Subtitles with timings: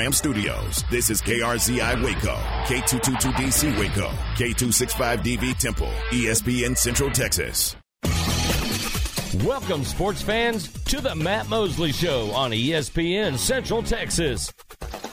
[0.00, 0.82] Ram Studios.
[0.90, 7.76] This is KRZI Waco, K222DC Waco, K265DV Temple, ESPN Central Texas.
[9.44, 14.50] Welcome, sports fans, to the Matt Mosley Show on ESPN Central Texas.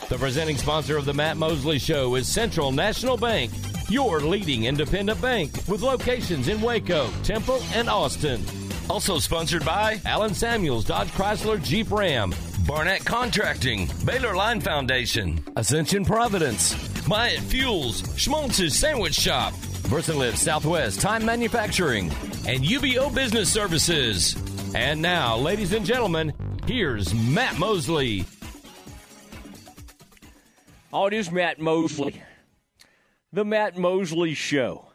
[0.07, 3.51] The presenting sponsor of the Matt Mosley Show is Central National Bank,
[3.89, 8.41] your leading independent bank with locations in Waco, Temple, and Austin.
[8.89, 12.31] Also sponsored by Alan Samuels Dodge Chrysler Jeep Ram,
[12.67, 16.75] Barnett Contracting, Baylor Line Foundation, Ascension Providence,
[17.07, 19.53] Myatt Fuels, Schmaltz's Sandwich Shop,
[19.87, 22.11] Versalift Southwest Time Manufacturing,
[22.45, 24.35] and UBO Business Services.
[24.75, 26.33] And now, ladies and gentlemen,
[26.65, 28.25] here's Matt Mosley.
[30.91, 32.21] Oh, it is Matt Mosley.
[33.31, 34.87] The Matt Mosley Show,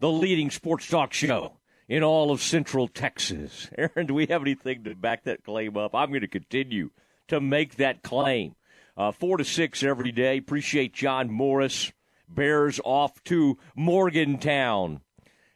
[0.00, 1.55] the leading sports talk show
[1.88, 3.70] in all of Central Texas.
[3.78, 5.94] Aaron, do we have anything to back that claim up?
[5.94, 6.90] I'm going to continue
[7.28, 8.54] to make that claim.
[8.96, 10.38] Uh, four to six every day.
[10.38, 11.92] Appreciate John Morris.
[12.28, 15.00] Bears off to Morgantown.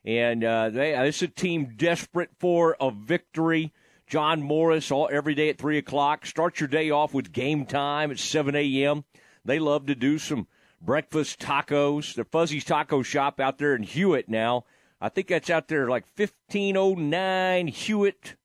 [0.05, 3.73] And uh, they, uh, this is a team desperate for a victory.
[4.07, 6.27] John Morris all every day at three o'clock.
[6.27, 9.05] Start your day off with game time at seven a.m.
[9.45, 10.47] They love to do some
[10.81, 12.15] breakfast tacos.
[12.15, 14.65] The Fuzzy's Taco Shop out there in Hewitt now
[15.01, 18.37] I think that's out there like 1509 Hewitt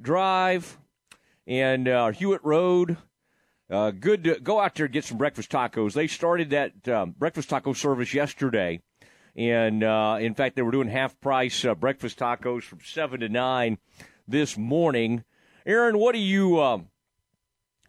[0.00, 0.78] Drive
[1.46, 2.96] and uh, Hewitt Road.
[3.68, 5.94] Uh, good to go out there and get some breakfast tacos.
[5.94, 8.80] They started that um, breakfast taco service yesterday.
[9.36, 13.28] And uh, in fact, they were doing half price uh, breakfast tacos from 7 to
[13.28, 13.78] 9
[14.28, 15.24] this morning.
[15.66, 16.60] Aaron, what do you.
[16.60, 16.88] Um,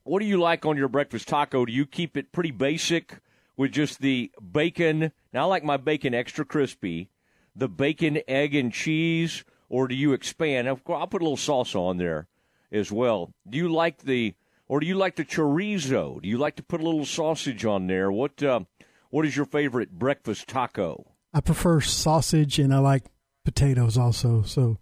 [0.03, 1.65] what do you like on your breakfast taco?
[1.65, 3.19] Do you keep it pretty basic
[3.55, 5.11] with just the bacon?
[5.31, 7.09] Now, I like my bacon extra crispy
[7.55, 10.67] the bacon, egg, and cheese, or do you expand?
[10.67, 12.27] Of course, I'll put a little salsa on there
[12.71, 13.33] as well.
[13.49, 14.35] Do you like the,
[14.67, 16.21] or do you like the chorizo?
[16.21, 18.11] Do you like to put a little sausage on there?
[18.11, 18.61] What, uh,
[19.09, 21.05] what is your favorite breakfast taco?
[21.33, 23.03] I prefer sausage, and I like
[23.45, 24.41] potatoes also.
[24.41, 24.77] So,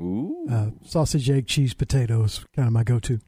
[0.00, 0.46] Ooh.
[0.50, 3.20] Uh, sausage, egg, cheese, potatoes, kind of my go-to.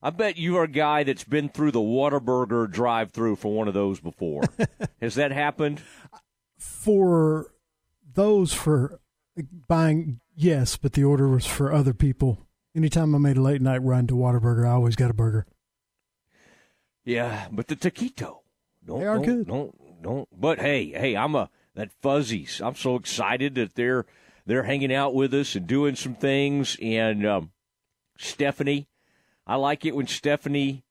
[0.00, 3.74] I bet you are a guy that's been through the Whataburger drive-through for one of
[3.74, 4.42] those before.
[5.00, 5.82] Has that happened?
[6.88, 7.52] For
[8.14, 8.98] those for
[9.68, 12.46] buying, yes, but the order was for other people.
[12.74, 15.46] Anytime I made a late night run to Whataburger, I always got a burger.
[17.04, 18.38] Yeah, but the taquito.
[18.86, 19.46] Don't, they are don't, good.
[19.48, 20.28] Don't don't.
[20.32, 22.62] But hey, hey, I'm a that Fuzzy's.
[22.64, 24.06] I'm so excited that they're
[24.46, 26.78] they're hanging out with us and doing some things.
[26.80, 27.50] And um,
[28.16, 28.88] Stephanie,
[29.46, 30.84] I like it when Stephanie,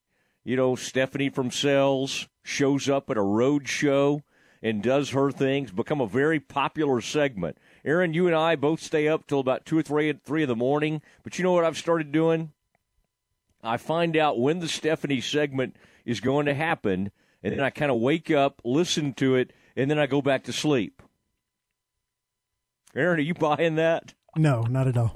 [0.44, 4.22] you know, Stephanie from Sales shows up at a road show
[4.62, 7.58] and does her things, become a very popular segment.
[7.84, 10.56] Aaron, you and I both stay up till about two or three, three in the
[10.56, 11.00] morning.
[11.22, 12.52] But you know what I've started doing?
[13.62, 17.10] I find out when the Stephanie segment is going to happen,
[17.42, 20.44] and then I kind of wake up, listen to it, and then I go back
[20.44, 21.02] to sleep.
[22.94, 24.14] Aaron, are you buying that?
[24.36, 25.14] No, not at all.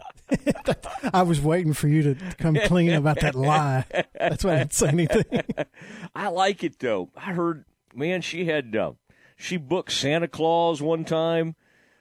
[1.13, 3.85] I was waiting for you to come clean about that lie.
[4.19, 5.25] That's why I didn't say anything.
[6.15, 7.11] I like it though.
[7.17, 7.65] I heard,
[7.95, 8.93] man, she had uh,
[9.43, 11.57] she booked Santa Claus one time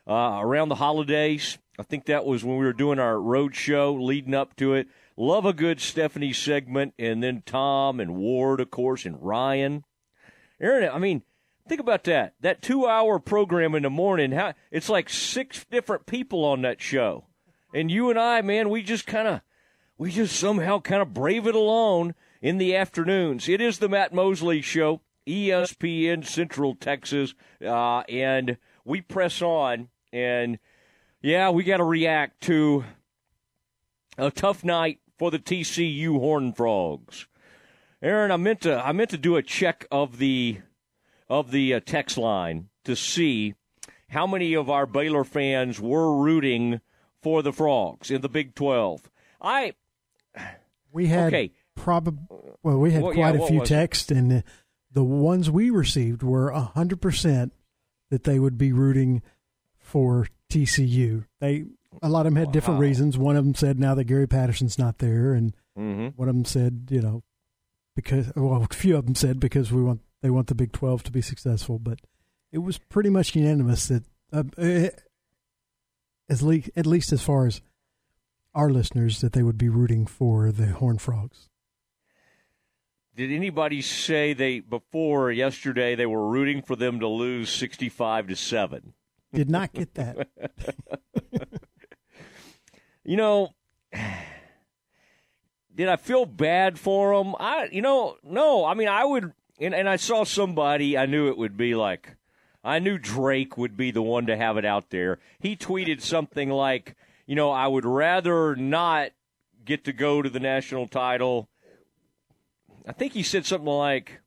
[0.07, 1.57] uh, around the holidays.
[1.79, 4.87] I think that was when we were doing our road show leading up to it.
[5.17, 9.83] Love a good Stephanie segment, and then Tom and Ward, of course, and Ryan.
[10.59, 11.23] Aaron, I mean,
[11.67, 12.35] think about that.
[12.41, 14.31] That two-hour program in the morning.
[14.31, 17.25] How it's like six different people on that show,
[17.73, 19.41] and you and I, man, we just kind of,
[19.97, 23.49] we just somehow kind of brave it alone in the afternoons.
[23.49, 25.01] It is the Matt Mosley Show.
[25.27, 27.33] ESPN Central Texas,
[27.63, 29.89] uh, and we press on.
[30.11, 30.59] And
[31.21, 32.83] yeah, we got to react to
[34.17, 37.27] a tough night for the TCU Horn Frogs.
[38.01, 40.59] Aaron, I meant to I meant to do a check of the
[41.29, 43.53] of the uh, text line to see
[44.09, 46.81] how many of our Baylor fans were rooting
[47.21, 49.11] for the Frogs in the Big Twelve.
[49.39, 49.73] I
[50.91, 51.51] we had okay.
[51.75, 52.23] probably
[52.63, 54.43] well we had well, quite yeah, a few texts and
[54.93, 57.51] the ones we received were 100%
[58.09, 59.21] that they would be rooting
[59.79, 61.25] for TCU.
[61.39, 61.65] They
[62.01, 62.53] a lot of them had wow.
[62.53, 63.17] different reasons.
[63.17, 66.07] One of them said now that Gary Patterson's not there, and mm-hmm.
[66.15, 67.23] one of them said you know
[67.95, 71.03] because well a few of them said because we want they want the Big Twelve
[71.03, 71.99] to be successful, but
[72.51, 74.89] it was pretty much unanimous that uh, eh,
[76.29, 77.61] as le- at least as far as
[78.53, 81.49] our listeners that they would be rooting for the Horn Frogs.
[83.15, 88.35] Did anybody say they before yesterday they were rooting for them to lose sixty-five to
[88.35, 88.93] seven?
[89.33, 90.29] Did not get that.
[93.03, 93.49] you know,
[95.75, 98.65] did I feel bad for them I, you know, no.
[98.65, 100.97] I mean, I would, and, and I saw somebody.
[100.97, 102.15] I knew it would be like,
[102.63, 105.19] I knew Drake would be the one to have it out there.
[105.39, 109.11] He tweeted something like, you know, I would rather not
[109.65, 111.49] get to go to the national title.
[112.87, 114.21] I think he said something like,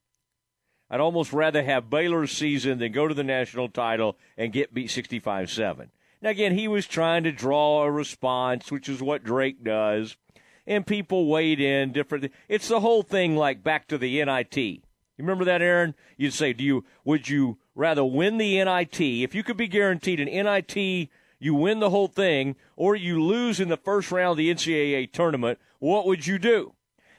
[0.90, 4.90] I'd almost rather have Baylor's season than go to the national title and get beat
[4.90, 5.90] 65 7.
[6.22, 10.16] Now, again, he was trying to draw a response, which is what Drake does
[10.66, 12.32] and people weighed in different.
[12.48, 14.56] It's the whole thing like back to the NIT.
[14.56, 14.82] You
[15.18, 15.94] remember that, Aaron?
[16.16, 20.20] You'd say, do you would you rather win the NIT if you could be guaranteed
[20.20, 21.08] an NIT?
[21.38, 25.12] You win the whole thing, or you lose in the first round of the NCAA
[25.12, 25.58] tournament.
[25.78, 26.74] What would you do?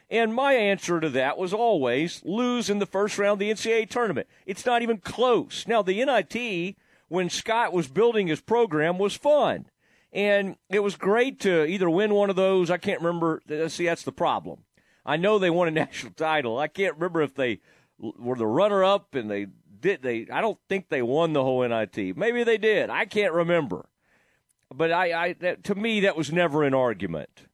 [0.08, 3.90] And my answer to that was always lose in the first round of the NCAA
[3.90, 4.28] tournament.
[4.46, 5.66] It's not even close.
[5.66, 6.76] Now, the NIT,
[7.08, 9.66] when Scott was building his program, was fun.
[10.12, 12.70] And it was great to either win one of those.
[12.70, 13.42] I can't remember.
[13.68, 14.60] See, that's the problem.
[15.04, 16.58] I know they won a national title.
[16.58, 17.60] I can't remember if they
[17.98, 19.48] were the runner up and they
[19.80, 20.02] did.
[20.02, 22.16] They I don't think they won the whole NIT.
[22.16, 22.90] Maybe they did.
[22.90, 23.88] I can't remember.
[24.74, 27.46] But I, I that, to me that was never an argument.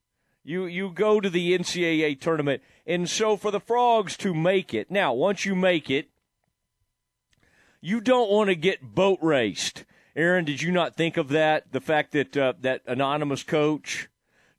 [0.45, 4.91] You you go to the NCAA tournament, and so for the frogs to make it
[4.91, 6.09] now, once you make it,
[7.81, 9.85] you don't want to get boat raced.
[10.17, 11.73] Aaron, did you not think of that?
[11.73, 14.09] The fact that uh, that anonymous coach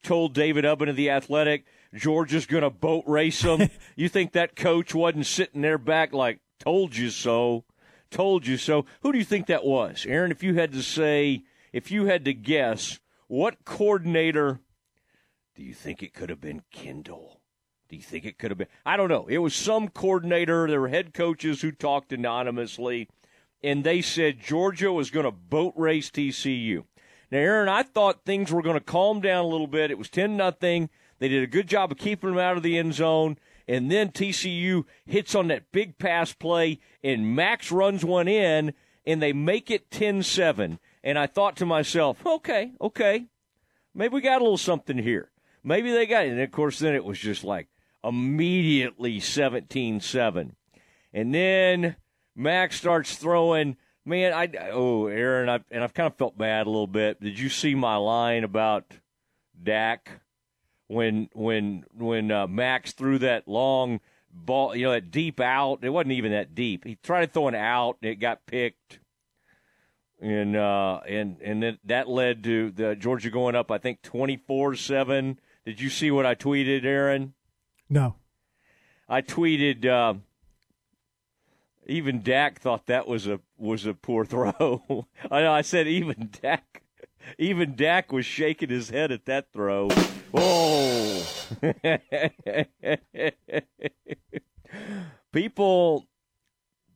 [0.03, 3.69] told David Ubben of the Athletic, Georgia's going to boat race them.
[3.95, 7.65] you think that coach wasn't sitting there back like, told you so,
[8.09, 8.85] told you so?
[9.01, 10.31] Who do you think that was, Aaron?
[10.31, 14.59] If you had to say, if you had to guess, what coordinator
[15.55, 16.63] do you think it could have been?
[16.71, 17.41] Kendall.
[17.89, 18.67] Do you think it could have been?
[18.85, 19.27] I don't know.
[19.27, 20.67] It was some coordinator.
[20.67, 23.07] There were head coaches who talked anonymously
[23.63, 26.83] and they said Georgia was going to boat race TCU.
[27.31, 29.89] Now, Aaron, I thought things were going to calm down a little bit.
[29.89, 30.89] It was 10 nothing.
[31.19, 33.37] They did a good job of keeping them out of the end zone.
[33.67, 38.73] And then TCU hits on that big pass play, and Max runs one in,
[39.05, 40.79] and they make it 10 7.
[41.01, 43.27] And I thought to myself, okay, okay,
[43.95, 45.31] maybe we got a little something here.
[45.63, 46.31] Maybe they got it.
[46.31, 47.67] And of course, then it was just like
[48.03, 50.55] immediately 17 7.
[51.13, 51.95] And then
[52.35, 53.77] Max starts throwing.
[54.05, 57.21] Man, I oh Aaron, I, and I've kind of felt bad a little bit.
[57.21, 58.97] Did you see my line about
[59.61, 60.21] Dak
[60.87, 65.79] when when when uh, Max threw that long ball, you know, that deep out?
[65.83, 66.83] It wasn't even that deep.
[66.83, 68.99] He tried to throw it out, and it got picked,
[70.19, 73.71] and uh, and and then that led to the Georgia going up.
[73.71, 75.39] I think twenty four seven.
[75.65, 77.33] Did you see what I tweeted, Aaron?
[77.89, 78.15] No.
[79.07, 79.85] I tweeted.
[79.85, 80.15] Uh,
[81.87, 85.07] even Dak thought that was a was a poor throw.
[85.29, 86.83] I, I said even Dak,
[87.37, 89.89] even Dak was shaking his head at that throw.
[90.33, 91.25] Oh,
[95.31, 96.07] people,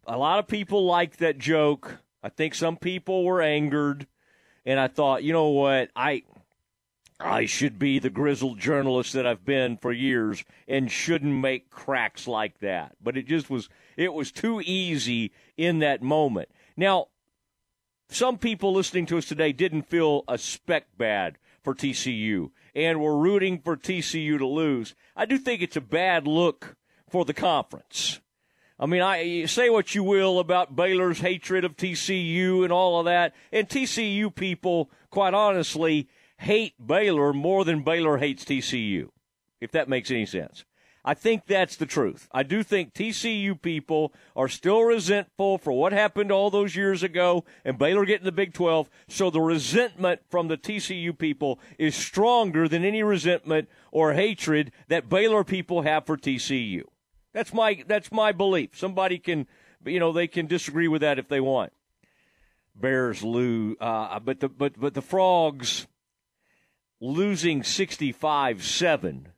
[0.07, 1.99] a lot of people liked that joke.
[2.23, 4.07] I think some people were angered,
[4.65, 6.23] and I thought, you know what, I
[7.19, 12.27] I should be the grizzled journalist that I've been for years and shouldn't make cracks
[12.27, 12.95] like that.
[13.01, 16.49] But it just was it was too easy in that moment.
[16.75, 17.07] Now,
[18.09, 23.17] some people listening to us today didn't feel a speck bad for TCU and were
[23.17, 24.93] rooting for TCU to lose.
[25.15, 26.77] I do think it's a bad look
[27.09, 28.21] for the conference.
[28.79, 33.05] I mean, I say what you will about Baylor's hatred of TCU and all of
[33.05, 36.07] that, and TCU people, quite honestly,
[36.38, 39.10] hate Baylor more than Baylor hates TCU,
[39.60, 40.65] if that makes any sense.
[41.08, 42.27] I think that's the truth.
[42.34, 47.46] I do think TCU people are still resentful for what happened all those years ago
[47.63, 48.89] and Baylor getting the Big 12.
[49.08, 55.08] So the resentment from the TCU people is stronger than any resentment or hatred that
[55.08, 56.82] Baylor people have for TCU.
[57.32, 58.72] That's my that's my belief.
[58.74, 59.48] Somebody can,
[59.86, 61.72] you know, they can disagree with that if they want.
[62.75, 65.88] Bears lose, uh, but the but but the frogs
[67.00, 69.30] losing 65 7.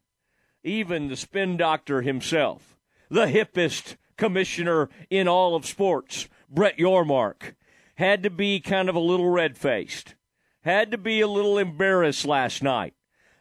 [0.63, 2.77] Even the spin doctor himself,
[3.09, 7.55] the hippest commissioner in all of sports, Brett Yormark,
[7.95, 10.15] had to be kind of a little red faced,
[10.61, 12.93] had to be a little embarrassed last night.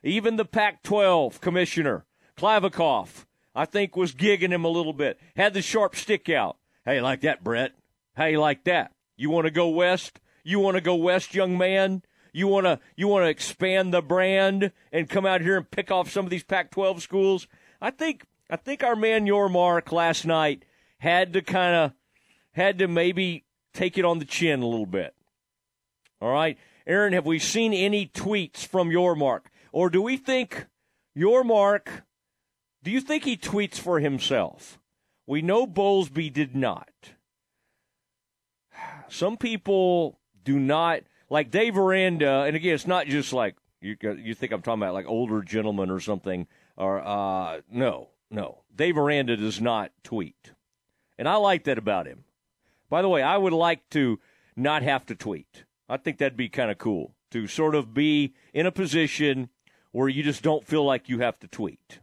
[0.03, 2.05] Even the Pac 12 commissioner,
[2.37, 6.57] Kliavkoff, I think was gigging him a little bit, had the sharp stick out.
[6.85, 7.73] Hey, like that, Brett?
[8.17, 8.93] Hey, like that?
[9.17, 10.21] You want to go west?
[10.45, 12.03] You want to go west, young man?
[12.39, 15.91] You want to you want to expand the brand and come out here and pick
[15.91, 17.49] off some of these Pac-12 schools.
[17.81, 20.65] I think I think our man Yormark last night
[20.99, 21.93] had to kind of
[22.53, 25.17] had to maybe take it on the chin a little bit.
[26.21, 30.67] All right, Aaron, have we seen any tweets from Yormark, or do we think
[31.17, 32.03] Yormark
[32.85, 34.79] Do you think he tweets for himself?
[35.27, 36.93] We know Bowlesby did not.
[39.09, 43.97] Some people do not like Dave Aranda, and again, it's not just like you.
[44.01, 48.63] You think I'm talking about like older gentlemen or something, or uh, no, no.
[48.75, 50.53] Dave Aranda does not tweet,
[51.19, 52.25] and I like that about him.
[52.89, 54.19] By the way, I would like to
[54.57, 55.65] not have to tweet.
[55.89, 59.51] I think that'd be kind of cool to sort of be in a position
[59.93, 62.01] where you just don't feel like you have to tweet.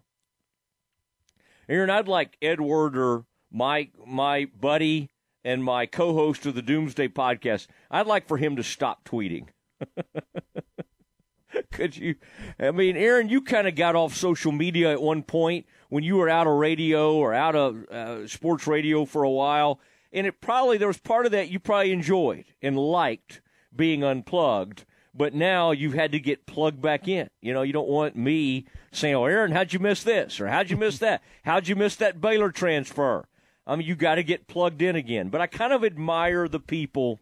[1.68, 5.10] Aaron, I'd like Edward or my my buddy
[5.46, 7.68] and my co-host of the Doomsday podcast.
[7.90, 9.48] I'd like for him to stop tweeting.
[11.72, 12.16] Could you?
[12.60, 16.18] I mean, Aaron, you kind of got off social media at one point when you
[16.18, 19.80] were out of radio or out of uh, sports radio for a while,
[20.12, 23.42] and it probably there was part of that you probably enjoyed and liked
[23.74, 24.84] being unplugged
[25.18, 27.30] but now you've had to get plugged back in.
[27.42, 30.70] You know, you don't want me saying, "Oh, Aaron, how'd you miss this?" or "How'd
[30.70, 33.26] you miss that?" "How'd you miss that Baylor transfer?"
[33.68, 35.30] I mean, you got to get plugged in again.
[35.30, 37.20] But I kind of admire the people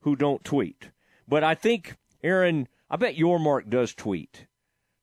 [0.00, 0.90] who don't tweet.
[1.26, 4.46] But I think Aaron, I bet Yormark does tweet.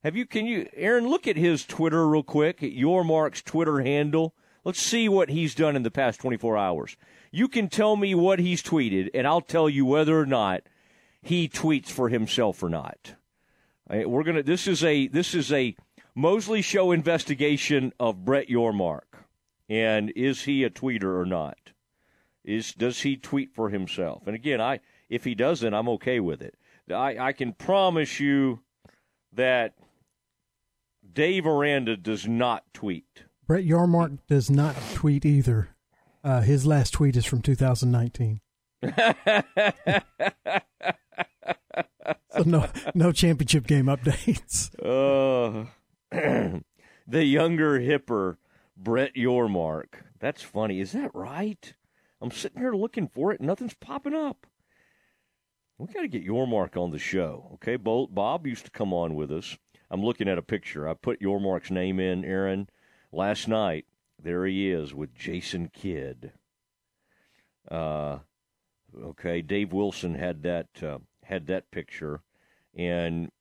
[0.03, 0.25] Have you?
[0.25, 1.09] Can you, Aaron?
[1.09, 2.63] Look at his Twitter real quick.
[2.63, 4.33] At Yormark's Twitter handle.
[4.63, 6.97] Let's see what he's done in the past 24 hours.
[7.31, 10.63] You can tell me what he's tweeted, and I'll tell you whether or not
[11.21, 13.15] he tweets for himself or not.
[13.89, 14.43] Uh, we're gonna.
[14.43, 15.75] This is a this is a
[16.15, 19.08] Mosley Show investigation of Brett Yormark,
[19.69, 21.57] and is he a tweeter or not?
[22.43, 24.23] Is does he tweet for himself?
[24.25, 26.55] And again, I if he doesn't, I'm okay with it.
[26.91, 28.61] I, I can promise you
[29.33, 29.75] that
[31.13, 33.25] Dave Aranda does not tweet.
[33.45, 35.69] Brett Yormark does not tweet either.
[36.23, 38.41] Uh, his last tweet is from 2019.
[38.83, 38.93] so
[42.45, 44.69] no no championship game updates.
[44.79, 45.65] Uh,
[47.07, 48.37] the younger, hipper
[48.81, 50.03] Brett Yormark.
[50.19, 50.79] That's funny.
[50.79, 51.73] Is that right?
[52.21, 53.41] I'm sitting here looking for it.
[53.41, 54.47] Nothing's popping up.
[55.77, 57.51] We got to get Yormark on the show.
[57.55, 59.57] Okay, Bob used to come on with us.
[59.91, 60.87] I'm looking at a picture.
[60.87, 62.69] I put Yormark's name in, Aaron,
[63.11, 63.85] last night.
[64.21, 66.33] There he is with Jason Kidd.
[67.69, 68.19] Uh,
[69.01, 72.21] okay, Dave Wilson had that uh, had that picture,
[72.75, 73.31] and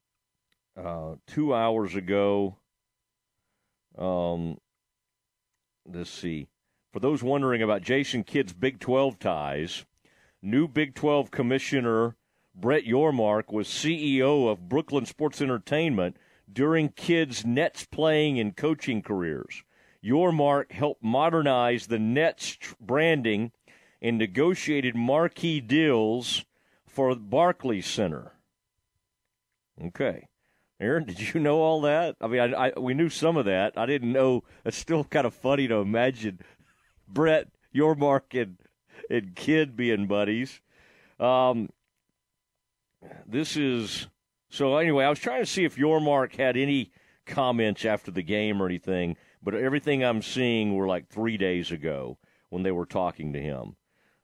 [0.76, 2.56] uh, two hours ago,
[3.96, 4.58] um,
[5.92, 6.48] let's see.
[6.92, 9.84] For those wondering about Jason Kidd's Big 12 ties,
[10.42, 12.16] new Big 12 commissioner
[12.54, 16.16] Brett Yormark was CEO of Brooklyn Sports Entertainment
[16.52, 19.62] during Kidd's Nets playing and coaching careers.
[20.04, 23.52] Yormark helped modernize the Nets branding
[24.00, 26.44] and negotiated marquee deals
[26.86, 28.32] for Barclays Center.
[29.80, 30.26] Okay.
[30.80, 32.16] Aaron, did you know all that?
[32.20, 33.76] I mean, I, I, we knew some of that.
[33.76, 34.44] I didn't know.
[34.64, 36.40] It's still kind of funny to imagine
[37.08, 38.58] Brett, Yormark, and,
[39.10, 40.60] and Kidd being buddies.
[41.18, 41.70] Um,
[43.26, 44.06] this is
[44.50, 44.76] so.
[44.76, 46.92] Anyway, I was trying to see if Yormark had any
[47.26, 52.18] comments after the game or anything, but everything I'm seeing were like three days ago
[52.50, 53.76] when they were talking to him.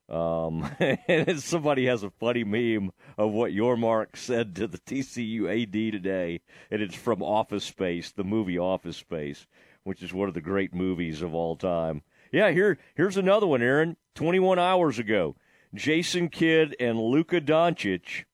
[0.07, 5.71] Um, and somebody has a funny meme of what Yormark said to the TCU AD
[5.71, 9.47] today, and it's from Office Space, the movie Office Space,
[9.83, 12.03] which is one of the great movies of all time.
[12.31, 13.97] Yeah, here here's another one, Aaron.
[14.15, 15.35] 21 hours ago,
[15.73, 18.25] Jason Kidd and Luka Doncic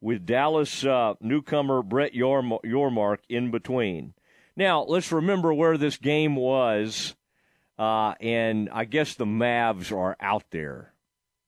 [0.00, 4.14] with Dallas uh, newcomer Brett Yormark in between.
[4.56, 7.14] Now, let's remember where this game was,
[7.78, 10.94] uh, and I guess the Mavs are out there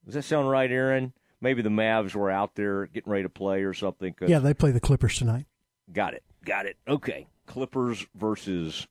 [0.09, 1.13] does that sound right, Aaron?
[1.39, 4.15] Maybe the Mavs were out there getting ready to play or something.
[4.25, 5.45] yeah, they play the Clippers tonight.
[5.93, 6.23] Got it.
[6.43, 6.77] Got it.
[6.87, 7.27] Okay.
[7.45, 8.87] Clippers versus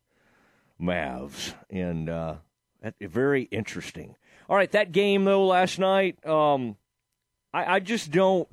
[0.80, 1.54] Mavs.
[1.70, 2.37] And uh,
[2.82, 4.14] that, very interesting.
[4.48, 6.76] All right, that game, though, last night, um,
[7.52, 8.48] I, I just don't.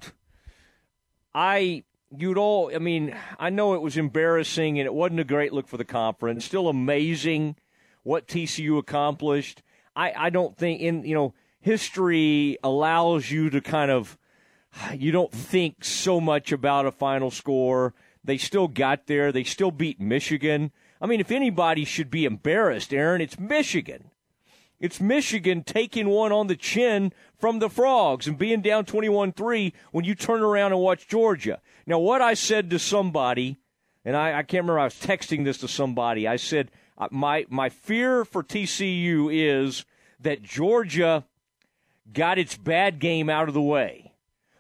[1.34, 1.84] I
[2.18, 5.68] you'd all I mean, I know it was embarrassing and it wasn't a great look
[5.68, 6.46] for the conference.
[6.46, 7.58] Still amazing
[8.04, 9.62] what TCU accomplished.
[9.96, 11.34] I, I don't think in you know,
[11.66, 14.20] history allows you to kind of
[14.94, 17.96] you don't think so much about a final score.
[18.24, 19.32] They still got there.
[19.32, 20.72] They still beat Michigan.
[21.02, 24.12] I mean, if anybody should be embarrassed, Aaron, it's Michigan.
[24.80, 29.74] It's Michigan taking one on the chin from the Frogs and being down 21 3
[29.92, 31.62] when you turn around and watch Georgia.
[31.88, 33.58] Now, what I said to somebody,
[34.04, 36.28] and I, I can't remember, I was texting this to somebody.
[36.28, 39.84] I said, uh, my, my fear for TCU is
[40.20, 41.26] that Georgia
[42.14, 44.14] got its bad game out of the way.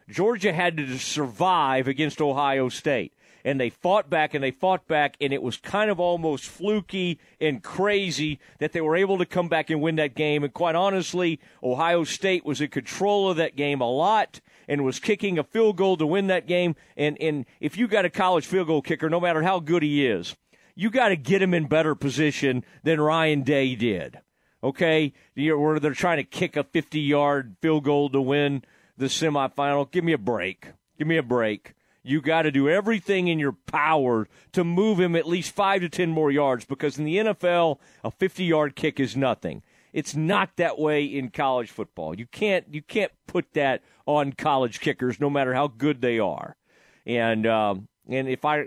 [0.10, 3.14] Georgia had to survive against Ohio State.
[3.46, 7.20] and they fought back and they fought back, and it was kind of almost fluky
[7.40, 10.44] and crazy that they were able to come back and win that game.
[10.44, 15.00] And quite honestly, Ohio State was in control of that game a lot and was
[15.00, 16.76] kicking a field goal to win that game.
[16.98, 20.08] And, and if you got a college field goal kicker, no matter how good he
[20.08, 20.36] is,
[20.74, 24.20] you got to get him in better position than Ryan Day did.
[24.66, 28.64] Okay, where they're trying to kick a 50 yard field goal to win
[28.98, 29.92] the semifinal.
[29.92, 30.70] Give me a break.
[30.98, 31.76] Give me a break.
[32.02, 35.90] You got to do everything in your power to move him at least five to
[35.90, 39.62] 10 more yards because in the NFL, a 50 yard kick is nothing.
[39.94, 42.18] It's not that way in college football.
[42.18, 46.58] You can't you can't put that on college kickers, no matter how good they are.
[47.06, 48.66] And um, and if I,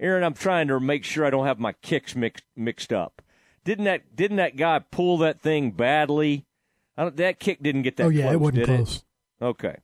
[0.00, 3.20] Aaron, I'm trying to make sure I don't have my kicks mixed mixed up.
[3.68, 6.46] Didn't that didn't that guy pull that thing badly?
[6.96, 8.06] that kick didn't get that.
[8.06, 8.96] Oh yeah, close, it wasn't close.
[8.96, 9.44] It?
[9.44, 9.76] Okay,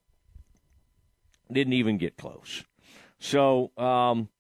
[1.52, 2.64] didn't even get close.
[3.18, 4.30] So um,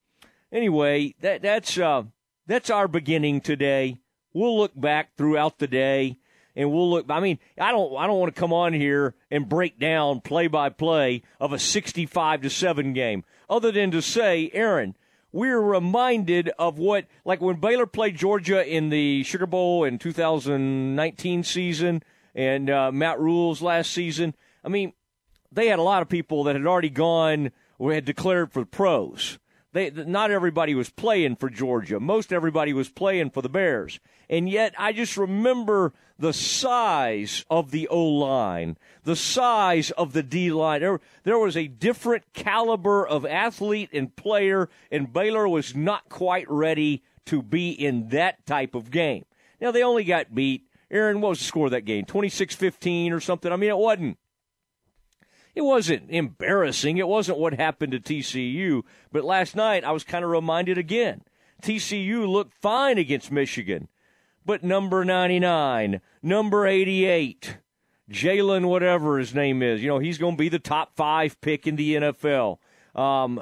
[0.50, 2.04] anyway, that that's uh,
[2.46, 3.98] that's our beginning today.
[4.32, 6.16] We'll look back throughout the day
[6.56, 7.10] and we'll look.
[7.10, 10.46] I mean, I don't, I don't want to come on here and break down play
[10.46, 14.96] by play of a 65 to seven game, other than to say, Aaron,
[15.34, 21.42] we're reminded of what, like when Baylor played Georgia in the Sugar Bowl in 2019
[21.42, 22.04] season,
[22.36, 24.34] and uh, Matt Rhule's last season.
[24.64, 24.92] I mean,
[25.50, 27.50] they had a lot of people that had already gone
[27.80, 29.40] or had declared for the pros.
[29.72, 31.98] They, not everybody was playing for Georgia.
[31.98, 33.98] Most everybody was playing for the Bears.
[34.30, 40.22] And yet, I just remember the size of the O line, the size of the
[40.22, 40.80] D line.
[40.80, 46.48] There, there was a different caliber of athlete and player, and Baylor was not quite
[46.48, 49.24] ready to be in that type of game.
[49.60, 50.66] Now, they only got beat.
[50.90, 52.04] Aaron, what was the score of that game?
[52.04, 53.50] 26 15 or something?
[53.52, 54.18] I mean, it wasn't.
[55.54, 56.98] It wasn't embarrassing.
[56.98, 58.82] It wasn't what happened to TCU.
[59.12, 61.22] But last night, I was kind of reminded again.
[61.62, 63.88] TCU looked fine against Michigan
[64.44, 67.58] but number 99, number 88,
[68.10, 71.66] Jalen, whatever his name is, you know, he's going to be the top five pick
[71.66, 72.58] in the NFL.
[72.94, 73.40] Um,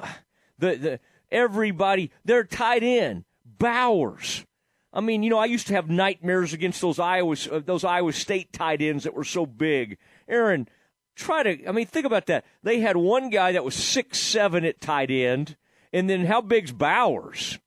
[0.57, 0.99] the, the,
[1.31, 3.25] everybody, they're tied in.
[3.45, 4.45] Bowers.
[4.93, 8.13] I mean, you know, I used to have nightmares against those Iowa, uh, those Iowa
[8.13, 9.97] State tight ends that were so big.
[10.27, 10.67] Aaron,
[11.15, 12.45] try to, I mean, think about that.
[12.61, 15.57] They had one guy that was six seven at tight end,
[15.91, 17.59] and then how big's Bowers?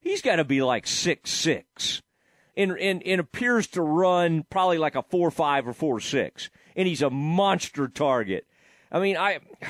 [0.00, 2.02] He's got to be like six six
[2.56, 6.50] and, and, and appears to run probably like a 4 5 or 4 6.
[6.76, 8.46] And he's a monster target.
[8.90, 9.40] I mean, I.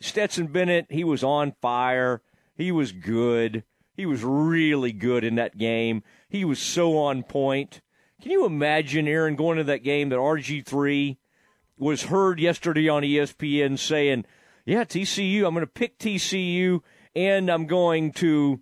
[0.00, 2.22] Stetson Bennett, he was on fire.
[2.56, 3.62] He was good.
[3.94, 6.02] He was really good in that game.
[6.28, 7.82] He was so on point.
[8.20, 11.18] Can you imagine, Aaron, going to that game that RG3
[11.76, 14.24] was heard yesterday on ESPN saying,
[14.64, 16.80] Yeah, TCU, I'm going to pick TCU
[17.14, 18.60] and I'm going to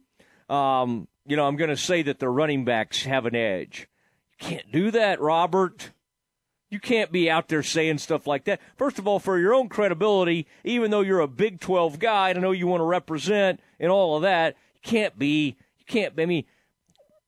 [0.49, 3.87] um, you know, I'm going to say that the running backs have an edge.
[4.41, 5.93] You can't do that, Robert.
[6.71, 8.61] You can't be out there saying stuff like that.
[8.77, 12.33] First of all, for your own credibility, even though you're a Big 12 guy, I
[12.33, 16.27] know you want to represent and all of that, you can't be, you can't, I
[16.27, 16.47] mean,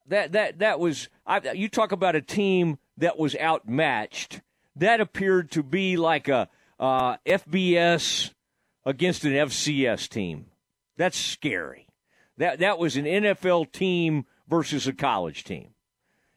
[0.08, 4.40] that, that, that was, I, you talk about a team that was outmatched.
[4.74, 6.48] That appeared to be like a
[6.80, 8.32] uh, FBS
[8.84, 10.46] against an FCS team.
[10.96, 11.86] That's scary.
[12.38, 15.74] That that was an NFL team versus a college team.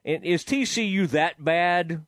[0.03, 2.05] And is TCU that bad?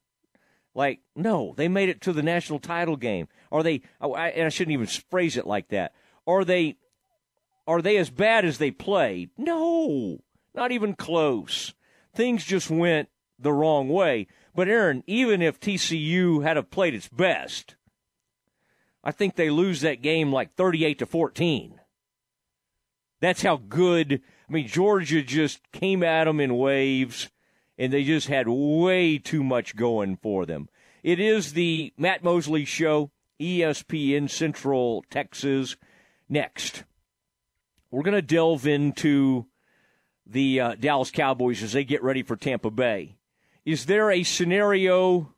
[0.76, 3.28] Like, no, they made it to the national title game.
[3.52, 3.82] Are they?
[4.00, 5.94] Oh, and I shouldn't even phrase it like that.
[6.28, 6.78] Are they?
[7.66, 9.32] Are they as bad as they played?
[9.38, 10.20] No,
[10.54, 11.74] not even close.
[12.14, 14.28] Things just went the wrong way.
[14.56, 17.76] But Aaron, even if TCU had have played its best,
[19.04, 21.77] I think they lose that game like thirty-eight to fourteen.
[23.20, 24.22] That's how good.
[24.50, 27.30] I mean, Georgia just came at them in waves,
[27.78, 30.70] and they just had way too much going for them.
[31.04, 35.78] It is the Matt Mosley Show, ESPN Central Texas.
[36.30, 36.84] Next,
[37.92, 39.46] we're going to delve into
[40.26, 43.16] the uh, Dallas Cowboys as they get ready for Tampa Bay.
[43.66, 45.34] Is there a scenario,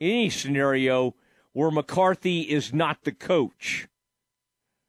[0.00, 1.14] any scenario,
[1.52, 3.88] where McCarthy is not the coach?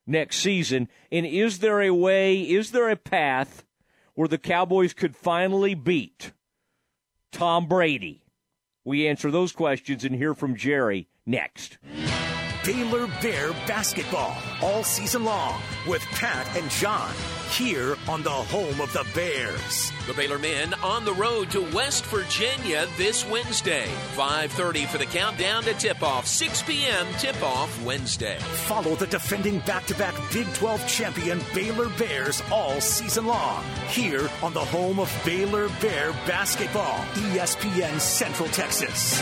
[0.08, 0.88] Next season?
[1.12, 3.65] And is there a way, is there a path
[4.15, 6.32] where the Cowboys could finally beat
[7.32, 8.24] Tom Brady?
[8.84, 11.78] We answer those questions and hear from Jerry next.
[12.67, 17.13] Baylor Bear basketball all season long with Pat and John
[17.49, 19.93] here on the home of the Bears.
[20.06, 23.88] The Baylor men on the road to West Virginia this Wednesday.
[24.17, 26.27] 5:30 for the countdown to tip-off.
[26.27, 27.08] 6 p.m.
[27.19, 28.38] tip-off Wednesday.
[28.67, 34.65] Follow the defending back-to-back Big 12 champion Baylor Bears all season long here on the
[34.65, 36.97] home of Baylor Bear basketball.
[37.32, 39.21] ESPN Central Texas.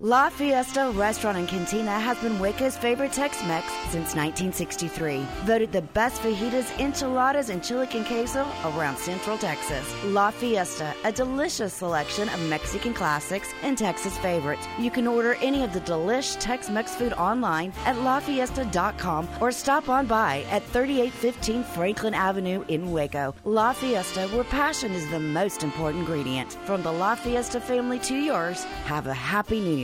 [0.00, 5.24] La Fiesta Restaurant and Cantina has been Waco's favorite Tex-Mex since 1963.
[5.44, 9.86] Voted the best fajitas, enchiladas, and chili con queso around Central Texas.
[10.06, 14.66] La Fiesta, a delicious selection of Mexican classics and Texas favorites.
[14.80, 20.08] You can order any of the delish Tex-Mex food online at lafiesta.com or stop on
[20.08, 23.32] by at 3815 Franklin Avenue in Waco.
[23.44, 26.54] La Fiesta, where passion is the most important ingredient.
[26.64, 29.83] From the La Fiesta family to yours, have a happy new year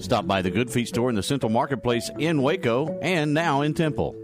[0.00, 3.74] Stop by the Good Feet store in the Central Marketplace in Waco and now in
[3.74, 4.23] Temple.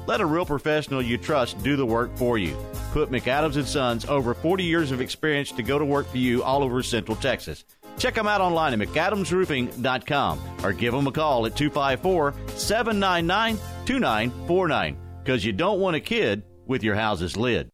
[0.11, 2.53] Let a real professional you trust do the work for you.
[2.91, 6.43] Put McAdams and Sons over 40 years of experience to go to work for you
[6.43, 7.63] all over Central Texas.
[7.97, 14.97] Check them out online at McAdamsRoofing.com or give them a call at 254 799 2949
[15.23, 17.69] because you don't want a kid with your house's lid.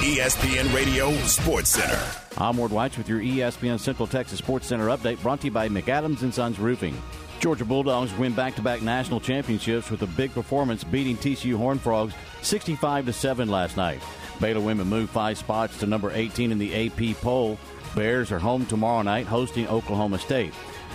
[0.00, 2.02] ESPN Radio Sports Center.
[2.36, 5.68] I'm Ward White with your ESPN Central Texas Sports Center update brought to you by
[5.68, 7.00] McAdams and Sons Roofing.
[7.40, 13.06] Georgia Bulldogs win back-to-back national championships with a big performance beating TCU Horned Frogs 65
[13.06, 14.02] to 7 last night.
[14.40, 17.56] Baylor women move five spots to number 18 in the AP poll.
[17.94, 20.52] Bears are home tomorrow night hosting Oklahoma State.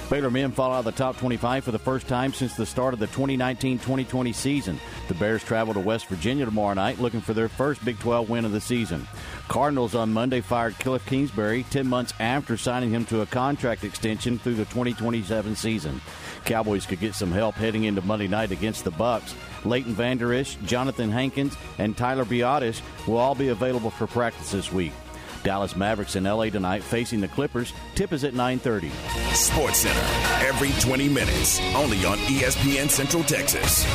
[0.10, 2.94] Baylor men fall out of the top 25 for the first time since the start
[2.94, 4.80] of the 2019-2020 season.
[5.08, 8.46] The Bears travel to West Virginia tomorrow night looking for their first Big 12 win
[8.46, 9.08] of the season.
[9.48, 14.38] Cardinals on Monday fired Cliff Kingsbury 10 months after signing him to a contract extension
[14.38, 16.02] through the 2027 season.
[16.46, 19.34] Cowboys could get some help heading into Monday night against the Bucs.
[19.66, 24.72] Leighton Vander Esch, Jonathan Hankins, and Tyler Biadasz will all be available for practice this
[24.72, 24.94] week.
[25.44, 27.74] Dallas Mavericks in LA tonight facing the Clippers.
[27.96, 28.92] Tip is at 9:30.
[29.34, 33.86] Sports Center every 20 minutes, only on ESPN Central Texas.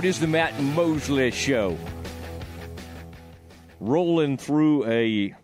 [0.00, 1.76] It is the Matt Mosley Show.
[3.80, 5.34] Rolling through a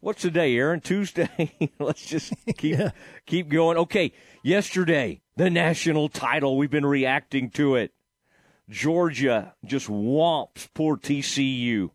[0.00, 0.80] what's the day, Aaron?
[0.80, 1.70] Tuesday.
[1.78, 2.90] Let's just keep yeah.
[3.24, 3.76] keep going.
[3.76, 4.10] Okay,
[4.42, 6.56] yesterday the national title.
[6.56, 7.92] We've been reacting to it.
[8.68, 11.90] Georgia just whomps poor TCU.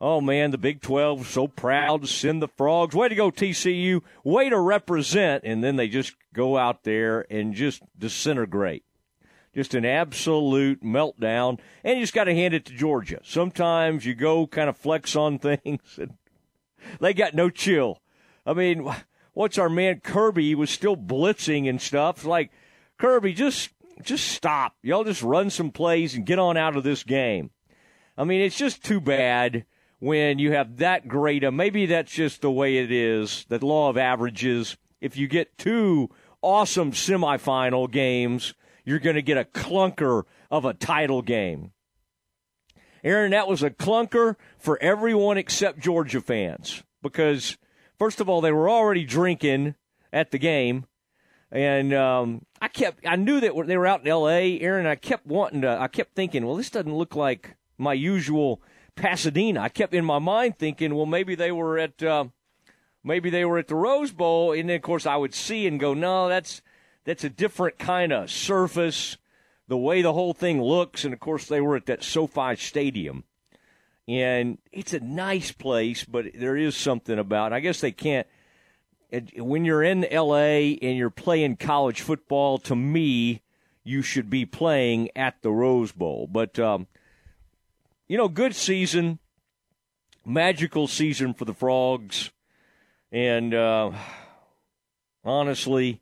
[0.00, 2.96] Oh man, the Big 12 so proud to send the frogs.
[2.96, 4.02] Way to go, TCU.
[4.24, 5.44] Way to represent.
[5.44, 8.85] And then they just go out there and just disintegrate
[9.56, 11.58] just an absolute meltdown.
[11.82, 13.20] And you just got to hand it to Georgia.
[13.24, 16.14] Sometimes you go kind of flex on things, and
[17.00, 18.02] they got no chill.
[18.44, 18.88] I mean,
[19.32, 22.24] what's our man Kirby was still blitzing and stuff.
[22.24, 22.50] Like
[22.98, 23.70] Kirby, just
[24.02, 24.76] just stop.
[24.82, 27.50] Y'all just run some plays and get on out of this game.
[28.18, 29.64] I mean, it's just too bad
[30.00, 33.88] when you have that great a maybe that's just the way it is, that law
[33.88, 34.76] of averages.
[35.00, 36.10] If you get two
[36.42, 38.52] awesome semifinal games
[38.86, 41.72] you're going to get a clunker of a title game.
[43.04, 47.58] Aaron, that was a clunker for everyone except Georgia fans because,
[47.98, 49.74] first of all, they were already drinking
[50.12, 50.86] at the game.
[51.52, 54.86] And um, I kept, I knew that they were out in L.A., Aaron.
[54.86, 58.62] I kept wanting to, I kept thinking, well, this doesn't look like my usual
[58.94, 59.60] Pasadena.
[59.60, 62.26] I kept in my mind thinking, well, maybe they were at, uh,
[63.04, 64.52] maybe they were at the Rose Bowl.
[64.52, 66.62] And then, of course, I would see and go, no, that's,
[67.06, 69.16] that's a different kind of surface,
[69.68, 71.04] the way the whole thing looks.
[71.04, 73.24] And of course, they were at that SoFi Stadium.
[74.08, 77.52] And it's a nice place, but there is something about.
[77.52, 78.26] I guess they can't.
[79.36, 83.40] When you're in LA and you're playing college football, to me,
[83.84, 86.28] you should be playing at the Rose Bowl.
[86.30, 86.88] But, um,
[88.08, 89.20] you know, good season,
[90.24, 92.30] magical season for the Frogs.
[93.12, 93.92] And uh,
[95.24, 96.00] honestly,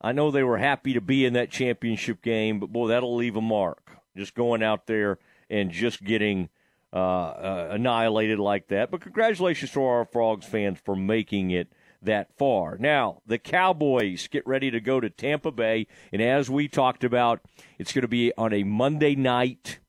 [0.00, 3.36] I know they were happy to be in that championship game, but boy, that'll leave
[3.36, 3.98] a mark.
[4.16, 5.18] Just going out there
[5.50, 6.48] and just getting
[6.92, 8.90] uh, uh, annihilated like that.
[8.90, 12.76] But congratulations to our Frogs fans for making it that far.
[12.78, 17.40] Now, the Cowboys get ready to go to Tampa Bay, and as we talked about,
[17.78, 19.80] it's going to be on a Monday night.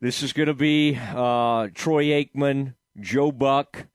[0.00, 3.86] This is going to be uh, Troy Aikman, Joe Buck.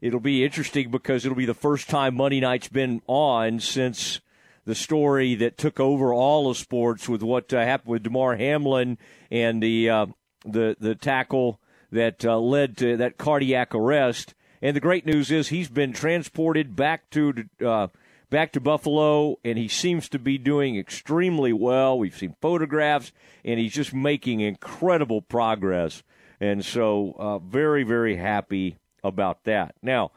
[0.00, 4.20] It'll be interesting because it'll be the first time Monday night's been on since
[4.64, 8.98] the story that took over all of sports with what uh, happened with Damar Hamlin
[9.30, 10.06] and the uh,
[10.44, 11.60] the the tackle
[11.92, 14.34] that uh, led to that cardiac arrest.
[14.62, 17.88] And the great news is he's been transported back to uh,
[18.30, 21.98] back to Buffalo, and he seems to be doing extremely well.
[21.98, 23.12] We've seen photographs,
[23.44, 26.02] and he's just making incredible progress.
[26.40, 29.74] And so, uh, very very happy about that.
[29.82, 30.12] Now,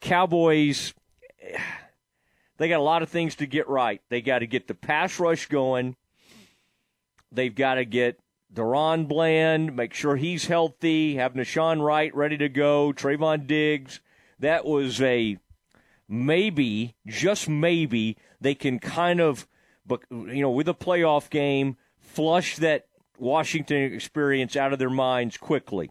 [0.00, 0.92] Cowboys
[2.58, 4.02] they got a lot of things to get right.
[4.10, 5.96] They got to get the pass rush going.
[7.32, 8.20] They've got to get
[8.52, 14.00] DaRon Bland, make sure he's healthy, have Nahshon Wright ready to go, Trevon Diggs.
[14.38, 15.38] That was a
[16.08, 19.46] maybe, just maybe, they can kind of,
[20.10, 22.86] you know, with a playoff game, flush that
[23.18, 25.90] Washington experience out of their minds quickly.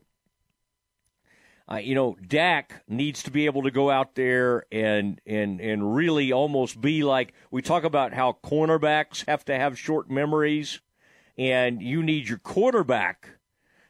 [1.70, 5.96] Uh, you know, Dak needs to be able to go out there and and and
[5.96, 10.80] really almost be like we talk about how cornerbacks have to have short memories,
[11.38, 13.32] and you need your quarterback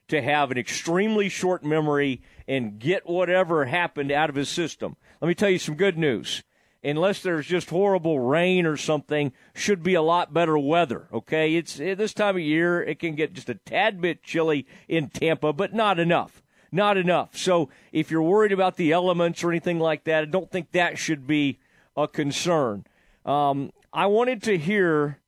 [0.08, 4.96] to have an extremely short memory and get whatever happened out of his system.
[5.22, 6.44] Let me tell you some good news.
[6.84, 11.10] Unless there's just horrible rain or something, should be a lot better weather.
[11.12, 12.82] Okay, it's this time of year.
[12.82, 17.36] It can get just a tad bit chilly in Tampa, but not enough not enough.
[17.38, 20.98] So if you're worried about the elements or anything like that, I don't think that
[20.98, 21.60] should be
[21.96, 22.86] a concern.
[23.26, 25.20] Um, I wanted to hear.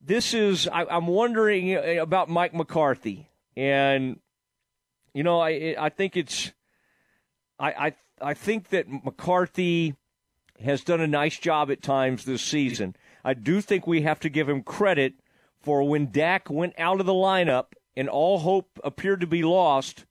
[0.00, 4.20] This is I, I'm wondering about Mike McCarthy, and
[5.12, 6.52] you know I I think it's
[7.58, 9.96] I I I think that McCarthy
[10.62, 12.94] has done a nice job at times this season.
[13.24, 15.14] I do think we have to give him credit
[15.60, 20.06] for when Dak went out of the lineup and all hope appeared to be lost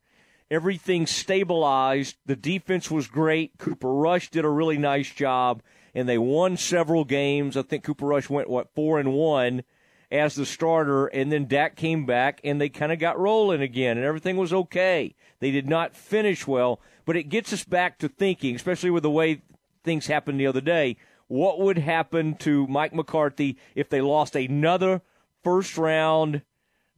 [0.50, 2.18] everything stabilized.
[2.26, 3.58] The defense was great.
[3.58, 5.62] Cooper Rush did a really nice job,
[5.94, 7.58] and they won several games.
[7.58, 9.64] I think Cooper Rush went what four and one,
[10.12, 13.98] as the starter, and then Dak came back and they kind of got rolling again,
[13.98, 15.16] and everything was okay.
[15.40, 19.10] They did not finish well, but it gets us back to thinking, especially with the
[19.10, 19.42] way
[19.84, 20.98] things happened the other day.
[21.28, 25.02] What would happen to Mike McCarthy if they lost another
[25.44, 26.44] first round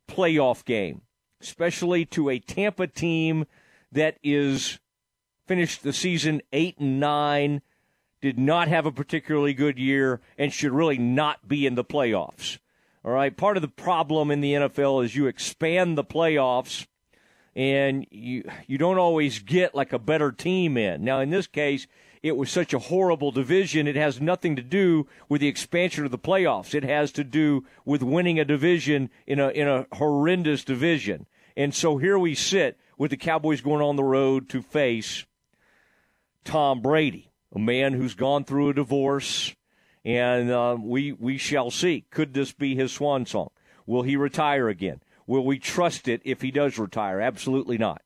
[0.08, 1.02] playoff game,
[1.42, 3.46] especially to a Tampa team
[3.92, 4.80] that is
[5.46, 7.62] finished the season eight and nine,
[8.22, 12.58] did not have a particularly good year, and should really not be in the playoffs.
[13.06, 16.88] All right, part of the problem in the NFL is you expand the playoffs
[17.58, 21.04] and you you don't always get like a better team in.
[21.04, 21.88] Now in this case,
[22.24, 23.88] it was such a horrible division.
[23.88, 26.74] It has nothing to do with the expansion of the playoffs.
[26.74, 31.26] It has to do with winning a division in a in a horrendous division.
[31.56, 35.26] And so here we sit with the Cowboys going on the road to face
[36.44, 39.56] Tom Brady, a man who's gone through a divorce,
[40.06, 42.06] and uh, we we shall see.
[42.12, 43.50] Could this be his swan song?
[43.86, 45.02] Will he retire again?
[45.26, 47.20] Will we trust it if he does retire?
[47.20, 48.02] Absolutely not.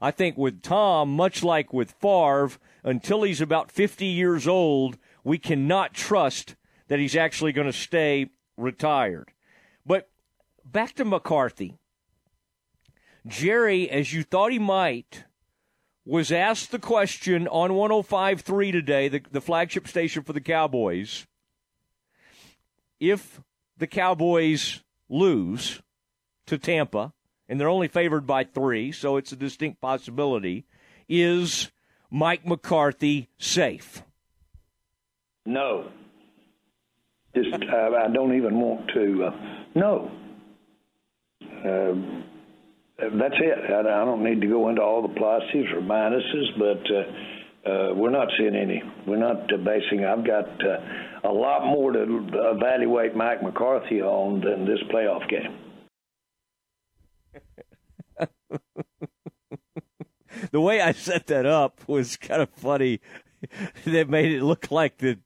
[0.00, 2.50] I think with Tom, much like with Favre,
[2.86, 6.54] until he's about 50 years old, we cannot trust
[6.86, 9.32] that he's actually going to stay retired.
[9.84, 10.08] But
[10.64, 11.74] back to McCarthy.
[13.26, 15.24] Jerry, as you thought he might,
[16.04, 21.26] was asked the question on 105.3 today, the, the flagship station for the Cowboys.
[23.00, 23.40] If
[23.76, 25.82] the Cowboys lose
[26.46, 27.12] to Tampa,
[27.48, 30.66] and they're only favored by three, so it's a distinct possibility,
[31.08, 31.72] is
[32.10, 34.02] Mike McCarthy safe?
[35.44, 35.90] No.
[37.34, 39.24] Just, I, I don't even want to.
[39.24, 39.30] Uh,
[39.74, 40.10] no.
[41.42, 42.24] Um,
[42.98, 43.70] that's it.
[43.70, 47.04] I, I don't need to go into all the pluses or minuses, but uh,
[47.70, 48.82] uh, we're not seeing any.
[49.06, 50.04] We're not uh, basing.
[50.04, 50.78] I've got uh,
[51.24, 55.58] a lot more to evaluate Mike McCarthy on than this playoff game.
[60.56, 63.00] the way I set that up was kind of funny.
[63.84, 65.18] that made it look like that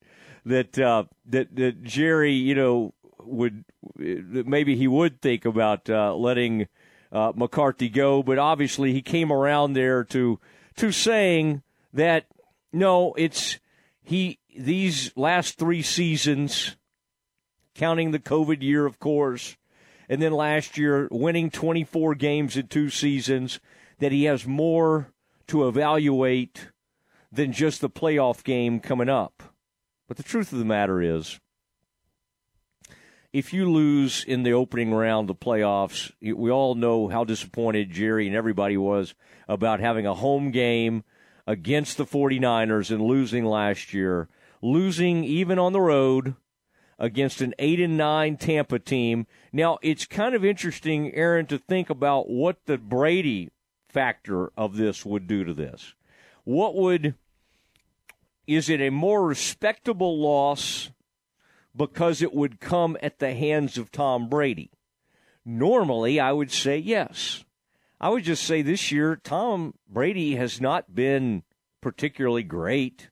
[0.44, 3.64] that uh, that that Jerry, you know, would
[3.94, 6.66] maybe he would think about uh, letting
[7.12, 10.40] uh, McCarthy go, but obviously he came around there to
[10.78, 11.62] to saying
[11.92, 12.26] that
[12.72, 13.60] no, it's
[14.02, 16.74] he these last three seasons,
[17.76, 19.56] counting the COVID year, of course,
[20.08, 23.60] and then last year winning 24 games in two seasons,
[24.00, 25.12] that he has more
[25.50, 26.68] to evaluate
[27.32, 29.42] than just the playoff game coming up.
[30.06, 31.40] But the truth of the matter is,
[33.32, 38.26] if you lose in the opening round of playoffs, we all know how disappointed Jerry
[38.26, 39.14] and everybody was
[39.48, 41.04] about having a home game
[41.46, 44.28] against the 49ers and losing last year,
[44.62, 46.34] losing even on the road
[46.98, 49.26] against an 8 and 9 Tampa team.
[49.52, 53.50] Now, it's kind of interesting, Aaron, to think about what the Brady
[53.90, 55.94] factor of this would do to this.
[56.44, 57.14] What would
[58.46, 60.90] is it a more respectable loss
[61.76, 64.70] because it would come at the hands of Tom Brady?
[65.44, 67.44] Normally, I would say yes.
[68.00, 71.42] I would just say this year, Tom Brady has not been
[71.80, 73.10] particularly great.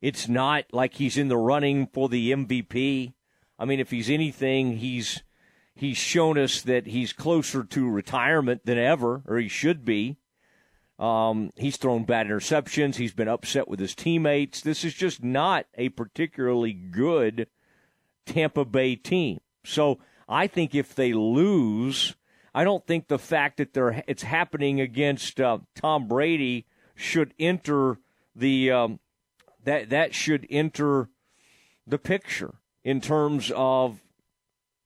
[0.00, 3.14] It's not like he's in the running for the MVP.
[3.58, 5.22] I mean, if he's anything, he's
[5.74, 10.16] he's shown us that he's closer to retirement than ever, or he should be.
[10.98, 12.96] Um, he's thrown bad interceptions.
[12.96, 14.60] He's been upset with his teammates.
[14.60, 17.48] This is just not a particularly good
[18.26, 19.40] Tampa Bay team.
[19.64, 22.14] So I think if they lose,
[22.54, 27.98] I don't think the fact that they're it's happening against uh, Tom Brady should enter
[28.36, 29.00] the um,
[29.64, 31.08] that that should enter
[31.86, 32.54] the picture
[32.84, 34.00] in terms of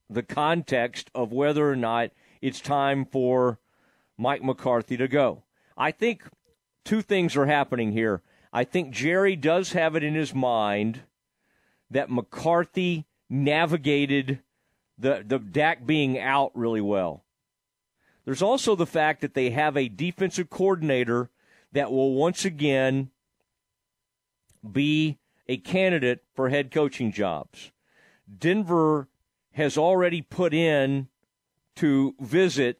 [0.09, 3.59] the context of whether or not it's time for
[4.17, 5.43] Mike McCarthy to go.
[5.77, 6.23] I think
[6.83, 8.21] two things are happening here.
[8.51, 11.01] I think Jerry does have it in his mind
[11.91, 14.39] that McCarthy navigated
[14.97, 17.23] the the Dak being out really well.
[18.25, 21.29] There's also the fact that they have a defensive coordinator
[21.71, 23.11] that will once again
[24.69, 27.71] be a candidate for head coaching jobs.
[28.37, 29.07] Denver
[29.57, 31.07] has already put in
[31.75, 32.79] to visit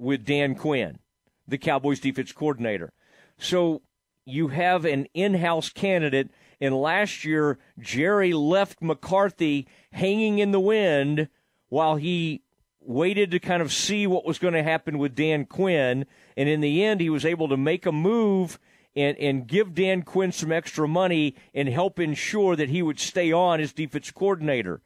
[0.00, 0.98] with Dan Quinn
[1.46, 2.92] the Cowboys defense coordinator.
[3.38, 3.82] So
[4.24, 6.30] you have an in house candidate.
[6.60, 11.28] And last year, Jerry left McCarthy hanging in the wind
[11.68, 12.42] while he
[12.80, 16.04] waited to kind of see what was going to happen with Dan Quinn.
[16.36, 18.58] And in the end, he was able to make a move
[18.96, 23.30] and, and give Dan Quinn some extra money and help ensure that he would stay
[23.30, 24.82] on as defense coordinator.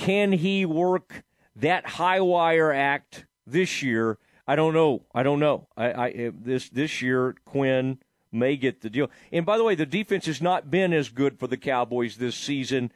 [0.00, 1.24] Can he work
[1.54, 4.16] that high wire act this year?
[4.46, 5.04] I don't know.
[5.14, 5.68] I don't know.
[5.76, 7.98] I, I eh, this this year Quinn
[8.32, 9.10] may get the deal.
[9.30, 12.34] And by the way, the defense has not been as good for the Cowboys this
[12.34, 12.92] season,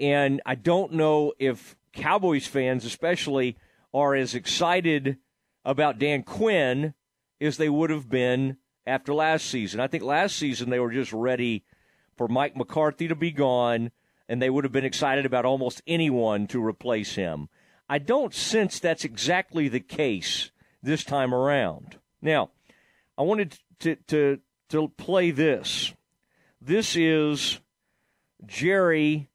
[0.00, 3.58] and I don't know if Cowboys fans, especially,
[3.92, 5.18] are as excited
[5.66, 6.94] about Dan Quinn
[7.42, 9.80] as they would have been after last season.
[9.80, 11.64] I think last season they were just ready
[12.16, 13.90] for Mike McCarthy to be gone,
[14.28, 17.48] and they would have been excited about almost anyone to replace him.
[17.88, 20.50] I don't sense that's exactly the case
[20.82, 21.96] this time around.
[22.20, 22.50] Now,
[23.16, 25.94] I wanted to, to, to play this.
[26.60, 27.60] This is
[28.46, 29.28] Jerry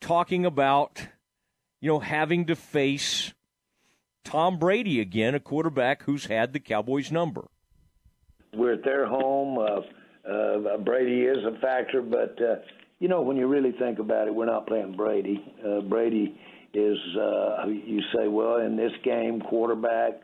[0.00, 1.06] talking about,
[1.80, 3.32] you know, having to face
[4.24, 7.46] Tom Brady again, a quarterback who's had the Cowboys number.
[8.54, 9.58] We're at their home.
[9.58, 12.56] Uh, uh, Brady is a factor, but uh,
[13.02, 15.44] you know when you really think about it, we're not playing Brady.
[15.66, 16.38] Uh, Brady
[16.72, 20.22] is uh, you say, well, in this game, quarterback.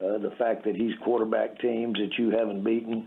[0.00, 3.06] Uh, the fact that he's quarterback teams that you haven't beaten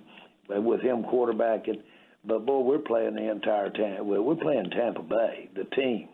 [0.56, 1.82] uh, with him quarterbacking,
[2.26, 4.04] but boy, we're playing the entire Tampa.
[4.04, 6.08] We're playing Tampa Bay, the team,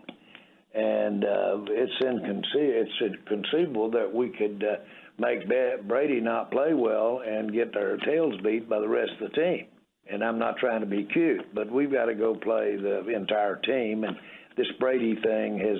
[0.73, 2.43] and uh, it's inconceivable.
[2.55, 4.75] It's inconceivable that we could uh,
[5.19, 5.47] make
[5.87, 9.65] Brady not play well and get our tails beat by the rest of the team.
[10.09, 13.55] And I'm not trying to be cute, but we've got to go play the entire
[13.57, 14.03] team.
[14.03, 14.17] And
[14.57, 15.77] this Brady thing has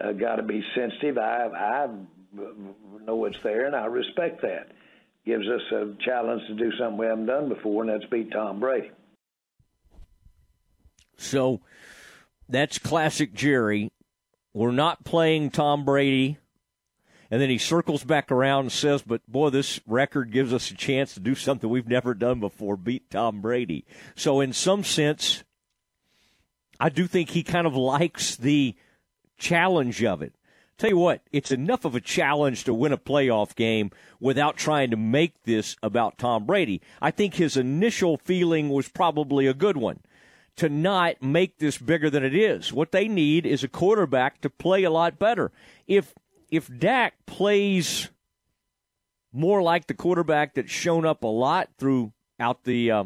[0.00, 1.18] uh, got to be sensitive.
[1.18, 1.88] I, I
[3.04, 4.72] know it's there, and I respect that.
[5.26, 8.58] Gives us a challenge to do something we haven't done before, and that's beat Tom
[8.58, 8.90] Brady.
[11.18, 11.60] So
[12.48, 13.92] that's classic Jerry.
[14.54, 16.38] We're not playing Tom Brady
[17.30, 20.74] and then he circles back around and says, But boy, this record gives us a
[20.74, 23.84] chance to do something we've never done before beat Tom Brady.
[24.16, 25.44] So, in some sense,
[26.80, 28.74] I do think he kind of likes the
[29.38, 30.34] challenge of it.
[30.76, 34.90] Tell you what, it's enough of a challenge to win a playoff game without trying
[34.90, 36.80] to make this about Tom Brady.
[37.02, 40.00] I think his initial feeling was probably a good one
[40.56, 42.72] to not make this bigger than it is.
[42.72, 45.52] What they need is a quarterback to play a lot better.
[45.86, 46.14] If
[46.50, 48.10] if Dak plays
[49.32, 53.04] more like the quarterback that's shown up a lot throughout the uh,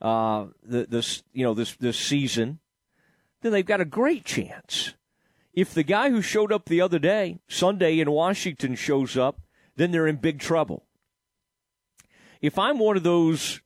[0.00, 2.60] uh, the this you know this this season,
[3.42, 4.94] then they've got a great chance.
[5.52, 9.40] If the guy who showed up the other day, Sunday in Washington, shows up,
[9.76, 10.86] then they're in big trouble.
[12.40, 13.60] If I'm one of those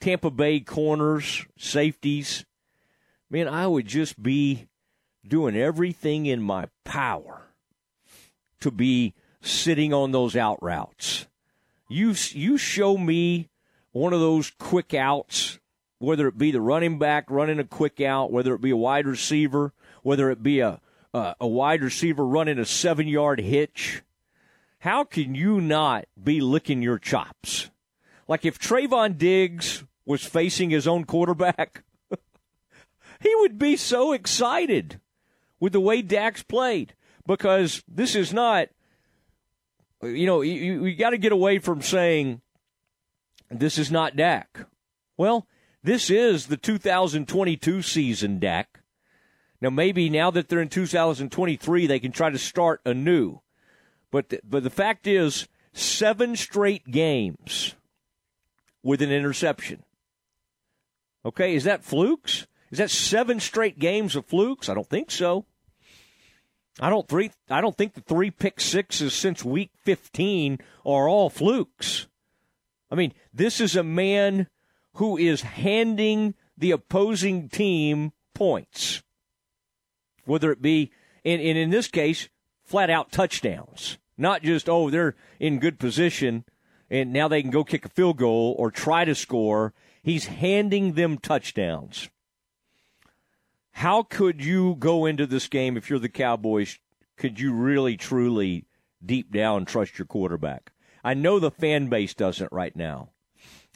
[0.00, 2.44] Tampa Bay corners, safeties,
[3.28, 4.68] man, I would just be
[5.26, 7.51] doing everything in my power
[8.62, 11.26] to be sitting on those out routes.
[11.88, 13.50] You you show me
[13.92, 15.58] one of those quick outs,
[15.98, 19.06] whether it be the running back running a quick out, whether it be a wide
[19.06, 20.80] receiver, whether it be a
[21.14, 24.02] a, wide receiver running a seven yard hitch.
[24.78, 27.70] How can you not be licking your chops?
[28.26, 31.84] Like if Trevon Diggs was facing his own quarterback,
[33.20, 35.00] he would be so excited
[35.60, 36.94] with the way Dak's played
[37.26, 38.68] because this is not,
[40.02, 42.40] you know, you, you got to get away from saying
[43.50, 44.66] this is not Dak.
[45.16, 45.46] Well,
[45.82, 48.80] this is the 2022 season, Dak.
[49.60, 53.40] Now, maybe now that they're in 2023, they can try to start anew.
[54.10, 57.74] But the, but the fact is, seven straight games
[58.82, 59.84] with an interception.
[61.24, 62.46] Okay, is that flukes?
[62.70, 64.68] Is that seven straight games of flukes?
[64.68, 65.46] I don't think so.
[66.80, 67.30] I don't three.
[67.50, 72.06] I don't think the three pick sixes since week fifteen are all flukes.
[72.90, 74.48] I mean, this is a man
[74.94, 79.02] who is handing the opposing team points,
[80.24, 80.92] whether it be,
[81.24, 82.28] and, and in this case,
[82.62, 83.98] flat out touchdowns.
[84.16, 86.44] Not just oh they're in good position
[86.90, 89.72] and now they can go kick a field goal or try to score.
[90.02, 92.10] He's handing them touchdowns.
[93.72, 96.78] How could you go into this game if you're the Cowboys?
[97.16, 98.66] Could you really, truly,
[99.04, 100.72] deep down trust your quarterback?
[101.04, 103.10] I know the fan base doesn't right now.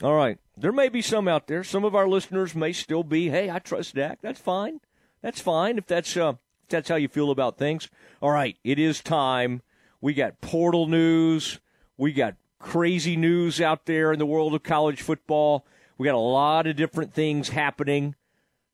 [0.03, 0.39] All right.
[0.57, 1.65] There may be some out there.
[1.65, 4.21] Some of our listeners may still be, hey, I trust Dak.
[4.21, 4.81] That's fine.
[5.23, 7.89] That's fine if that's uh, if that's how you feel about things.
[8.21, 9.63] All right, it is time.
[10.01, 11.59] We got portal news.
[11.97, 15.67] We got crazy news out there in the world of college football.
[15.99, 18.15] We got a lot of different things happening.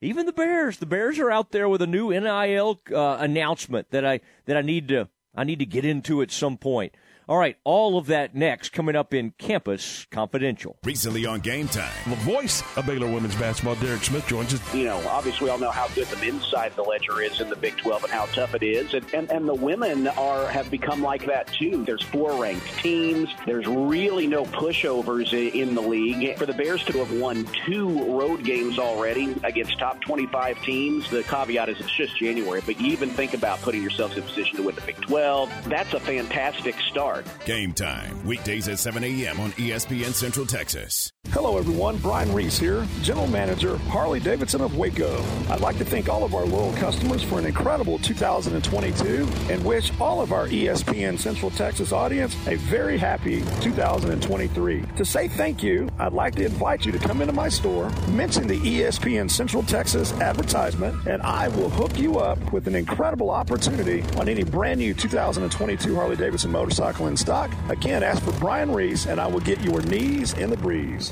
[0.02, 4.04] Even the Bears, the Bears are out there with a new NIL uh, announcement that
[4.04, 6.92] I that I need to I need to get into at some point.
[7.28, 10.76] All right, all of that next coming up in Campus Confidential.
[10.84, 11.92] Recently on Game Time.
[12.08, 14.74] The voice of Baylor women's basketball, Derek Smith, joins us.
[14.74, 17.40] You know, obviously, we all know how good the men's side of the ledger is
[17.40, 18.92] in the Big 12 and how tough it is.
[18.92, 21.84] And, and, and the women are have become like that, too.
[21.84, 23.30] There's four ranked teams.
[23.46, 26.36] There's really no pushovers in the league.
[26.38, 31.22] For the Bears to have won two road games already against top 25 teams, the
[31.22, 34.64] caveat is it's just January, but you even think about putting yourselves in position to
[34.64, 35.68] win the Big 12.
[35.68, 37.11] That's a fantastic start.
[37.44, 39.40] Game time, weekdays at 7 a.m.
[39.40, 41.12] on ESPN Central Texas.
[41.32, 41.96] Hello, everyone.
[41.96, 45.24] Brian Reese here, General Manager, Harley Davidson of Waco.
[45.48, 49.90] I'd like to thank all of our loyal customers for an incredible 2022 and wish
[49.98, 54.84] all of our ESPN Central Texas audience a very happy 2023.
[54.96, 58.46] To say thank you, I'd like to invite you to come into my store, mention
[58.46, 64.02] the ESPN Central Texas advertisement, and I will hook you up with an incredible opportunity
[64.18, 67.50] on any brand new 2022 Harley Davidson motorcycle in stock.
[67.70, 71.11] Again, ask for Brian Reese, and I will get your knees in the breeze.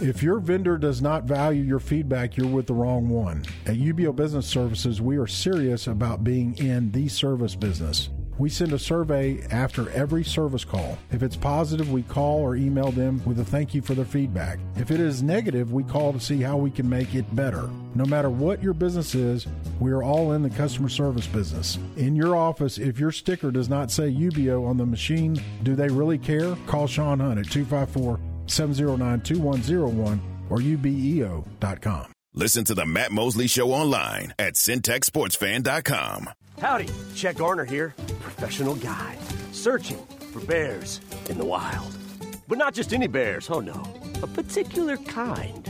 [0.00, 3.44] If your vendor does not value your feedback, you're with the wrong one.
[3.66, 8.08] At UBEO Business Services, we are serious about being in the service business.
[8.38, 10.96] We send a survey after every service call.
[11.10, 14.60] If it's positive, we call or email them with a thank you for their feedback.
[14.76, 17.68] If it is negative, we call to see how we can make it better.
[17.96, 19.48] No matter what your business is,
[19.80, 21.76] we are all in the customer service business.
[21.96, 25.88] In your office, if your sticker does not say UBEO on the machine, do they
[25.88, 26.54] really care?
[26.68, 28.20] Call Sean Hunt at 254
[28.50, 30.20] 709 2101
[30.50, 32.12] or ubeo.com.
[32.34, 36.30] Listen to the Matt Mosley Show online at centexsportsfan.com.
[36.60, 39.18] Howdy, Chet Garner here, professional guide,
[39.52, 39.98] searching
[40.32, 41.96] for bears in the wild.
[42.46, 43.82] But not just any bears, oh no,
[44.22, 45.68] a particular kind.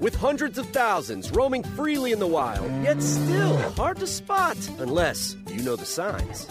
[0.00, 5.36] With hundreds of thousands roaming freely in the wild, yet still hard to spot unless
[5.48, 6.46] you know the signs.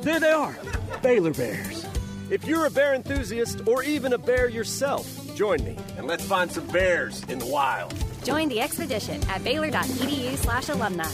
[0.00, 0.56] There they are,
[1.02, 1.85] Baylor Bears.
[2.28, 5.06] If you're a bear enthusiast or even a bear yourself,
[5.36, 7.94] join me and let's find some bears in the wild.
[8.24, 11.04] Join the expedition at baylor.edu slash alumni.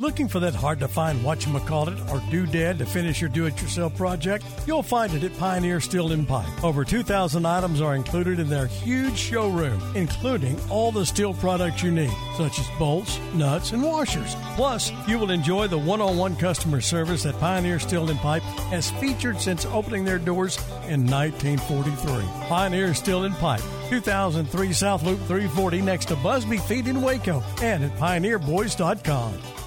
[0.00, 3.96] Looking for that hard to find whatchamacallit or doodad to finish your do it yourself
[3.96, 4.44] project?
[4.64, 6.62] You'll find it at Pioneer Steel and Pipe.
[6.62, 11.90] Over 2,000 items are included in their huge showroom, including all the steel products you
[11.90, 14.36] need, such as bolts, nuts, and washers.
[14.54, 18.44] Plus, you will enjoy the one on one customer service that Pioneer Steel and Pipe
[18.70, 22.24] has featured since opening their doors in 1943.
[22.46, 27.82] Pioneer Steel and Pipe, 2003 South Loop 340 next to Busby Feed in Waco, and
[27.82, 29.57] at pioneerboys.com.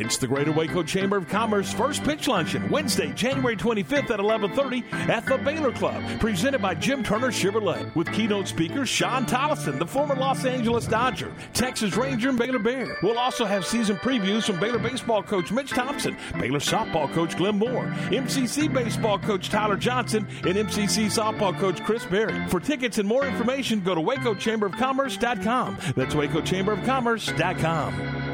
[0.00, 4.82] It's the Greater Waco Chamber of Commerce First Pitch Luncheon, Wednesday, January 25th at 11:30
[5.10, 9.86] at the Baylor Club, presented by Jim Turner Chevrolet, with keynote speakers Shawn Tolleson, the
[9.86, 12.96] former Los Angeles Dodger, Texas Ranger, and Baylor Bear.
[13.02, 17.58] We'll also have season previews from Baylor baseball coach Mitch Thompson, Baylor softball coach Glenn
[17.58, 22.48] Moore, MCC baseball coach Tyler Johnson, and MCC softball coach Chris Berry.
[22.48, 25.76] For tickets and more information, go to WacoChamberOfCommerce.com.
[25.94, 28.29] That's WacoChamberOfCommerce.com.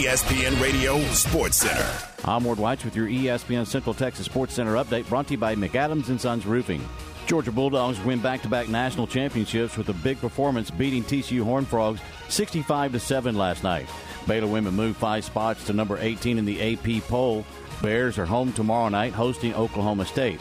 [0.00, 1.86] ESPN Radio Sports Center.
[2.24, 5.54] I'm Ward White with your ESPN Central Texas Sports Center update brought to you by
[5.54, 6.82] McAdams and Sons Roofing.
[7.26, 12.92] Georgia Bulldogs win back-to-back national championships with a big performance beating TCU Horned Frogs 65
[12.92, 13.90] to 7 last night.
[14.26, 17.44] Baylor women moved 5 spots to number 18 in the AP poll.
[17.82, 20.40] Bears are home tomorrow night hosting Oklahoma State.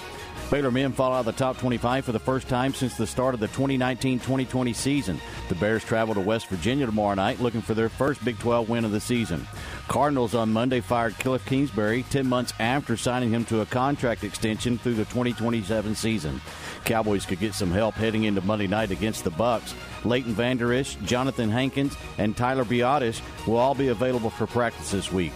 [0.49, 3.35] Baylor men fall out of the top 25 for the first time since the start
[3.35, 5.21] of the 2019-2020 season.
[5.47, 8.83] The Bears travel to West Virginia tomorrow night looking for their first Big 12 win
[8.83, 9.47] of the season.
[9.87, 14.79] Cardinals on Monday fired Cliff Kingsbury 10 months after signing him to a contract extension
[14.79, 16.41] through the 2027 season.
[16.83, 19.75] Cowboys could get some help heading into Monday night against the Bucs.
[20.03, 25.11] Leighton Vander Esch, Jonathan Hankins, and Tyler Biadasz will all be available for practice this
[25.11, 25.33] week.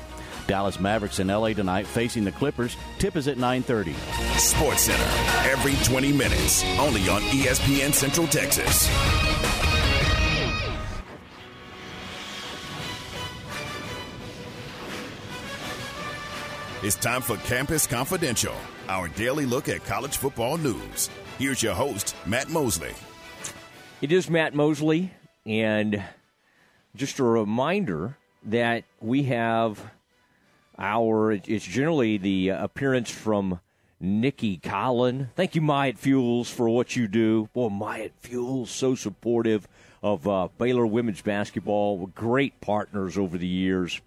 [0.47, 2.77] Dallas Mavericks in LA tonight facing the Clippers.
[2.99, 3.93] Tip is at 9:30.
[4.37, 8.89] Sports Center every 20 minutes, only on ESPN Central Texas.
[16.83, 18.55] It's time for Campus Confidential,
[18.89, 21.09] our daily look at college football news.
[21.39, 22.91] Here's your host, Matt Mosley.
[24.01, 25.11] It is Matt Mosley,
[25.45, 26.03] and
[26.93, 29.92] just a reminder that we have
[30.77, 33.59] our, it's generally the appearance from
[33.99, 35.29] Nicki Collen.
[35.35, 37.49] Thank you, Myatt Fuels, for what you do.
[37.53, 39.67] Boy, Myatt Fuels, so supportive
[40.01, 42.07] of uh, Baylor women's basketball.
[42.07, 44.01] Great partners over the years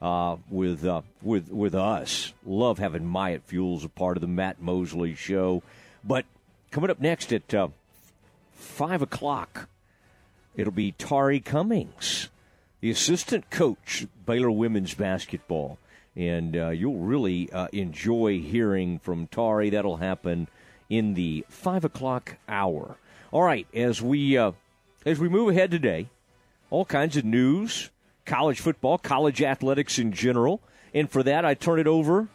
[0.00, 2.32] uh, with uh, with with us.
[2.46, 5.62] Love having Myatt Fuels a part of the Matt Mosley show.
[6.02, 6.24] But
[6.70, 7.68] coming up next at uh,
[8.52, 9.68] five o'clock,
[10.56, 12.30] it'll be Tari Cummings,
[12.80, 15.78] the assistant coach Baylor women's basketball
[16.16, 19.70] and uh, you'll really uh, enjoy hearing from Tari.
[19.70, 20.48] That'll happen
[20.88, 22.96] in the five o'clock hour.
[23.30, 24.52] All right, as we uh,
[25.06, 26.08] as we move ahead today,
[26.70, 27.90] all kinds of news,
[28.26, 30.60] college football, college athletics in general,
[30.92, 32.28] and for that, I turn it over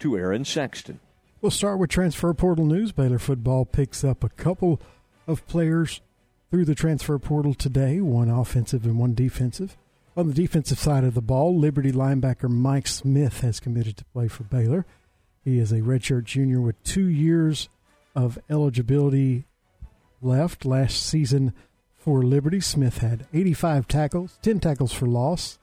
[0.00, 1.00] to Aaron Sexton.
[1.40, 2.92] We'll start with transfer portal news.
[2.92, 4.80] Baylor football picks up a couple
[5.26, 6.00] of players
[6.50, 9.76] through the transfer portal today, one offensive and one defensive.
[10.16, 14.28] On the defensive side of the ball, Liberty linebacker Mike Smith has committed to play
[14.28, 14.86] for Baylor.
[15.42, 17.68] He is a redshirt junior with two years
[18.14, 19.46] of eligibility
[20.22, 20.64] left.
[20.64, 21.52] Last season
[21.96, 25.58] for Liberty, Smith had 85 tackles, 10 tackles for loss,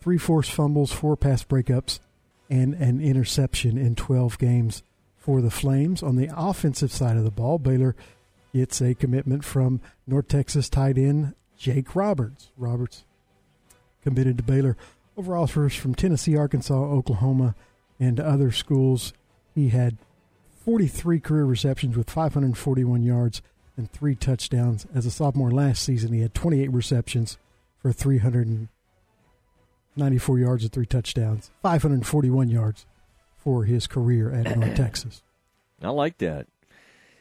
[0.00, 2.00] three forced fumbles, four pass breakups,
[2.50, 4.82] and an interception in 12 games
[5.16, 6.02] for the Flames.
[6.02, 7.94] On the offensive side of the ball, Baylor
[8.52, 12.50] gets a commitment from North Texas tight end Jake Roberts.
[12.56, 13.04] Roberts
[14.02, 14.76] committed to Baylor.
[15.16, 17.54] Over offers from Tennessee, Arkansas, Oklahoma,
[18.00, 19.12] and other schools.
[19.54, 19.98] He had
[20.64, 23.42] 43 career receptions with 541 yards
[23.76, 24.86] and three touchdowns.
[24.94, 27.38] As a sophomore last season, he had 28 receptions
[27.78, 32.86] for 394 yards and three touchdowns, 541 yards
[33.36, 35.22] for his career at North Texas.
[35.82, 36.46] I like that.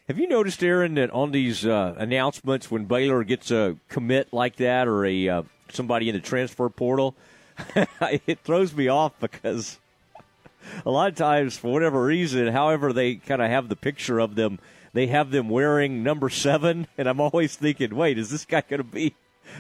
[0.07, 4.57] Have you noticed, Aaron, that on these uh, announcements, when Baylor gets a commit like
[4.57, 5.43] that or a uh,
[5.73, 7.15] somebody in the transfer portal,
[8.01, 9.79] it throws me off because
[10.85, 14.35] a lot of times, for whatever reason, however they kind of have the picture of
[14.35, 14.59] them,
[14.93, 18.79] they have them wearing number seven, and I'm always thinking, wait, is this guy going
[18.79, 19.15] to be?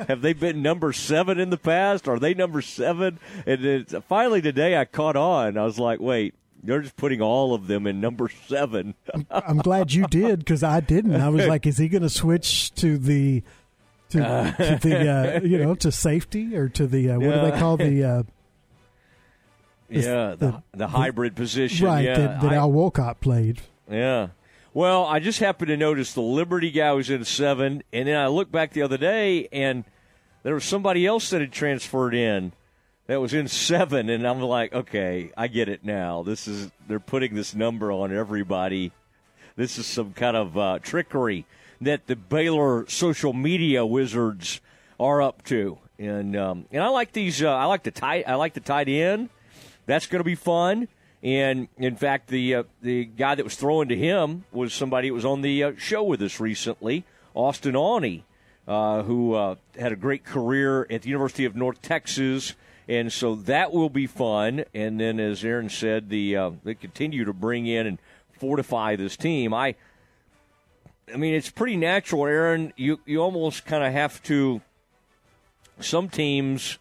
[0.07, 2.07] Have they been number seven in the past?
[2.07, 3.19] Are they number seven?
[3.45, 5.57] And finally today, I caught on.
[5.57, 6.33] I was like, wait,
[6.63, 8.93] they're just putting all of them in number seven.
[9.29, 11.19] I'm glad you did because I didn't.
[11.19, 13.43] I was like, is he going to switch to the
[14.11, 17.51] to, uh, to the uh, you know to safety or to the uh, what do
[17.51, 18.23] they call the uh,
[19.89, 22.17] yeah the, the, the hybrid position right yeah.
[22.17, 23.61] that, that I, Al Walcott played.
[23.89, 24.29] Yeah.
[24.73, 28.27] Well I just happened to notice the Liberty guy was in seven and then I
[28.27, 29.83] looked back the other day and
[30.43, 32.53] there was somebody else that had transferred in
[33.07, 36.23] that was in seven and I'm like okay I get it now.
[36.23, 38.91] This is they're putting this number on everybody.
[39.55, 41.45] This is some kind of uh, trickery
[41.81, 44.61] that the Baylor social media wizards
[44.99, 45.79] are up to.
[45.97, 47.43] And um, and I like these.
[47.43, 48.27] Uh, I like the tight.
[48.27, 49.29] I like the tight end.
[49.85, 50.87] That's going to be fun.
[51.23, 55.13] And in fact, the uh, the guy that was throwing to him was somebody that
[55.13, 57.03] was on the uh, show with us recently,
[57.35, 58.23] Austin Aune,
[58.67, 62.55] uh, who uh, had a great career at the University of North Texas.
[62.87, 64.65] And so that will be fun.
[64.73, 67.99] And then, as Aaron said, the uh, they continue to bring in and
[68.31, 69.53] fortify this team.
[69.53, 69.75] I
[71.13, 72.73] I mean, it's pretty natural, Aaron.
[72.75, 74.61] You you almost kind of have to.
[75.79, 76.77] Some teams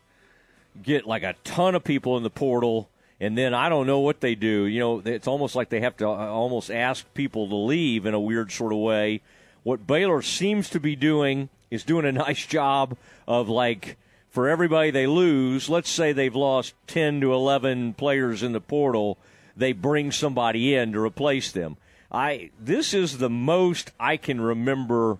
[0.82, 4.20] get like a ton of people in the portal, and then I don't know what
[4.20, 4.64] they do.
[4.64, 8.14] You know, it's almost like they have to uh, almost ask people to leave in
[8.14, 9.22] a weird sort of way.
[9.62, 13.96] What Baylor seems to be doing is doing a nice job of like
[14.28, 15.68] for everybody they lose.
[15.68, 19.18] Let's say they've lost ten to eleven players in the portal,
[19.56, 21.76] they bring somebody in to replace them
[22.10, 25.18] I this is the most I can remember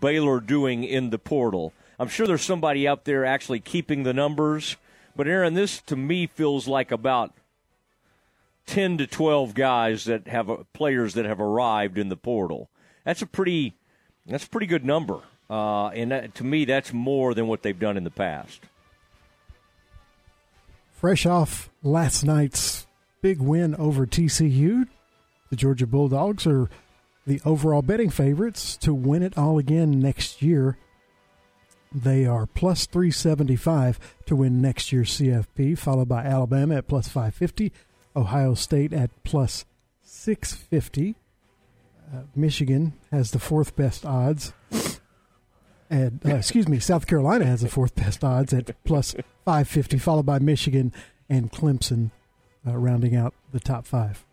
[0.00, 1.72] Baylor doing in the portal.
[1.98, 4.76] I'm sure there's somebody out there actually keeping the numbers,
[5.14, 7.32] but Aaron, this to me feels like about
[8.66, 12.68] 10 to 12 guys that have uh, players that have arrived in the portal.
[13.04, 13.76] That's a pretty
[14.26, 15.20] that's a pretty good number.
[15.48, 18.60] Uh, and that, to me, that's more than what they've done in the past.
[20.92, 22.86] Fresh off last night's
[23.20, 24.88] big win over TCU,
[25.50, 26.68] the Georgia Bulldogs are
[27.26, 30.78] the overall betting favorites to win it all again next year.
[31.92, 37.72] They are plus 375 to win next year's CFP, followed by Alabama at plus 550,
[38.14, 39.64] Ohio State at plus
[40.02, 41.16] 650.
[42.12, 44.52] Uh, Michigan has the fourth best odds.
[45.88, 49.12] And uh, excuse me, South Carolina has the fourth best odds at plus
[49.44, 50.92] 550, followed by Michigan
[51.28, 52.10] and Clemson,
[52.66, 54.25] uh, rounding out the top five.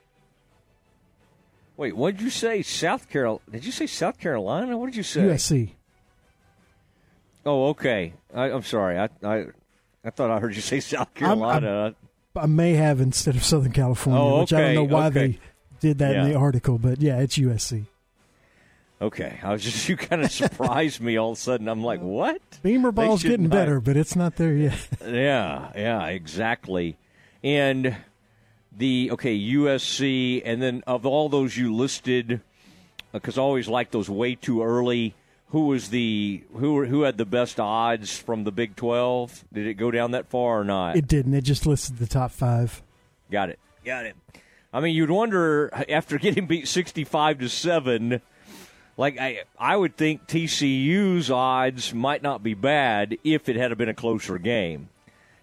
[1.75, 2.61] Wait, what did you say?
[2.61, 3.41] South Carolina?
[3.51, 4.77] Did you say South Carolina?
[4.77, 5.21] What did you say?
[5.21, 5.71] USC.
[7.45, 8.13] Oh, okay.
[8.33, 8.97] I, am sorry.
[8.97, 9.45] I, I
[10.05, 11.85] I thought I heard you say South Carolina.
[11.87, 11.95] I'm,
[12.35, 15.07] I'm, i may have instead of Southern California, oh, okay, which I don't know why
[15.07, 15.27] okay.
[15.27, 15.39] they
[15.79, 16.25] did that yeah.
[16.25, 17.85] in the article, but yeah, it's USC.
[19.01, 21.67] Okay, I was just you kind of surprised me all of a sudden.
[21.67, 22.41] I'm like, what?
[22.63, 24.87] Beamer ball's getting better, but it's not there yet.
[25.05, 26.97] yeah, yeah, exactly.
[27.43, 27.95] And
[28.77, 32.39] the okay USC, and then of all those you listed, uh,
[33.13, 35.15] because I always like those way too early
[35.53, 39.45] who was the who who had the best odds from the Big Twelve?
[39.53, 40.97] Did it go down that far or not?
[40.97, 41.35] It didn't.
[41.35, 42.81] It just listed the top five.
[43.29, 43.59] Got it.
[43.85, 44.15] Got it.
[44.73, 48.21] I mean, you'd wonder after getting beat sixty-five to seven.
[48.97, 53.89] Like I, I would think TCU's odds might not be bad if it had been
[53.89, 54.89] a closer game,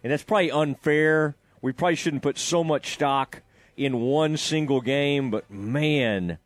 [0.03, 1.37] and that's probably unfair.
[1.63, 3.43] We probably shouldn't put so much stock
[3.77, 6.39] in one single game, but man,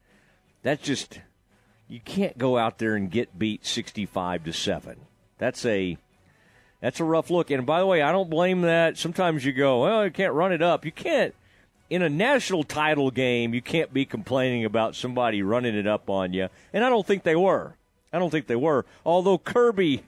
[0.62, 1.20] that's just
[1.88, 4.96] you can't go out there and get beat 65 to 7.
[5.38, 5.98] That's a
[6.80, 7.50] that's a rough look.
[7.50, 8.98] And by the way, I don't blame that.
[8.98, 10.84] Sometimes you go, well, you can't run it up.
[10.84, 11.34] You can't
[11.90, 16.32] in a national title game, you can't be complaining about somebody running it up on
[16.32, 16.48] you.
[16.72, 17.74] And I don't think they were.
[18.12, 18.84] I don't think they were.
[19.04, 20.04] Although Kirby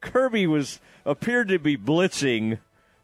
[0.00, 2.58] Kirby was appeared to be blitzing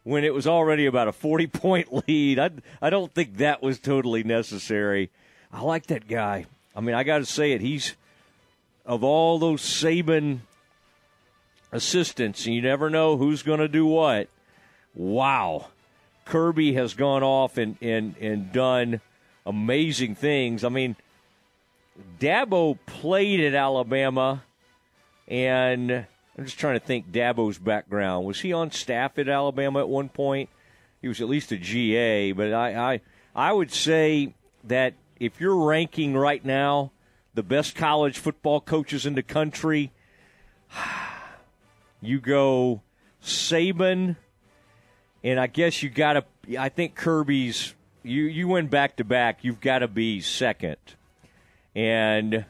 [0.05, 2.38] when it was already about a 40 point lead.
[2.38, 2.50] I
[2.80, 5.11] I don't think that was totally necessary.
[5.53, 6.46] I like that guy.
[6.74, 7.61] I mean, I got to say it.
[7.61, 7.94] He's
[8.84, 10.40] of all those Saban
[11.70, 14.28] assistants, you never know who's going to do what.
[14.94, 15.68] Wow,
[16.24, 19.00] Kirby has gone off and and and done
[19.46, 20.64] amazing things.
[20.64, 20.96] I mean,
[22.18, 24.42] Dabo played at Alabama,
[25.26, 26.07] and
[26.37, 28.26] I'm just trying to think Dabo's background.
[28.26, 30.49] Was he on staff at Alabama at one point?
[31.01, 33.01] He was at least a GA, but I I,
[33.35, 36.93] I would say that if you're ranking right now
[37.35, 39.93] the best college football coaches in the country,
[42.01, 42.83] you go
[43.22, 44.16] Saban,
[45.22, 46.59] and I guess you got to.
[46.59, 47.74] I think Kirby's.
[48.03, 49.45] You you win back to back.
[49.45, 50.78] You've got to be second,
[51.74, 52.47] and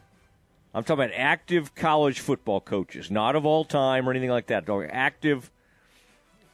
[0.74, 4.68] I'm talking about active college football coaches, not of all time or anything like that.
[4.90, 5.50] Active.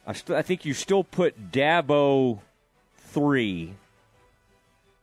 [0.05, 2.39] I, st- I think you still put Dabo
[2.97, 3.75] three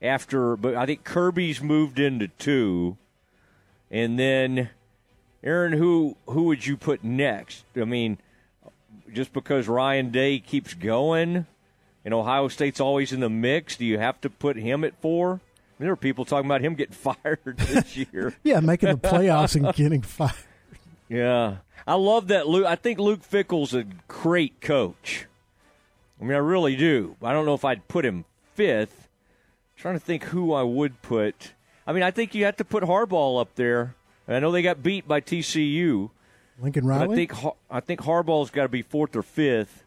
[0.02, 2.98] after, but I think Kirby's moved into two,
[3.90, 4.70] and then
[5.42, 7.64] Aaron, who who would you put next?
[7.74, 8.18] I mean,
[9.12, 11.46] just because Ryan Day keeps going,
[12.04, 15.40] and Ohio State's always in the mix, do you have to put him at four?
[15.78, 18.34] There are people talking about him getting fired this year.
[18.42, 20.34] yeah, making the playoffs and getting fired.
[21.08, 21.56] Yeah,
[21.86, 22.48] I love that.
[22.48, 25.26] Luke, I think Luke Fickell's a great coach.
[26.20, 27.16] I mean, I really do.
[27.22, 28.24] I don't know if I'd put him
[28.54, 29.08] fifth
[29.76, 31.52] trying to think who I would put.
[31.86, 33.94] I mean, I think you have to put Harbaugh up there.
[34.26, 36.10] I know they got beat by TCU.
[36.58, 37.12] Lincoln Riley.
[37.12, 37.34] I think
[37.70, 39.84] I think Harbaugh's got to be fourth or fifth.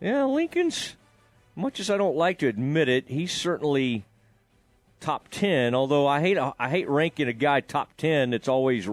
[0.00, 0.96] Yeah, Lincoln's.
[1.58, 4.04] Much as I don't like to admit it, he's certainly
[5.00, 5.74] top ten.
[5.74, 8.86] Although I hate I hate ranking a guy top ten that's always,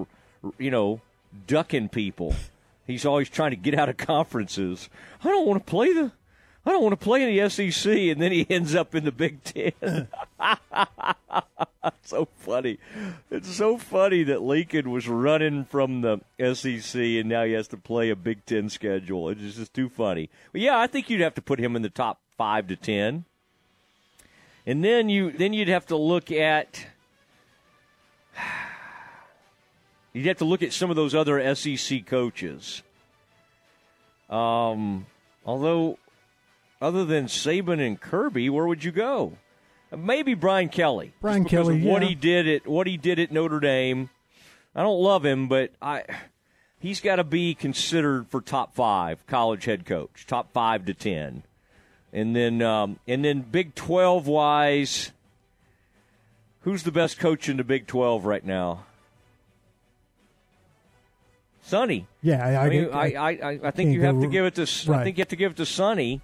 [0.58, 1.00] you know,
[1.46, 2.34] ducking people.
[2.88, 4.90] He's always trying to get out of conferences.
[5.24, 6.12] I don't want to play the
[6.66, 9.12] I don't want to play in the SEC, and then he ends up in the
[9.12, 10.08] Big Ten.
[12.02, 12.80] so funny.
[13.30, 17.78] It's so funny that Lincoln was running from the SEC, and now he has to
[17.78, 19.30] play a Big Ten schedule.
[19.30, 20.32] It's just too funny.
[20.52, 23.26] But yeah, I think you'd have to put him in the top five to ten,
[24.66, 26.86] and then you then you'd have to look at.
[30.14, 32.84] You'd have to look at some of those other SEC coaches.
[34.30, 35.08] Um,
[35.46, 36.00] although
[36.82, 39.34] other than Saban and Kirby, where would you go?
[39.96, 41.14] Maybe Brian Kelly.
[41.22, 44.10] Brian Kelly, what he did at what he did at Notre Dame.
[44.74, 46.04] I don't love him, but I
[46.80, 51.44] he's got to be considered for top five college head coach, top five to ten,
[52.16, 55.12] and then um, and then Big Twelve wise,
[56.62, 58.86] who's the best coach in the Big Twelve right now?
[61.62, 62.08] Sonny.
[62.22, 64.56] Yeah, I, I, I mean, I, I, I, I think you have to give it
[64.56, 64.62] to.
[64.90, 65.02] right.
[65.02, 66.22] I think you have to give it to Sonny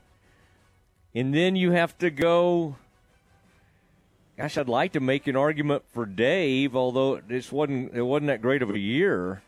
[1.13, 2.75] and then you have to go.
[4.37, 8.41] Gosh, I'd like to make an argument for Dave, although this wasn't it wasn't that
[8.41, 9.41] great of a year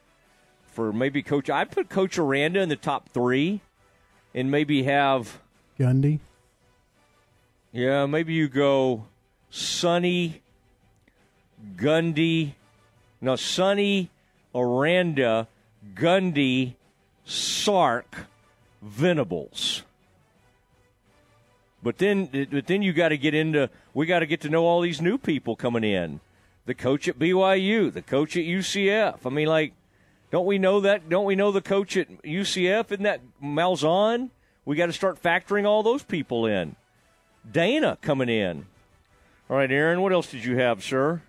[0.65, 1.49] for maybe Coach.
[1.49, 3.61] I'd put Coach Aranda in the top three,
[4.33, 5.39] and maybe have
[5.79, 6.19] Gundy.
[7.73, 9.05] Yeah, maybe you go
[9.49, 10.43] Sonny,
[11.75, 12.53] Gundy.
[13.19, 14.11] No, Sonny,
[14.53, 15.47] Aranda,
[15.95, 16.75] Gundy,
[17.25, 18.27] Sark,
[18.79, 19.81] Venables.
[21.81, 23.71] But then, but then you got to get into.
[23.95, 26.19] We got to get to know all these new people coming in.
[26.67, 29.25] The coach at BYU, the coach at UCF.
[29.25, 29.73] I mean, like,
[30.29, 31.09] don't we know that?
[31.09, 32.91] Don't we know the coach at UCF?
[32.91, 34.29] Isn't that Malzahn?
[34.63, 36.75] We got to start factoring all those people in.
[37.49, 38.65] Dana coming in.
[39.49, 41.21] All right, Aaron, what else did you have, sir?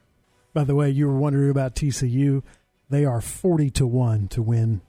[0.52, 2.42] By the way, you were wondering about TCU.
[2.88, 4.80] They are 40 to 1 to win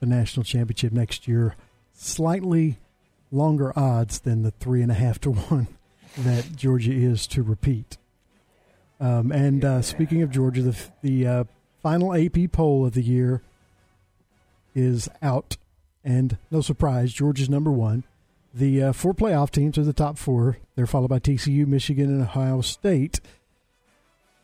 [0.00, 1.56] the national championship next year.
[1.94, 2.78] Slightly
[3.32, 5.68] longer odds than the three and a half to one
[6.18, 7.96] that Georgia is to repeat.
[9.00, 11.44] Um, and uh, speaking of Georgia, the, the uh,
[11.82, 13.42] final AP poll of the year
[14.74, 15.56] is out,
[16.04, 18.04] and no surprise, Georgia's number one.
[18.56, 20.56] The uh, four playoff teams are the top four.
[20.76, 23.20] They're followed by TCU, Michigan, and Ohio State.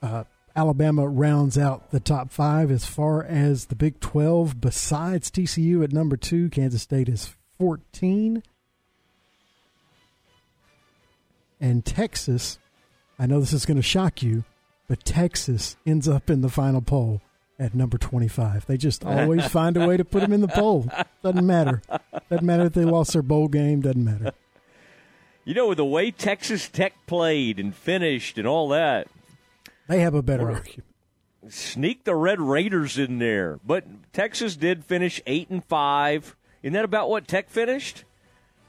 [0.02, 4.60] Uh, Alabama rounds out the top five as far as the Big 12.
[4.60, 8.42] Besides TCU at number two, Kansas State is 14.
[11.58, 12.58] And Texas,
[13.18, 14.44] I know this is going to shock you,
[14.88, 17.22] but Texas ends up in the final poll
[17.59, 18.66] at number 25.
[18.66, 20.88] They just always find a way to put them in the poll.
[21.22, 21.82] Doesn't matter.
[22.30, 24.32] Doesn't matter if they lost their bowl game, doesn't matter.
[25.44, 29.09] You know, with the way Texas Tech played and finished and all that,
[29.88, 30.84] they have a better argument.
[31.48, 36.36] Sneak the Red Raiders in there, but Texas did finish eight and five.
[36.62, 38.05] Isn't that about what Tech finished?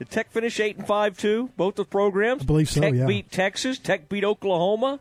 [0.00, 1.50] Did Tech finish eight and five too?
[1.56, 2.42] Both the programs.
[2.42, 2.80] I believe so.
[2.80, 3.06] Tech yeah.
[3.06, 3.78] beat Texas.
[3.78, 4.98] Tech beat Oklahoma.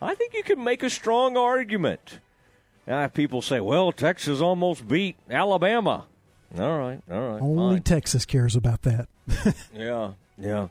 [0.00, 2.20] I think you can make a strong argument.
[2.86, 6.06] Uh, people say, "Well, Texas almost beat Alabama."
[6.58, 7.42] All right, all right.
[7.42, 7.82] Only fine.
[7.82, 9.08] Texas cares about that.
[9.74, 10.68] yeah, yeah.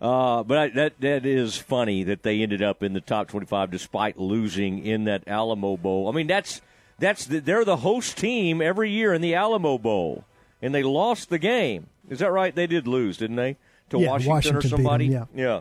[0.00, 3.70] Uh, but I, that that is funny that they ended up in the top twenty-five
[3.70, 6.08] despite losing in that Alamo Bowl.
[6.08, 6.60] I mean, that's
[6.98, 10.24] that's the, they're the host team every year in the Alamo Bowl,
[10.60, 11.86] and they lost the game.
[12.08, 12.54] Is that right?
[12.54, 13.56] They did lose, didn't they?
[13.90, 15.08] To yeah, Washington, Washington or somebody?
[15.08, 15.42] Them, yeah.
[15.42, 15.60] yeah.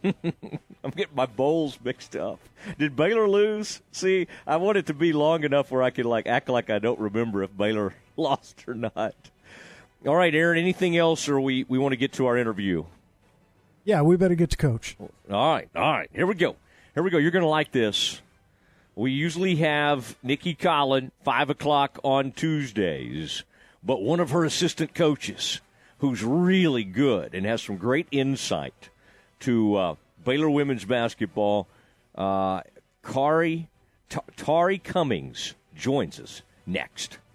[0.84, 2.40] I'm getting my bowls mixed up.
[2.78, 3.80] Did Baylor lose?
[3.92, 6.78] See, I want it to be long enough where I can like act like I
[6.78, 9.14] don't remember if Baylor lost or not.
[10.06, 10.58] All right, Aaron.
[10.58, 12.84] Anything else, or we we want to get to our interview?
[13.84, 14.96] Yeah, we better get to coach.
[15.00, 15.08] All
[15.54, 16.10] right, all right.
[16.12, 16.56] Here we go.
[16.94, 17.18] Here we go.
[17.18, 18.20] You're going to like this.
[18.94, 23.44] We usually have Nicki Collen five o'clock on Tuesdays,
[23.82, 25.60] but one of her assistant coaches,
[25.98, 28.90] who's really good and has some great insight
[29.40, 31.66] to uh, Baylor women's basketball,
[32.14, 32.62] uh,
[33.02, 33.68] Kari
[34.08, 37.18] T- Tari Cummings joins us next.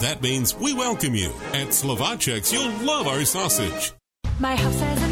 [0.00, 1.30] That means we welcome you.
[1.52, 3.92] At Slovacek's, you'll love our sausage.
[4.38, 5.11] My house has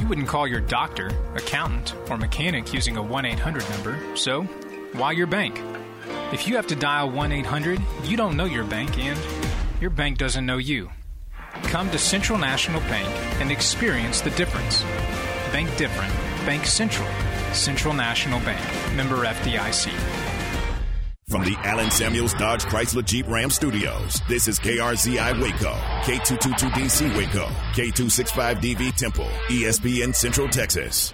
[0.01, 4.41] You wouldn't call your doctor, accountant, or mechanic using a 1 800 number, so
[4.91, 5.61] why your bank?
[6.31, 9.19] If you have to dial 1 800, you don't know your bank and
[9.81, 10.89] your bank doesn't know you.
[11.63, 13.09] Come to Central National Bank
[13.41, 14.81] and experience the difference.
[15.51, 16.13] Bank different.
[16.45, 17.09] Bank Central.
[17.51, 18.61] Central National Bank.
[18.95, 19.91] Member FDIC.
[21.27, 25.73] From the Allen Samuels Dodge Chrysler Jeep Ram Studios, this is KRZI Waco,
[26.03, 31.13] K222DC Waco, K265DV Temple, ESPN Central Texas.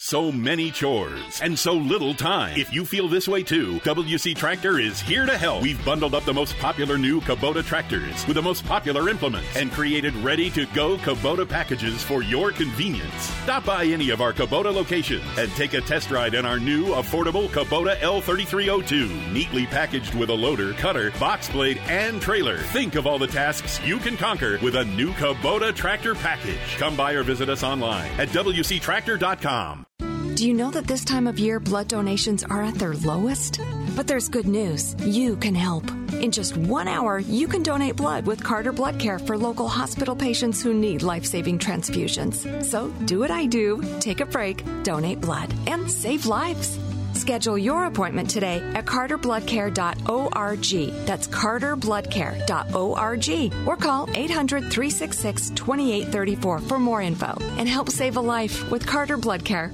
[0.00, 2.56] So many chores and so little time.
[2.56, 5.60] If you feel this way too, WC Tractor is here to help.
[5.60, 9.72] We've bundled up the most popular new Kubota tractors with the most popular implements and
[9.72, 13.12] created ready to go Kubota packages for your convenience.
[13.42, 16.86] Stop by any of our Kubota locations and take a test ride in our new
[16.94, 19.32] affordable Kubota L3302.
[19.32, 22.58] Neatly packaged with a loader, cutter, box blade, and trailer.
[22.58, 26.76] Think of all the tasks you can conquer with a new Kubota tractor package.
[26.76, 29.87] Come by or visit us online at WCTractor.com.
[30.38, 33.60] Do you know that this time of year blood donations are at their lowest?
[33.96, 34.94] But there's good news.
[35.00, 35.90] You can help.
[36.22, 40.14] In just one hour, you can donate blood with Carter Blood Care for local hospital
[40.14, 42.64] patients who need life saving transfusions.
[42.64, 46.78] So do what I do take a break, donate blood, and save lives.
[47.14, 51.04] Schedule your appointment today at carterbloodcare.org.
[51.04, 58.70] That's carterbloodcare.org or call 800 366 2834 for more info and help save a life
[58.70, 59.72] with Carter Blood Care.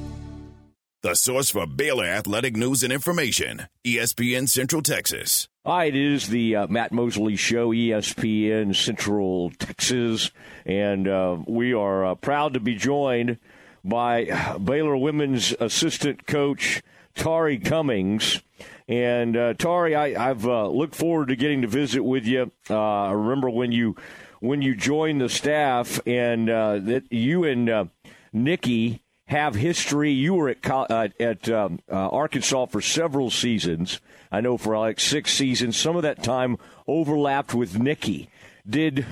[1.04, 5.48] The source for Baylor athletic news and information, ESPN Central Texas.
[5.62, 10.30] All right, it is the uh, Matt Mosley Show, ESPN Central Texas,
[10.64, 13.36] and uh, we are uh, proud to be joined
[13.84, 16.82] by Baylor women's assistant coach
[17.14, 18.40] Tari Cummings.
[18.88, 22.50] And uh, Tari, I, I've uh, looked forward to getting to visit with you.
[22.70, 23.94] Uh, I remember when you
[24.40, 27.90] when you joined the staff, and that you and
[28.32, 30.10] Nicki have history.
[30.10, 34.00] You were at uh, at um, uh, Arkansas for several seasons.
[34.30, 35.76] I know for like six seasons.
[35.76, 36.56] Some of that time
[36.86, 38.28] overlapped with Nicki.
[38.68, 39.06] Did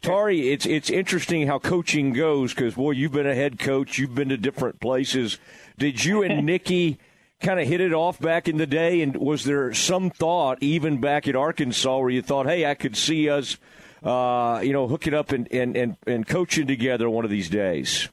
[0.00, 0.50] Tari?
[0.50, 3.98] It's it's interesting how coaching goes because boy, you've been a head coach.
[3.98, 5.38] You've been to different places.
[5.78, 6.98] Did you and Nicki?
[7.40, 11.00] Kind of hit it off back in the day, and was there some thought, even
[11.00, 13.56] back at Arkansas, where you thought, "Hey, I could see us,
[14.04, 18.08] uh, you know, hooking up and, and, and, and coaching together one of these days"?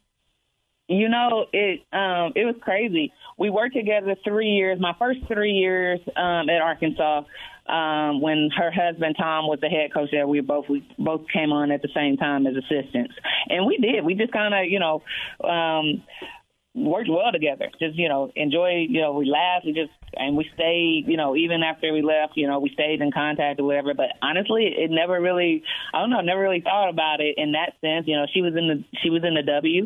[0.90, 3.14] You know, it um it was crazy.
[3.38, 4.80] We worked together three years.
[4.82, 7.22] My first three years um at Arkansas,
[7.68, 11.52] um, when her husband Tom was the head coach there, we both we both came
[11.54, 13.14] on at the same time as assistants.
[13.50, 14.04] And we did.
[14.04, 15.04] We just kinda, you know,
[15.48, 16.02] um
[16.74, 17.70] worked well together.
[17.80, 21.36] Just, you know, enjoy, you know, we laughed, we just and we stayed, you know,
[21.36, 23.94] even after we left, you know, we stayed in contact or whatever.
[23.94, 25.62] But honestly, it never really
[25.94, 28.08] I don't know, never really thought about it in that sense.
[28.08, 29.86] You know, she was in the she was in the W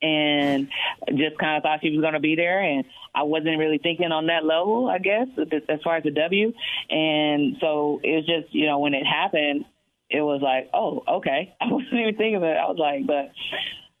[0.00, 0.68] and
[1.16, 2.60] just kind of thought she was going to be there.
[2.60, 2.84] And
[3.14, 5.26] I wasn't really thinking on that level, I guess,
[5.68, 6.52] as far as the W.
[6.90, 9.64] And so it was just, you know, when it happened,
[10.10, 11.54] it was like, oh, okay.
[11.60, 12.56] I wasn't even thinking of it.
[12.56, 13.32] I was like, but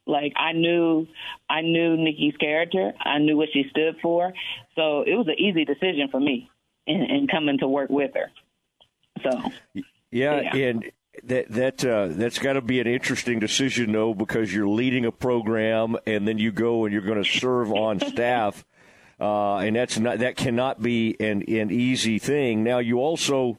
[0.06, 1.06] like I knew,
[1.50, 2.92] I knew Nicki's character.
[3.00, 4.32] I knew what she stood for.
[4.76, 6.50] So it was an easy decision for me
[6.86, 8.30] in, in coming to work with her.
[9.22, 10.66] So Yeah, Yeah.
[10.68, 10.84] and
[11.24, 15.12] that that uh, that's got to be an interesting decision though, because you're leading a
[15.12, 18.64] program and then you go and you're going to serve on staff,
[19.20, 22.64] uh, and that's not that cannot be an an easy thing.
[22.64, 23.58] Now you also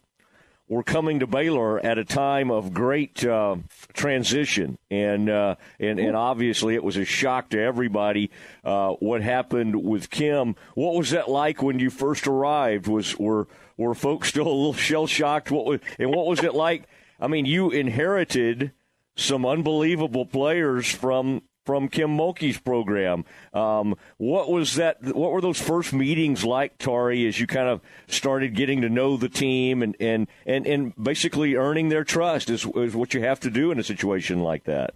[0.70, 3.55] were coming to Baylor at a time of great uh,
[3.93, 8.30] transition, and uh, and and obviously it was a shock to everybody
[8.64, 10.55] uh, what happened with Kim.
[10.76, 12.88] What was that like when you first arrived?
[12.88, 13.47] Was were
[13.78, 15.49] were folks still a little shell shocked?
[15.49, 16.84] What was and what was it like?
[17.20, 18.72] I mean, you inherited
[19.15, 23.26] some unbelievable players from from Kim Mulkey's program.
[23.53, 25.03] Um, what was that?
[25.03, 29.17] What were those first meetings like, Tari, as you kind of started getting to know
[29.17, 33.39] the team and and and, and basically earning their trust is, is what you have
[33.41, 34.95] to do in a situation like that.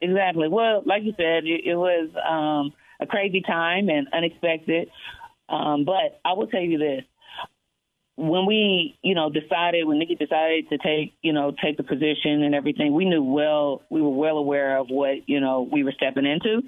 [0.00, 0.48] Exactly.
[0.48, 4.90] Well, like you said, it, it was um, a crazy time and unexpected.
[5.48, 7.04] Um, but I will tell you this:
[8.16, 12.42] when we, you know, decided when Nicki decided to take, you know, take the position
[12.42, 15.92] and everything, we knew well, we were well aware of what you know we were
[15.92, 16.62] stepping into.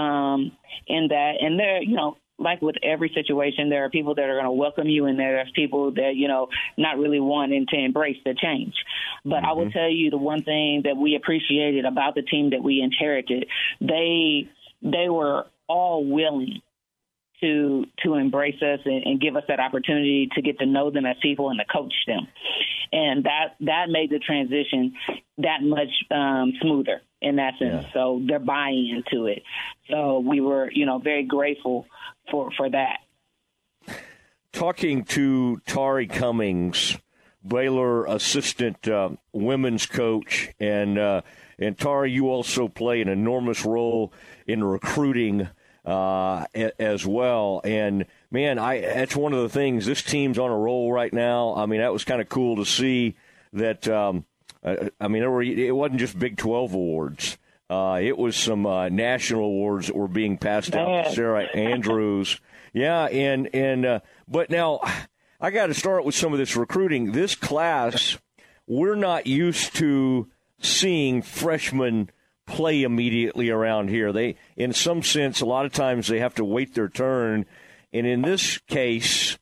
[0.00, 0.52] Um,
[0.88, 4.34] in that, and there, you know, like with every situation, there are people that are
[4.34, 8.18] going to welcome you, and there's people that you know not really wanting to embrace
[8.24, 8.74] the change.
[9.24, 12.64] But I will tell you the one thing that we appreciated about the team that
[12.64, 13.46] we inherited,
[13.80, 14.48] they
[14.82, 16.60] they were all willing
[17.44, 21.04] to to embrace us and, and give us that opportunity to get to know them
[21.06, 22.24] as people and to coach them,
[22.92, 24.94] and that that made the transition
[25.38, 27.86] that much um, smoother in that sense.
[27.92, 29.42] So they're buying into it.
[29.90, 31.86] So we were, you know, very grateful
[32.30, 32.98] for for that.
[34.54, 36.96] talking to Tari Cummings,
[37.46, 41.22] Baylor assistant uh, women's coach, and uh,
[41.58, 44.12] and Tari, you also play an enormous role
[44.46, 45.48] in recruiting
[45.84, 46.46] uh,
[46.78, 47.60] as well.
[47.64, 49.86] And man, I that's one of the things.
[49.86, 51.54] This team's on a roll right now.
[51.54, 53.16] I mean, that was kind of cool to see
[53.52, 53.86] that.
[53.88, 54.24] Um,
[54.64, 57.36] I mean, there were, it wasn't just Big Twelve awards.
[57.68, 61.04] Uh, it was some uh, national awards that were being passed out.
[61.04, 62.40] To Sarah Andrews,
[62.72, 64.80] yeah, and and uh, but now
[65.40, 67.12] I got to start with some of this recruiting.
[67.12, 68.16] This class,
[68.66, 70.28] we're not used to
[70.60, 72.10] seeing freshmen
[72.46, 74.12] play immediately around here.
[74.12, 77.46] They, in some sense, a lot of times they have to wait their turn,
[77.92, 79.38] and in this case,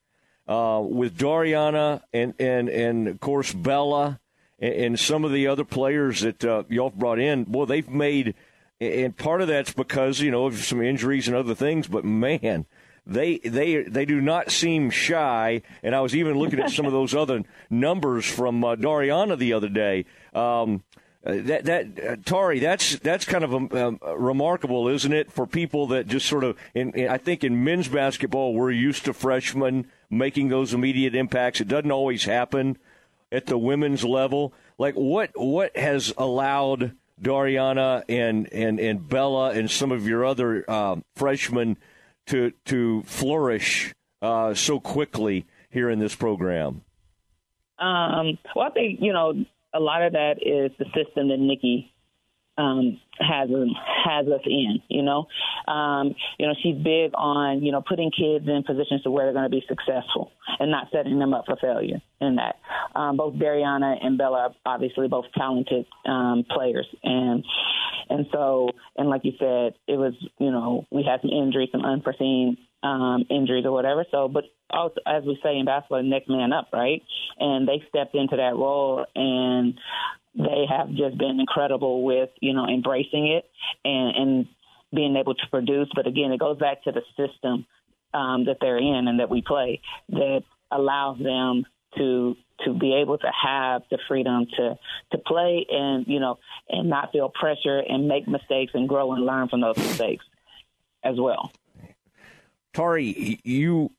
[0.48, 4.20] uh, with Darianna and and and of course Bella
[4.58, 8.34] and, and some of the other players that uh, y'all brought in, boy, they've made.
[8.80, 12.66] And part of that's because you know of some injuries and other things, but man,
[13.06, 15.62] they they they do not seem shy.
[15.84, 19.52] And I was even looking at some of those other numbers from uh, Darianna the
[19.52, 20.04] other day.
[20.34, 20.82] Um,
[21.24, 25.46] uh, that that uh, Tari, that's that's kind of um, um, remarkable, isn't it, for
[25.46, 26.56] people that just sort of.
[26.74, 31.60] In, in, I think in men's basketball, we're used to freshmen making those immediate impacts.
[31.60, 32.76] It doesn't always happen
[33.30, 34.52] at the women's level.
[34.78, 40.68] Like what what has allowed Darianna and and and Bella and some of your other
[40.68, 41.76] um, freshmen
[42.26, 46.82] to to flourish uh, so quickly here in this program?
[47.78, 49.44] Um, well, I think you know
[49.74, 51.92] a lot of that is the system that Nicki
[52.58, 53.48] um, has
[54.04, 54.82] has us in.
[54.88, 55.26] You know,
[55.66, 59.32] um, you know she's big on you know putting kids in positions to where they're
[59.32, 62.00] going to be successful and not setting them up for failure.
[62.20, 62.56] In that,
[62.94, 67.44] um, both Darianna and Bella are obviously both talented um, players, and
[68.10, 71.84] and so and like you said, it was you know we had some injuries, some
[71.84, 74.04] unforeseen um, injuries or whatever.
[74.10, 77.02] So, but also, as we say in basketball, next man up, right?
[77.38, 79.78] And they stepped into that role, and
[80.34, 83.50] they have just been incredible with you know embracing it
[83.84, 84.46] and, and
[84.94, 85.88] being able to produce.
[85.94, 87.66] But again, it goes back to the system
[88.14, 89.80] um, that they're in and that we play
[90.10, 91.64] that allows them
[91.96, 94.78] to to be able to have the freedom to
[95.10, 99.26] to play and you know and not feel pressure and make mistakes and grow and
[99.26, 100.24] learn from those mistakes
[101.04, 101.50] as well.
[102.72, 103.90] Tari, you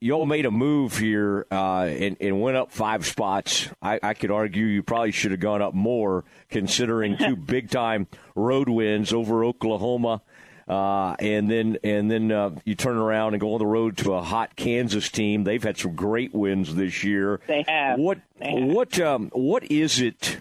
[0.00, 3.68] y'all made a move here uh, and, and went up five spots.
[3.80, 8.06] I, I could argue you probably should have gone up more, considering two big time
[8.34, 10.20] road wins over Oklahoma.
[10.68, 14.14] Uh, and then and then uh, you turn around and go on the road to
[14.14, 15.44] a hot Kansas team.
[15.44, 17.40] They've had some great wins this year.
[17.46, 17.98] They have.
[17.98, 20.40] What what um, what is it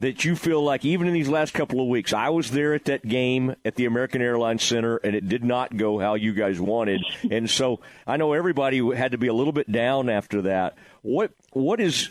[0.00, 2.12] that you feel like even in these last couple of weeks?
[2.12, 5.76] I was there at that game at the American Airlines Center, and it did not
[5.76, 7.02] go how you guys wanted.
[7.30, 10.76] and so I know everybody had to be a little bit down after that.
[11.02, 12.10] What what is?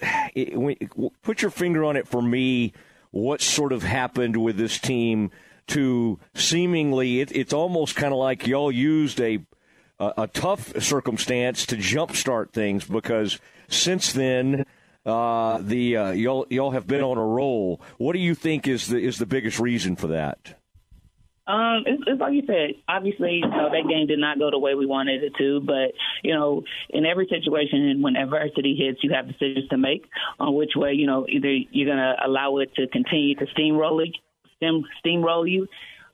[1.21, 2.73] Put your finger on it for me.
[3.11, 5.31] What sort of happened with this team
[5.67, 7.21] to seemingly?
[7.21, 9.39] It, it's almost kind of like y'all used a
[9.99, 14.65] a, a tough circumstance to jumpstart things because since then
[15.05, 17.81] uh, the uh, y'all y'all have been on a roll.
[17.97, 20.55] What do you think is the is the biggest reason for that?
[21.45, 22.81] Um, it's, it's like you said.
[22.87, 25.59] Obviously, you know, that game did not go the way we wanted it to.
[25.59, 25.91] But
[26.23, 30.05] you know, in every situation, and when adversity hits, you have decisions to make
[30.39, 30.93] on which way.
[30.93, 34.15] You know, either you're going to allow it to continue to steamroll it,
[34.55, 35.67] steam, steamroll you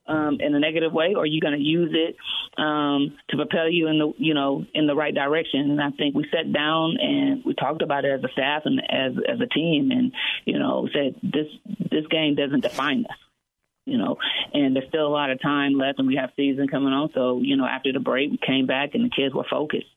[0.10, 2.16] um, in a negative way, or are you're going to use it
[2.62, 5.72] um, to propel you in the you know in the right direction.
[5.72, 8.82] And I think we sat down and we talked about it as a staff and
[8.89, 10.12] as as a team, and
[10.45, 11.47] you know said this
[11.91, 13.18] this game doesn't define us
[13.89, 14.18] you know,
[14.53, 17.10] and there's still a lot of time left and we have season coming on.
[17.16, 19.88] So, you know, after the break, we came back and the kids were focused.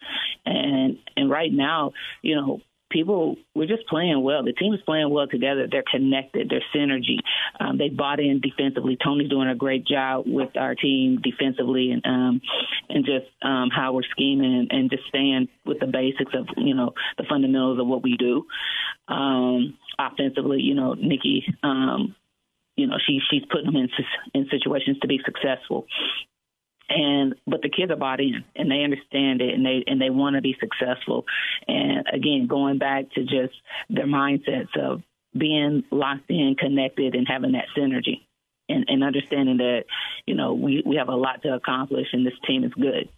[0.46, 1.92] And, and right now,
[2.22, 2.62] you know,
[2.92, 4.44] people, we're just playing well.
[4.44, 5.66] The team is playing well together.
[5.70, 6.50] They're connected.
[6.50, 7.18] There's synergy.
[7.58, 8.96] Um, they bought in defensively.
[9.02, 12.40] Tony's doing a great job with our team defensively and, um,
[12.88, 16.74] and just, um, how we're scheming and, and just staying with the basics of, you
[16.74, 18.46] know, the fundamentals of what we do.
[19.08, 22.14] Um, offensively, you know, Nicki, um,
[22.76, 23.88] you know she she's putting them in
[24.34, 25.86] in situations to be successful
[26.88, 30.10] and but the kids are bought in and they understand it and they and they
[30.10, 31.24] want to be successful.
[31.66, 33.54] And again going back to just
[33.90, 35.02] their mindsets of
[35.36, 38.22] being locked in connected and having that synergy
[38.68, 39.84] and, and understanding that
[40.26, 43.08] you know we we have a lot to accomplish and this team is good.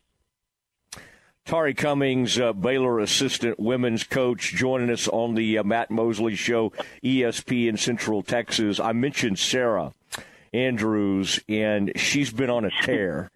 [1.44, 6.72] Tari Cummings, uh, Baylor assistant women's coach, joining us on the uh, Matt Mosley Show,
[7.02, 8.80] ESPN Central Texas.
[8.80, 9.92] I mentioned Sarah
[10.54, 13.30] Andrews, and she's been on a tear,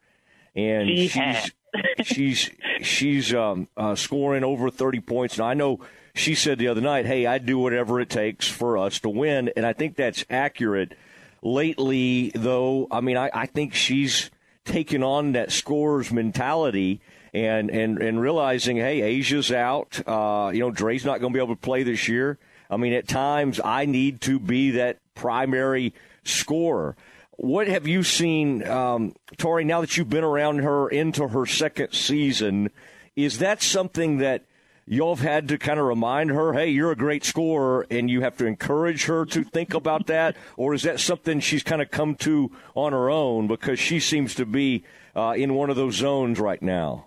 [0.54, 1.50] and She she's
[2.02, 2.50] she's
[2.82, 5.38] she's um, uh, scoring over thirty points.
[5.38, 5.80] And I know
[6.14, 9.50] she said the other night, "Hey, I do whatever it takes for us to win,"
[9.56, 10.94] and I think that's accurate.
[11.40, 14.30] Lately, though, I mean, I, I think she's
[14.64, 17.00] taken on that scorer's mentality
[17.32, 20.00] and and and realizing, hey, Aijha's out.
[20.06, 22.38] Uh, you know, Dre's not going to be able to play this year.
[22.70, 25.94] I mean, at times I need to be that primary
[26.24, 26.96] scorer.
[27.38, 29.64] What have you seen, um, Tori?
[29.64, 32.70] Now that you've been around her into her second season,
[33.14, 34.42] is that something that
[34.86, 38.22] y'all have had to kind of remind her, hey, you're a great scorer, and you
[38.22, 40.36] have to encourage her to think about that?
[40.56, 44.34] Or is that something she's kind of come to on her own because she seems
[44.34, 44.82] to be
[45.14, 47.06] uh, in one of those zones right now?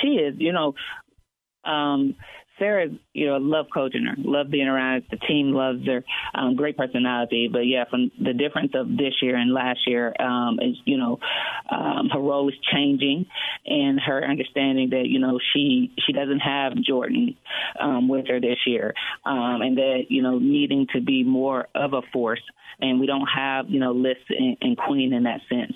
[0.00, 0.76] She is, you know,
[1.64, 2.14] um,
[2.60, 5.04] Sarah, you know, love coaching her, love being around.
[5.10, 6.04] The team loves her.
[6.34, 10.58] Um, great personality, but yeah, from the difference of this year and last year um,
[10.60, 11.18] is, you know,
[11.70, 13.26] um, her role is changing,
[13.66, 17.36] and her understanding that you know she she doesn't have Jordan
[17.80, 21.94] um, with her this year, um, and that you know needing to be more of
[21.94, 22.42] a force
[22.80, 25.72] and we don't have you know Liz and, and Queen in that sense.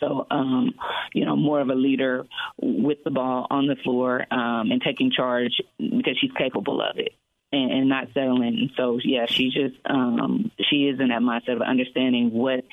[0.00, 0.74] So um,
[1.12, 2.26] you know more of a leader
[2.60, 7.12] with the ball on the floor um, and taking charge because she's capable of it.
[7.50, 8.70] And, and not settling.
[8.76, 12.64] So yeah, she just um, she is in that mindset of understanding what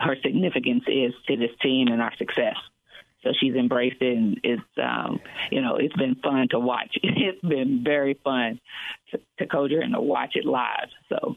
[0.00, 2.56] her significance is to this team and our success.
[3.22, 5.20] So she's embraced it, and it's um,
[5.52, 6.98] you know it's been fun to watch.
[7.04, 8.58] It's been very fun
[9.12, 10.88] to, to coach her and to watch it live.
[11.08, 11.36] So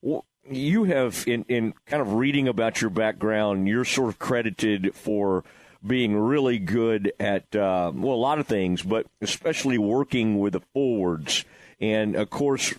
[0.00, 4.94] Well, you have, in, in kind of reading about your background, you're sort of credited
[4.94, 5.44] for
[5.86, 10.60] being really good at, uh, well, a lot of things, but especially working with the
[10.72, 11.44] forwards.
[11.80, 12.74] And of course,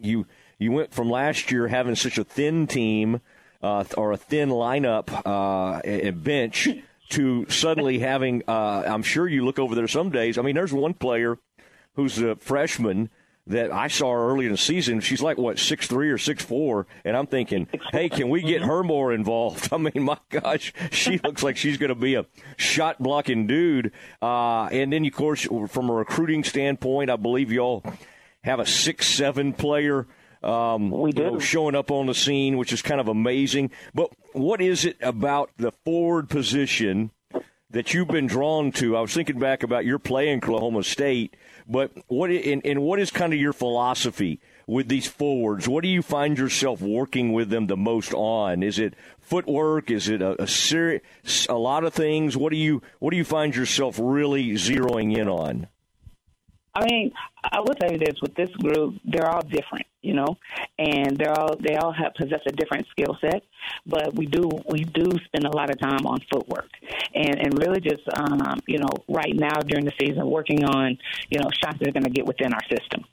[0.00, 0.26] you
[0.58, 3.20] you went from last year having such a thin team
[3.62, 6.68] uh, or a thin lineup uh, and bench
[7.10, 8.42] to suddenly having.
[8.46, 10.38] Uh, I'm sure you look over there some days.
[10.38, 11.38] I mean, there's one player
[11.94, 13.10] who's a freshman
[13.46, 15.00] that I saw her early in the season.
[15.00, 18.62] She's like what six three or six four, and I'm thinking, hey, can we get
[18.62, 19.68] her more involved?
[19.72, 22.26] I mean, my gosh, she looks like she's going to be a
[22.56, 23.92] shot blocking dude.
[24.22, 27.84] Uh, and then, of course, from a recruiting standpoint, I believe y'all
[28.42, 30.06] have a six seven player.
[30.42, 31.22] Um, we do.
[31.22, 33.70] You know, showing up on the scene, which is kind of amazing.
[33.94, 37.10] But what is it about the forward position
[37.70, 38.96] that you've been drawn to?
[38.96, 41.34] I was thinking back about your play in Oklahoma State,
[41.66, 45.68] but what and, and what is kind of your philosophy with these forwards?
[45.68, 48.62] What do you find yourself working with them the most on?
[48.62, 49.90] Is it footwork?
[49.90, 50.46] Is it a, a
[51.48, 52.36] a lot of things?
[52.36, 55.68] What do you what do you find yourself really zeroing in on?
[56.76, 57.12] I mean,
[57.44, 60.36] I would say this with this group, they're all different, you know,
[60.78, 63.44] and they're all they all have possess a different skill set,
[63.86, 66.68] but we do we do spend a lot of time on footwork,
[67.14, 70.98] and and really just um, you know right now during the season working on
[71.30, 73.04] you know shots that are going to get within our system,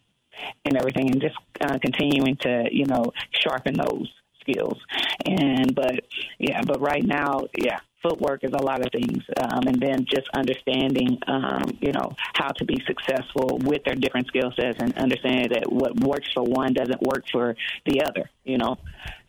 [0.66, 4.80] and everything, and just uh, continuing to you know sharpen those skills,
[5.26, 6.04] and but
[6.40, 10.28] yeah, but right now, yeah, footwork is a lot of things, um, and then just
[10.34, 15.50] understanding, um, you know, how to be successful with their different skill sets, and understanding
[15.50, 17.56] that what works for one doesn't work for
[17.86, 18.30] the other.
[18.44, 18.78] You know,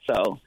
[0.08, 0.38] so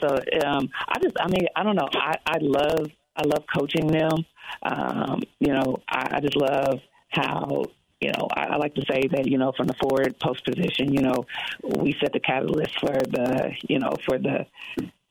[0.00, 0.08] so
[0.44, 1.88] um, I just, I mean, I don't know.
[1.92, 4.24] I, I love I love coaching them.
[4.62, 6.80] Um, you know, I, I just love
[7.10, 7.64] how
[8.00, 10.92] you know, I, I like to say that, you know, from the forward post position,
[10.92, 11.24] you know,
[11.62, 14.46] we set the catalyst for the, you know, for the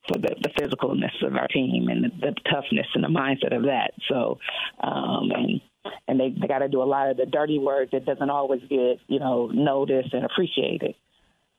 [0.07, 3.63] for the, the physicalness of our team and the, the toughness and the mindset of
[3.63, 3.91] that.
[4.09, 4.39] So,
[4.81, 5.61] um, and
[6.07, 8.61] and they, they got to do a lot of the dirty work that doesn't always
[8.61, 10.95] get you know noticed and appreciated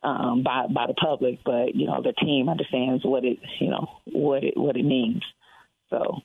[0.03, 3.89] um, by by the public, but you know the team understands what it you know
[4.07, 5.23] what it what it means.
[5.91, 6.21] So,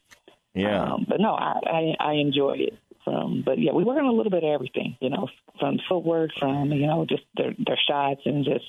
[0.54, 0.84] yeah.
[0.84, 2.80] um, but no, I, I I enjoy it.
[3.04, 5.28] From, but yeah, we work on a little bit of everything, you know,
[5.60, 8.64] from footwork, from you know, just their their shots, and just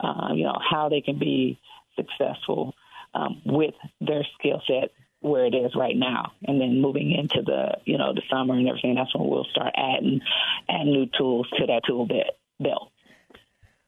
[0.00, 1.58] um, you know how they can be
[1.96, 2.72] successful
[3.14, 7.76] um, with their skill set where it is right now, and then moving into the
[7.84, 8.94] you know the summer and everything.
[8.94, 10.20] That's when we'll start adding
[10.68, 12.36] adding new tools to that tool belt.
[12.58, 12.90] belt.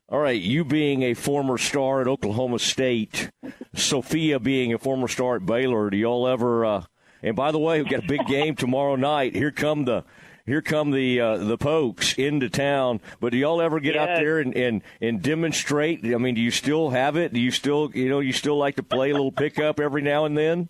[0.08, 3.30] All right, you being a former star at Oklahoma State,
[3.74, 6.66] Sophia being a former star at Baylor, do y'all ever?
[6.66, 6.84] Uh,
[7.22, 9.34] and by the way, we've got a big game tomorrow night.
[9.34, 10.04] Here come the
[10.46, 13.00] here come the uh, the Pokes into town.
[13.20, 16.04] But do y'all ever get out there and, and and demonstrate?
[16.04, 17.32] I mean, do you still have it?
[17.32, 20.24] Do you still you know you still like to play a little pickup every now
[20.24, 20.68] and then?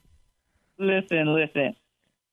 [0.79, 1.75] Listen, listen.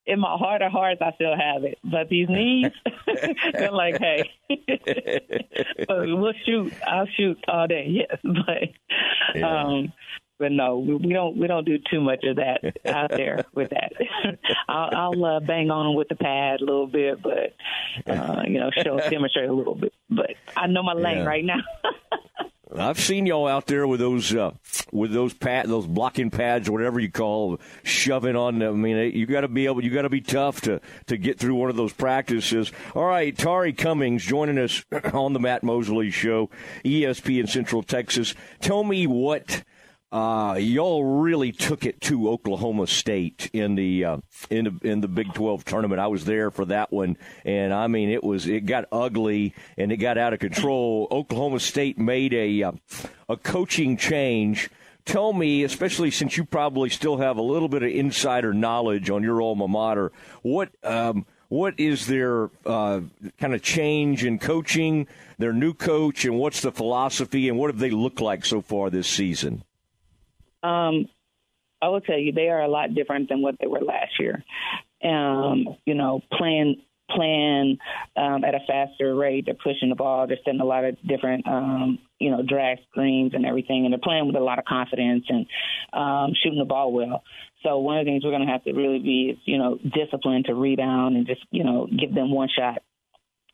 [0.06, 1.78] in my heart of hearts, I still have it.
[1.84, 2.72] But these knees,
[3.52, 4.28] they're like, hey,
[5.88, 6.72] we'll shoot.
[6.86, 7.86] I'll shoot all day.
[7.88, 9.92] Yes, but um,
[10.40, 13.70] but no, we, we don't we don't do too much of that out there with
[13.70, 13.92] that.
[14.68, 17.54] I'll, I'll uh, bang on them with the pad a little bit, but
[18.10, 19.92] uh, you know, show demonstrate a little bit.
[20.08, 21.24] But I know my lane Yeah.
[21.24, 21.60] right now.
[22.72, 24.52] I've seen y'all out there with those uh,
[24.92, 28.74] with those pad those blocking pads whatever you call them, shoving on them.
[28.74, 31.40] I mean, you got to be able, you got to be tough to to get
[31.40, 32.70] through one of those practices.
[32.94, 36.48] All right, Tari Cummings joining us on the Matt Mosley Show,
[36.84, 38.36] ESPN Central Texas.
[38.60, 39.64] Tell me what.
[40.12, 44.16] Uh, y'all really took it to Oklahoma State in the uh,
[44.50, 46.00] in the in the Big Twelve tournament.
[46.00, 49.92] I was there for that one, and I mean it was it got ugly and
[49.92, 51.06] it got out of control.
[51.12, 52.72] Oklahoma State made a uh,
[53.28, 54.68] a coaching change.
[55.04, 59.22] Tell me, especially since you probably still have a little bit of insider knowledge on
[59.22, 60.10] your alma mater,
[60.42, 63.00] what um, what is their uh,
[63.38, 65.06] kind of change in coaching,
[65.38, 68.90] their new coach, and what's the philosophy, and what have they looked like so far
[68.90, 69.62] this season?
[70.62, 71.08] Um,
[71.82, 74.44] I will tell you, they are a lot different than what they were last year.
[75.02, 76.82] Um, you know, playing
[77.14, 77.78] playing
[78.16, 79.44] um, at a faster rate.
[79.46, 80.26] They're pushing the ball.
[80.26, 84.00] They're setting a lot of different, um, you know, drag screens and everything, and they're
[84.00, 85.46] playing with a lot of confidence and
[85.92, 87.24] um, shooting the ball well.
[87.62, 89.78] So one of the things we're going to have to really be is, you know,
[89.94, 92.82] disciplined to rebound and just, you know, give them one shot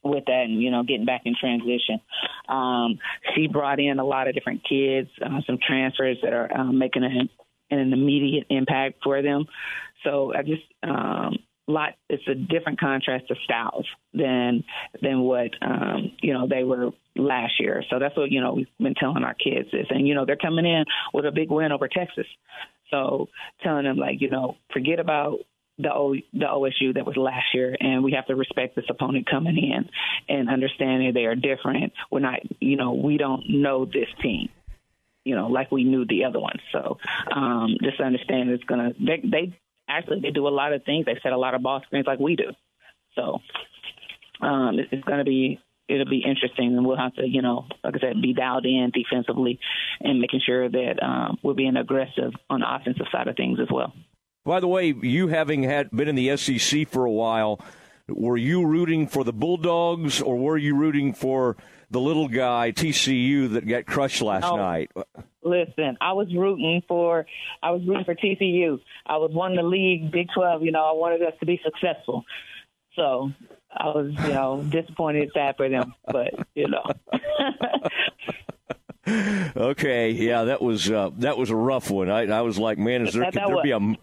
[0.08, 2.00] with that and you know getting back in transition.
[2.48, 2.98] Um
[3.34, 7.04] she brought in a lot of different kids uh, some transfers that are um, making
[7.04, 7.28] an,
[7.70, 9.46] an immediate impact for them.
[10.04, 11.38] So i just um
[11.68, 14.62] lot it's a different contrast of styles than
[15.02, 17.82] than what um you know they were last year.
[17.90, 20.36] So that's what you know we've been telling our kids is and you know they're
[20.36, 22.26] coming in with a big win over texas.
[22.90, 23.28] So
[23.62, 25.40] telling them like you know forget about
[25.78, 29.28] the o, the OSU that was last year, and we have to respect this opponent
[29.28, 29.88] coming in
[30.28, 31.92] and understand that they are different.
[32.10, 34.48] We're not, you know, we don't know this team,
[35.24, 36.60] you know, like we knew the other ones.
[36.72, 36.98] So
[37.34, 38.92] um, just understand it's gonna.
[38.98, 39.58] They, they
[39.88, 41.06] actually they do a lot of things.
[41.06, 42.52] They set a lot of ball screens like we do.
[43.14, 43.40] So
[44.40, 45.60] um, it, it's gonna be.
[45.88, 48.90] It'll be interesting, and we'll have to, you know, like I said, be dialed in
[48.92, 49.60] defensively
[50.00, 53.68] and making sure that um, we're being aggressive on the offensive side of things as
[53.70, 53.92] well.
[54.46, 57.60] By the way, you having had been in the SEC for a while,
[58.08, 61.56] were you rooting for the Bulldogs or were you rooting for
[61.90, 64.92] the little guy TCU that got crushed last night?
[65.42, 67.26] Listen, I was rooting for
[67.60, 68.78] I was rooting for TCU.
[69.06, 70.62] I was wanting the league Big Twelve.
[70.62, 72.24] You know, I wanted us to be successful.
[72.94, 73.32] So
[73.72, 76.84] I was, you know, disappointed, sad for them, but you know,
[79.56, 82.10] Okay, yeah, that was uh, that was a rough one.
[82.10, 83.96] I, I was like, man, is there That- could there be a was.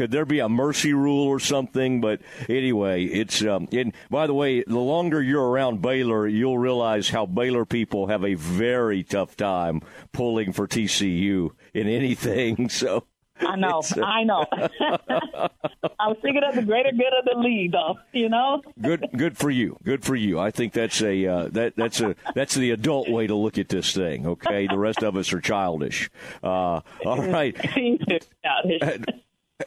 [0.00, 2.00] Could there be a mercy rule or something?
[2.00, 3.68] But anyway, it's um.
[3.70, 8.24] And by the way, the longer you're around Baylor, you'll realize how Baylor people have
[8.24, 9.82] a very tough time
[10.12, 12.70] pulling for TCU in anything.
[12.80, 13.04] So
[13.40, 14.46] I know, uh, I know.
[14.50, 17.98] I was thinking of the greater good of the league, though.
[18.12, 21.74] You know, good good for you good for you i think that's a uh, that
[21.76, 25.16] that's a that's the adult way to look at this thing okay the rest of
[25.16, 26.10] us are childish
[26.42, 27.56] uh, all right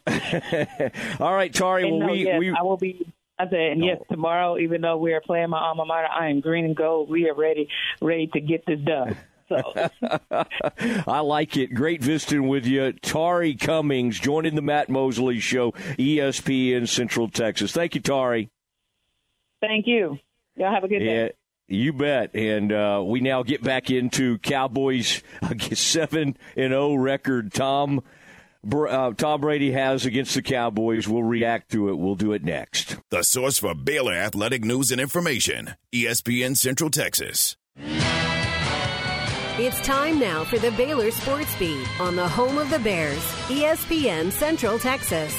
[1.20, 3.14] all right tari And well no, we, yes, we I will be.
[3.40, 6.40] I said, and yes, tomorrow, even though we are playing my alma mater, I am
[6.40, 7.10] green and gold.
[7.10, 7.68] We are ready,
[8.00, 9.18] ready to get this done.
[9.50, 9.90] So.
[11.08, 11.74] I like it.
[11.74, 12.94] Great visiting with you.
[12.94, 17.72] Tari Cummings joining the Matt Mosley Show, ESPN Central Texas.
[17.72, 18.50] Thank you, Tari.
[19.62, 20.20] Thank you.
[20.56, 21.24] Y'all have a good day.
[21.24, 21.30] Yeah,
[21.68, 22.36] you bet.
[22.36, 27.54] And uh, we now get back into Cowboys I guess, seven and zero record.
[27.54, 28.04] Tom
[28.72, 31.08] uh, Tom Brady has against the Cowboys.
[31.08, 31.98] We'll react to it.
[31.98, 32.98] We'll do it next.
[33.10, 37.58] The source for Baylor athletic news and information, ESPN Central Texas.
[39.56, 44.32] It's time now for the Baylor Sports Beat on the home of the Bears, ESPN
[44.32, 45.36] Central Texas.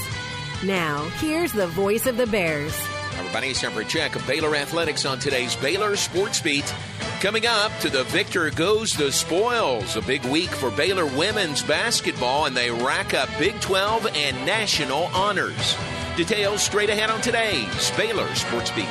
[0.62, 2.74] Now, here's the voice of the Bears.
[3.18, 6.74] Everybody, it's a check of Baylor athletics on today's Baylor Sports Beat.
[7.20, 9.96] Coming up, to the victor goes the spoils.
[9.96, 15.04] A big week for Baylor women's basketball, and they rack up Big 12 and national
[15.14, 15.76] honors.
[16.16, 18.88] Details straight ahead on today's Baylor Sports Beat.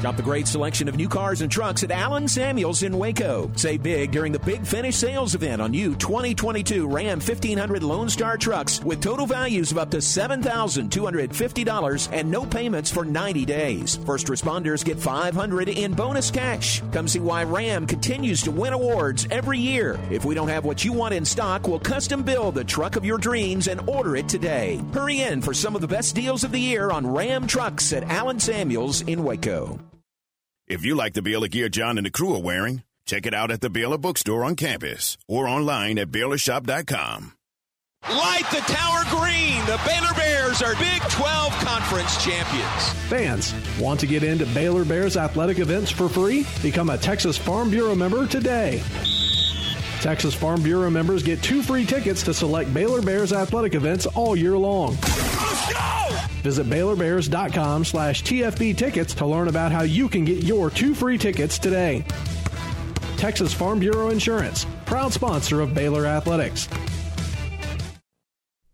[0.00, 3.52] Shop the great selection of new cars and trucks at Allen Samuels in Waco.
[3.54, 8.38] Save big during the Big Finish sales event on new 2022 Ram 1500 Lone Star
[8.38, 13.96] trucks with total values of up to $7,250 and no payments for 90 days.
[14.06, 16.80] First responders get 500 in bonus cash.
[16.92, 20.00] Come see why Ram continues to win awards every year.
[20.10, 23.04] If we don't have what you want in stock, we'll custom build the truck of
[23.04, 24.80] your dreams and order it today.
[24.94, 28.04] Hurry in for some of the best deals of the year on Ram trucks at
[28.04, 29.78] Allen Samuels in Waco.
[30.70, 33.50] If you like the Baylor gear John and the crew are wearing, check it out
[33.50, 37.32] at the Baylor Bookstore on campus or online at BaylorShop.com.
[38.08, 39.60] Light the tower green.
[39.66, 42.92] The Baylor Bears are Big 12 Conference champions.
[43.08, 46.46] Fans, want to get into Baylor Bears athletic events for free?
[46.62, 48.80] Become a Texas Farm Bureau member today.
[50.00, 54.36] Texas Farm Bureau members get two free tickets to select Baylor Bears athletic events all
[54.36, 54.96] year long.
[56.40, 61.18] Visit BaylorBears.com slash TFB tickets to learn about how you can get your two free
[61.18, 62.04] tickets today.
[63.16, 66.68] Texas Farm Bureau Insurance, proud sponsor of Baylor Athletics.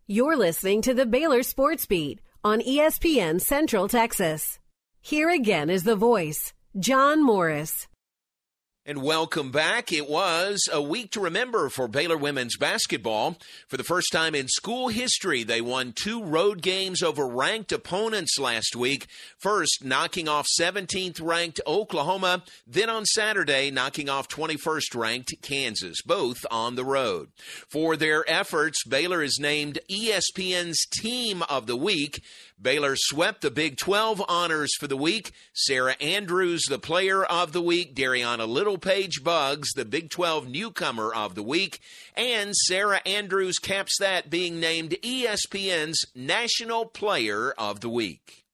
[0.07, 4.61] You're listening to the Baylor Sports Beat on ESPN Central Texas.
[5.01, 7.89] Here again is the voice, John Morris.
[8.89, 9.91] And welcome back.
[9.91, 13.37] It was a week to remember for Baylor women's basketball.
[13.67, 18.39] For the first time in school history, they won two road games over ranked opponents
[18.39, 19.09] last week.
[19.39, 26.47] First, knocking off 17th ranked Oklahoma, then on Saturday, knocking off 21st ranked Kansas, both
[26.49, 27.31] on the road.
[27.69, 32.23] For their efforts, Baylor is named ESPN's Team of the Week.
[32.61, 35.33] Baylor swept the Big 12 honors for the week.
[35.53, 37.95] Sarah Andrews, the player of the week.
[37.95, 41.81] Darianna Littlepage-Buggs, the Big 12 newcomer of the week.
[42.17, 48.47] And Sarah Andrews caps that being named ESPN's National Player of the Week.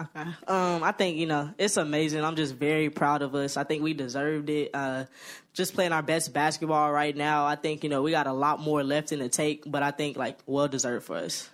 [0.00, 0.28] Okay.
[0.48, 2.24] Um, I think you know it's amazing.
[2.24, 3.56] I'm just very proud of us.
[3.56, 4.70] I think we deserved it.
[4.74, 5.04] Uh,
[5.52, 7.46] just playing our best basketball right now.
[7.46, 9.92] I think you know we got a lot more left in the take, but I
[9.92, 11.48] think like well deserved for us.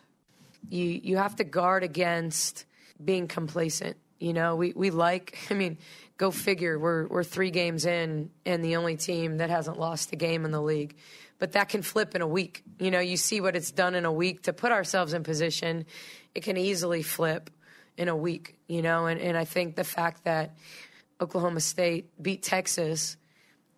[0.69, 2.65] You you have to guard against
[3.03, 3.97] being complacent.
[4.19, 5.79] You know, we, we like I mean,
[6.17, 10.17] go figure, we're we're three games in and the only team that hasn't lost a
[10.17, 10.97] game in the league.
[11.39, 12.63] But that can flip in a week.
[12.79, 15.87] You know, you see what it's done in a week to put ourselves in position,
[16.35, 17.49] it can easily flip
[17.97, 20.55] in a week, you know, and, and I think the fact that
[21.21, 23.17] Oklahoma State beat Texas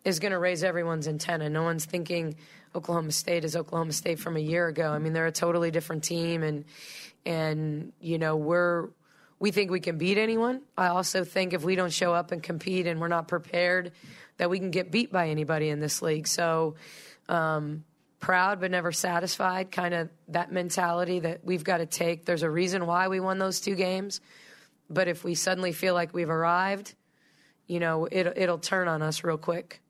[0.04, 1.48] is going to raise everyone's antenna.
[1.48, 2.36] No one's thinking
[2.74, 4.90] Oklahoma State is Oklahoma State from a year ago.
[4.90, 6.65] I mean, they're a totally different team, and
[7.27, 8.89] and you know we're
[9.39, 10.62] we think we can beat anyone.
[10.77, 13.93] I also think if we don't show up and compete and we're not prepared,
[14.36, 16.27] that we can get beat by anybody in this league.
[16.27, 16.77] So.
[17.28, 17.85] Um,
[18.23, 22.51] proud but never satisfied kind of that mentality that we've got to take there's a
[22.51, 24.20] reason why we won those two games
[24.89, 26.94] but if we suddenly feel like we've arrived
[27.66, 29.81] you know it, it'll turn on us real quick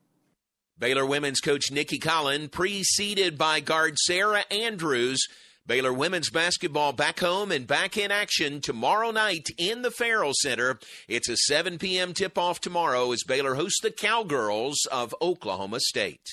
[0.77, 5.21] Baylor women's coach Nicki Collen, preceded by guard Sarah Andrews.
[5.65, 10.79] Baylor women's basketball back home and back in action tomorrow night in the Ferrell Center.
[11.07, 12.13] It's a 7 p.m.
[12.13, 16.27] tip off tomorrow as Baylor hosts the Cowgirls of Oklahoma State.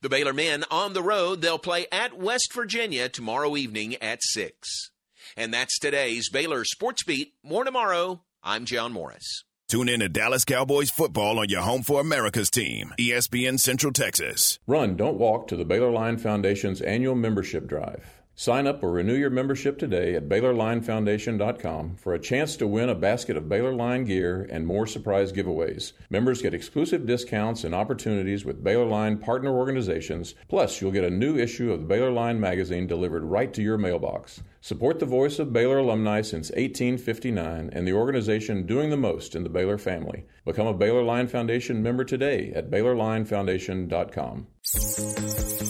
[0.00, 4.90] The Baylor men on the road, they'll play at West Virginia tomorrow evening at 6.
[5.36, 7.34] And that's today's Baylor Sports Beat.
[7.44, 8.22] More tomorrow.
[8.42, 9.44] I'm John Morris.
[9.72, 14.58] Tune in to Dallas Cowboys football on your home for America's team, ESPN Central Texas.
[14.66, 18.21] Run, don't walk to the Baylor Line Foundation's annual membership drive.
[18.34, 22.94] Sign up or renew your membership today at BaylorLineFoundation.com for a chance to win a
[22.94, 25.92] basket of Baylor Line gear and more surprise giveaways.
[26.08, 30.34] Members get exclusive discounts and opportunities with Baylor Line partner organizations.
[30.48, 33.76] Plus, you'll get a new issue of the Baylor Line magazine delivered right to your
[33.76, 34.42] mailbox.
[34.62, 39.42] Support the voice of Baylor alumni since 1859 and the organization doing the most in
[39.42, 40.24] the Baylor family.
[40.46, 45.51] Become a Baylor Line Foundation member today at BaylorLineFoundation.com.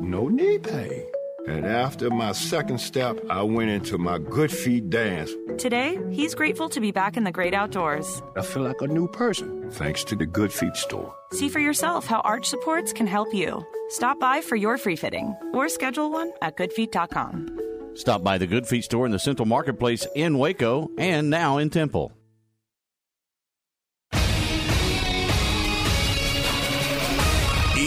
[0.00, 1.04] no knee pain.
[1.48, 5.32] And after my second step, I went into my Good Feet dance.
[5.58, 8.22] Today, he's grateful to be back in the great outdoors.
[8.36, 11.14] I feel like a new person, thanks to the Good Feet store.
[11.32, 13.64] See for yourself how arch supports can help you.
[13.88, 17.58] Stop by for your free fitting or schedule one at goodfeet.com.
[17.94, 21.70] Stop by the Good Feet store in the Central Marketplace in Waco and now in
[21.70, 22.12] Temple.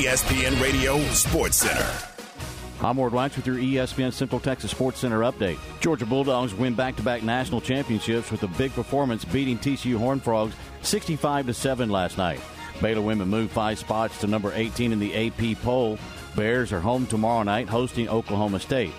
[0.04, 1.90] ESPN Radio Sports Center.
[2.86, 5.58] I'm Ward Wax with your ESPN Central Texas Sports Center update.
[5.80, 11.46] Georgia Bulldogs win back-to-back national championships with a big performance beating TCU Horned Frogs 65
[11.46, 12.42] to 7 last night.
[12.82, 15.98] Baylor women move five spots to number 18 in the AP poll.
[16.36, 18.92] Bears are home tomorrow night hosting Oklahoma State.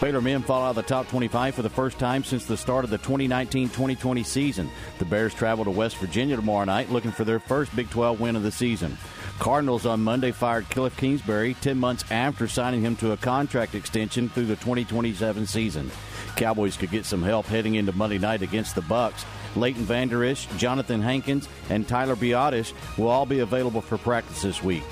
[0.00, 2.82] Baylor men fall out of the top 25 for the first time since the start
[2.82, 4.70] of the 2019-2020 season.
[4.98, 8.34] The Bears travel to West Virginia tomorrow night looking for their first Big 12 win
[8.34, 8.98] of the season.
[9.38, 14.28] Cardinals on Monday fired Cliff Kingsbury 10 months after signing him to a contract extension
[14.28, 15.90] through the 2027 season.
[16.36, 19.24] Cowboys could get some help heading into Monday night against the Bucs.
[19.56, 24.62] Leighton Vander Esch, Johnathan Hankins, and Tyler Biadasz will all be available for practice this
[24.62, 24.82] week.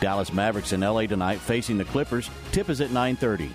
[0.00, 2.28] Dallas Mavericks in LA tonight facing the Clippers.
[2.52, 3.50] Tip is at 9:30.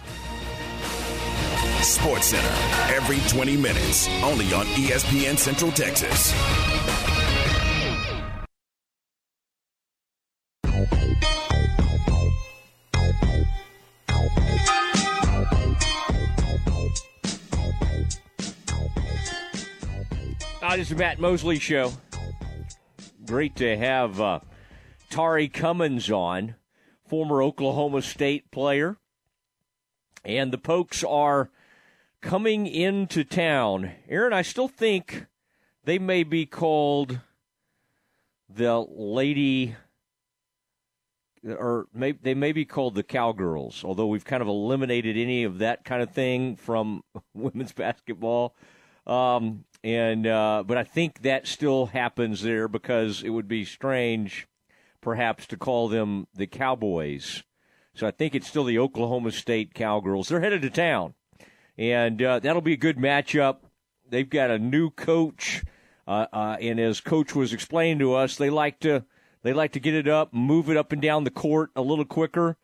[1.83, 6.33] Sports Center, every 20 minutes, only on ESPN Central Texas.
[20.61, 21.93] Uh, this is Matt Mosley Show.
[23.25, 24.39] Great to have uh,
[25.09, 26.55] Tari Cummings on,
[27.07, 28.97] former Oklahoma State player.
[30.25, 31.49] And the Pokes are
[32.19, 33.93] coming into town.
[34.09, 35.27] Aaron, I still think
[35.85, 37.21] they may be called
[38.49, 39.77] the Lady,
[41.41, 45.59] or may, they may be called the Cowgirls, although we've kind of eliminated any of
[45.59, 47.01] that kind of thing from
[47.33, 48.57] women's basketball.
[49.07, 54.47] Um, and uh, but I think that still happens there because it would be strange,
[55.01, 57.43] perhaps, to call them the Cowboys.
[57.93, 60.27] So I think it's still the Oklahoma State Cowgirls.
[60.27, 61.13] They're headed to town,
[61.77, 63.57] and uh, that'll be a good matchup.
[64.09, 65.63] They've got a new coach,
[66.07, 69.05] uh, uh, and as coach was explaining to us, they like to
[69.43, 72.05] they like to get it up, move it up and down the court a little
[72.05, 72.57] quicker.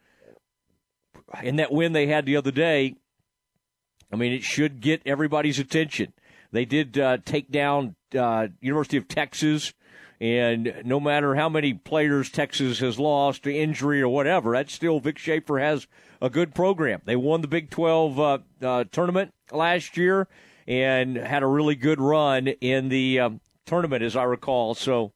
[1.41, 2.95] In that win they had the other day,
[4.11, 6.13] I mean, it should get everybody's attention.
[6.56, 9.73] They did uh, take down uh, University of Texas,
[10.22, 14.99] and no matter how many players Texas has lost to injury or whatever, that's still
[14.99, 15.88] Vic Schaefer has
[16.22, 17.02] a good program.
[17.06, 20.27] They won the Big 12 uh, uh, tournament last year
[20.68, 24.73] and had a really good run in the um, tournament, as I recall.
[24.73, 25.11] So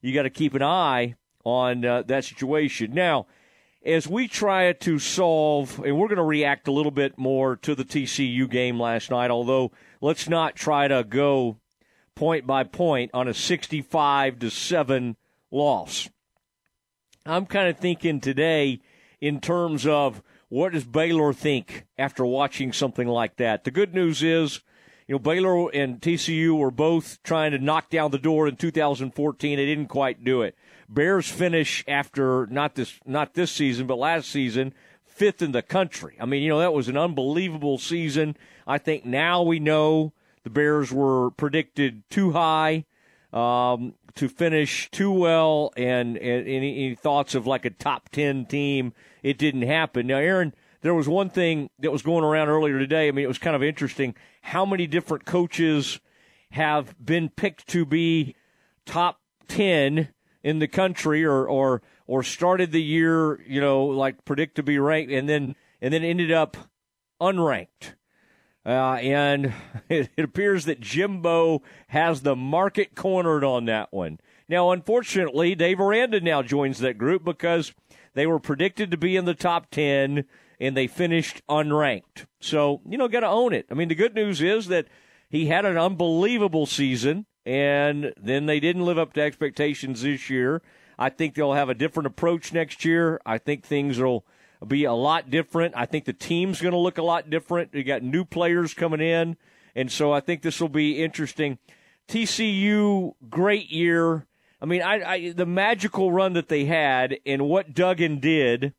[0.00, 1.14] you got to keep an eye
[1.44, 2.92] on uh, that situation.
[2.92, 3.26] Now,
[3.84, 7.74] as we try to solve, and we're going to react a little bit more to
[7.74, 11.56] the TCU game last night, although let's not try to go
[12.14, 15.16] point by point on a 65 to 7
[15.50, 16.10] loss.
[17.24, 18.80] I'm kind of thinking today
[19.20, 23.64] in terms of what does Baylor think after watching something like that?
[23.64, 24.60] The good news is,
[25.06, 29.56] you know, Baylor and TCU were both trying to knock down the door in 2014.
[29.56, 30.56] They didn't quite do it.
[30.88, 34.74] Bears finish after not this not this season, but last season,
[35.12, 36.16] fifth in the country.
[36.20, 38.36] I mean, you know, that was an unbelievable season.
[38.66, 40.12] I think now we know
[40.42, 42.84] the Bears were predicted too high
[43.32, 48.46] um, to finish too well, and, and any, any thoughts of like a top ten
[48.46, 50.06] team, it didn't happen.
[50.06, 53.08] Now, Aaron, there was one thing that was going around earlier today.
[53.08, 56.00] I mean, it was kind of interesting how many different coaches
[56.50, 58.34] have been picked to be
[58.84, 60.08] top ten
[60.42, 64.78] in the country or or or started the year, you know, like predict to be
[64.78, 66.56] ranked and then and then ended up
[67.20, 67.94] unranked.
[68.64, 69.52] Uh, and
[69.88, 74.18] it, it appears that Jimbo has the market cornered on that one.
[74.48, 77.72] Now, unfortunately, Dave Aranda now joins that group because
[78.14, 80.24] they were predicted to be in the top 10
[80.60, 82.26] and they finished unranked.
[82.40, 83.66] So, you know, got to own it.
[83.70, 84.86] I mean, the good news is that
[85.28, 90.62] he had an unbelievable season and then they didn't live up to expectations this year.
[90.98, 93.20] I think they'll have a different approach next year.
[93.24, 94.24] I think things will
[94.66, 95.74] be a lot different.
[95.76, 97.74] I think the team's going to look a lot different.
[97.74, 99.36] You got new players coming in,
[99.74, 101.58] and so I think this will be interesting.
[102.08, 104.26] TCU, great year.
[104.60, 108.74] I mean, I, I the magical run that they had and what Duggan did.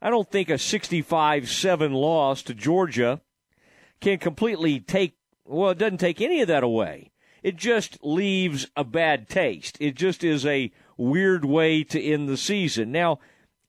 [0.00, 3.22] I don't think a 65-7 loss to Georgia
[4.00, 5.16] can completely take.
[5.46, 7.10] Well, it doesn't take any of that away
[7.44, 9.76] it just leaves a bad taste.
[9.78, 12.92] It just is a weird way to end the season.
[12.92, 13.18] Now,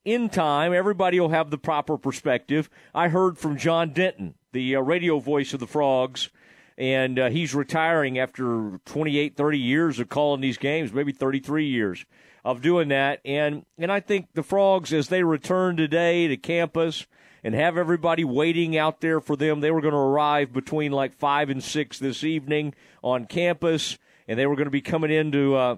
[0.04, 2.70] in time, everybody will have the proper perspective.
[2.94, 6.30] I heard from John Denton, the uh, radio voice of the Frogs,
[6.78, 12.06] and uh, he's retiring after 28, 30 years of calling these games, maybe 33 years
[12.44, 13.20] of doing that.
[13.26, 17.08] And, and I think the Frogs, as they return today to campus,
[17.46, 19.60] and have everybody waiting out there for them.
[19.60, 22.74] They were going to arrive between like 5 and 6 this evening
[23.04, 25.76] on campus, and they were going to be coming into uh,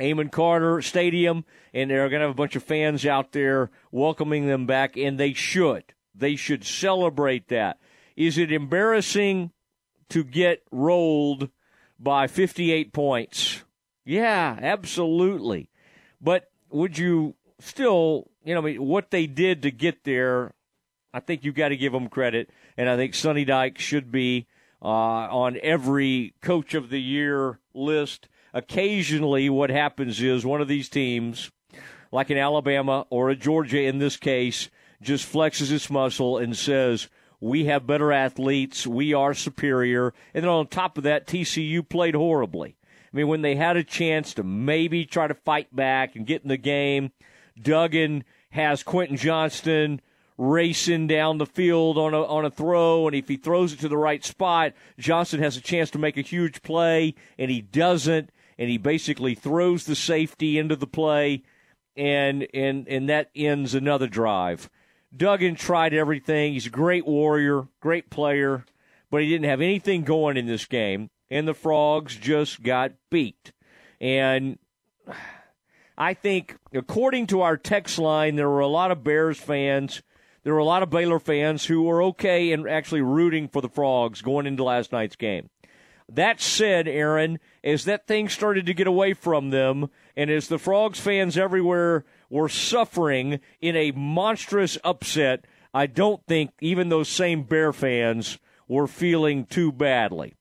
[0.00, 4.46] Amon Carter Stadium, and they're going to have a bunch of fans out there welcoming
[4.46, 5.84] them back, and they should.
[6.14, 7.78] They should celebrate that.
[8.16, 9.50] Is it embarrassing
[10.10, 11.50] to get rolled
[11.98, 13.64] by 58 points?
[14.04, 15.70] Yeah, absolutely.
[16.20, 20.52] But would you still you know, what they did to get there,
[21.12, 24.46] I think you've got to give them credit, and I think Sonny Dykes should be
[24.82, 28.28] uh, on every Coach of the Year list.
[28.54, 31.50] Occasionally, what happens is one of these teams,
[32.12, 34.70] like an Alabama or a Georgia in this case,
[35.02, 37.08] just flexes its muscle and says,
[37.40, 40.14] we have better athletes, we are superior.
[40.32, 42.76] And then on top of that, TCU played horribly.
[43.12, 46.42] I mean, when they had a chance to maybe try to fight back and get
[46.42, 47.10] in the game,
[47.60, 50.00] Duggan has Quentin Johnston
[50.38, 53.88] racing down the field on a on a throw, and if he throws it to
[53.88, 58.30] the right spot, Johnston has a chance to make a huge play, and he doesn't,
[58.58, 61.42] and he basically throws the safety into the play,
[61.96, 64.68] and and and that ends another drive.
[65.16, 66.54] Duggan tried everything.
[66.54, 68.64] He's a great warrior, great player,
[69.10, 73.52] but he didn't have anything going in this game, and the Frogs just got beat.
[74.00, 74.58] And
[75.96, 80.02] I think, according to our text line, there were a lot of Bears fans.
[80.42, 83.68] There were a lot of Baylor fans who were okay and actually rooting for the
[83.68, 85.48] Frogs going into last night's game.
[86.12, 90.58] That said, Aaron, as that thing started to get away from them, and as the
[90.58, 97.44] Frogs fans everywhere were suffering in a monstrous upset, I don't think even those same
[97.44, 100.34] Bear fans were feeling too badly.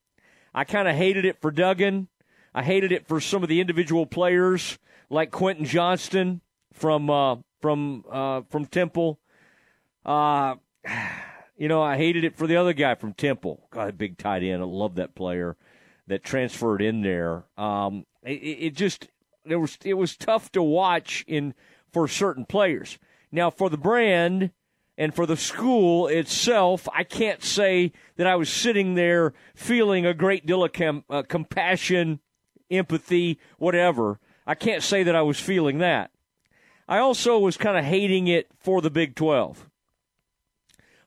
[0.54, 2.08] I kind of hated it for Duggan.
[2.54, 4.78] I hated it for some of the individual players
[5.10, 6.42] like Quentin Johnston
[6.74, 9.20] from uh, from uh, from Temple.
[10.06, 10.56] Uh,
[11.64, 13.70] you know, I hated it for the other guy from Temple.
[13.72, 14.62] God, big tight end.
[14.62, 15.56] I love that player
[16.08, 17.46] that transferred in there.
[17.58, 19.08] Um, it, it just
[19.46, 21.54] it was it was tough to watch in
[21.90, 23.00] for certain players.
[23.32, 24.52] Now for the brand,
[24.98, 30.14] And for the school itself, I can't say that I was sitting there feeling a
[30.14, 32.20] great deal of com- uh, compassion,
[32.70, 34.20] empathy, whatever.
[34.46, 36.12] I can't say that I was feeling that.
[36.90, 39.70] I also was kind of hating it for the Big 12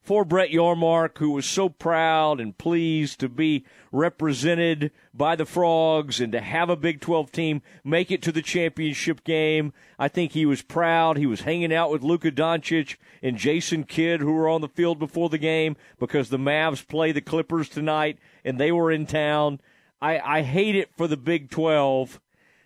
[0.07, 6.21] for Brett Yormark, who was so proud and pleased to be represented by the Frogs
[6.21, 9.73] and to have a Big 12 team make it to the championship game.
[9.99, 11.19] I think he was proud.
[11.19, 15.01] He was hanging out with Luka Doncic and Jason Kidd, who were on the field
[15.01, 19.61] before the game because the Mavs play the Clippers tonight and they were in town.
[20.01, 22.21] I, I hate it for the Big 12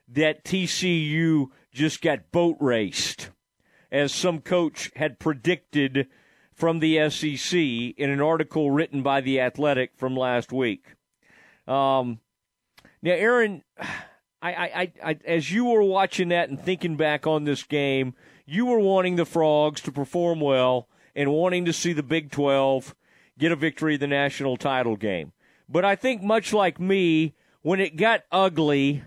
[0.09, 3.31] that TCU just got boat raced,
[3.91, 6.07] as some coach had predicted
[6.61, 10.95] from the SEC in an article written by The Athletic from last week.
[11.67, 12.21] Um,
[13.01, 13.65] now, Aaron,
[14.43, 18.15] I, I, I, as you were watching that and thinking back on this game,
[18.45, 22.95] you were wanting the Frogs to perform well and wanting to see the Big 12
[23.39, 25.33] get a victory in the national title game.
[25.67, 29.03] But I think, much like me, when it got ugly,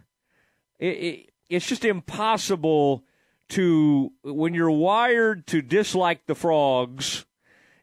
[0.80, 3.03] it, it, it's just impossible
[3.49, 7.25] to, when you're wired to dislike the Frogs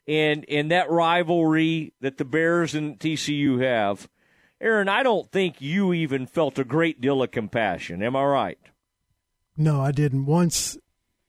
[0.07, 4.09] and and that rivalry that the Bears and TCU have,
[4.59, 8.03] Aaron, I don't think you even felt a great deal of compassion.
[8.03, 8.59] Am I right?
[9.57, 10.25] No, I didn't.
[10.25, 10.77] Once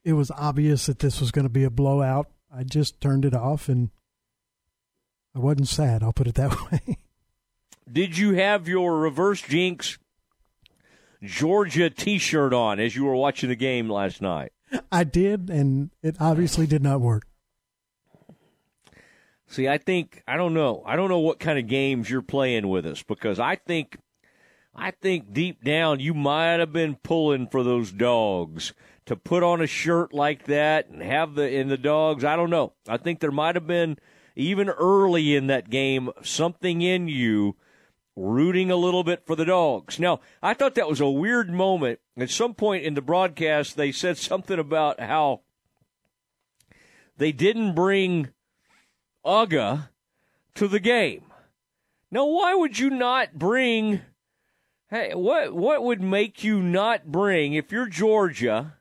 [0.04, 3.34] it was obvious that this was going to be a blowout, I just turned it
[3.34, 3.90] off and
[5.34, 6.02] I wasn't sad.
[6.02, 6.98] I'll put it that way.
[7.90, 9.98] Did you have your reverse jinx
[11.22, 14.52] Georgia T-shirt on as you were watching the game last night?
[14.90, 17.26] I did, and it obviously did not work.
[19.52, 20.82] See, I think I don't know.
[20.86, 23.98] I don't know what kind of games you're playing with us because I think
[24.74, 28.72] I think deep down you might have been pulling for those dogs
[29.04, 32.24] to put on a shirt like that and have the in the dogs.
[32.24, 32.72] I don't know.
[32.88, 33.98] I think there might have been
[34.36, 37.54] even early in that game something in you
[38.16, 40.00] rooting a little bit for the dogs.
[40.00, 42.00] Now, I thought that was a weird moment.
[42.16, 45.42] At some point in the broadcast they said something about how
[47.18, 48.30] they didn't bring
[49.24, 49.88] Uga
[50.54, 51.24] to the game.
[52.10, 54.02] Now, why would you not bring?
[54.90, 58.74] Hey, what what would make you not bring if you're Georgia?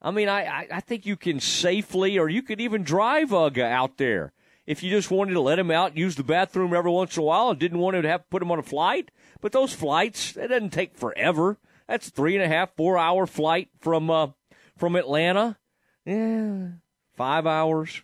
[0.00, 3.98] I mean, I, I, think you can safely, or you could even drive Uga out
[3.98, 4.32] there
[4.66, 7.24] if you just wanted to let him out use the bathroom every once in a
[7.24, 9.12] while and didn't want to have to put him on a flight.
[9.40, 11.56] But those flights, it doesn't take forever.
[11.86, 14.28] That's three and a half, four hour flight from uh,
[14.76, 15.56] from Atlanta.
[16.04, 16.68] Yeah,
[17.16, 18.02] five hours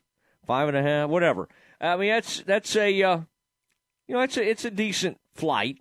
[0.48, 1.48] five and a half, whatever.
[1.80, 3.20] I mean, that's that's a uh,
[4.08, 5.78] you know, it's a it's a decent flight.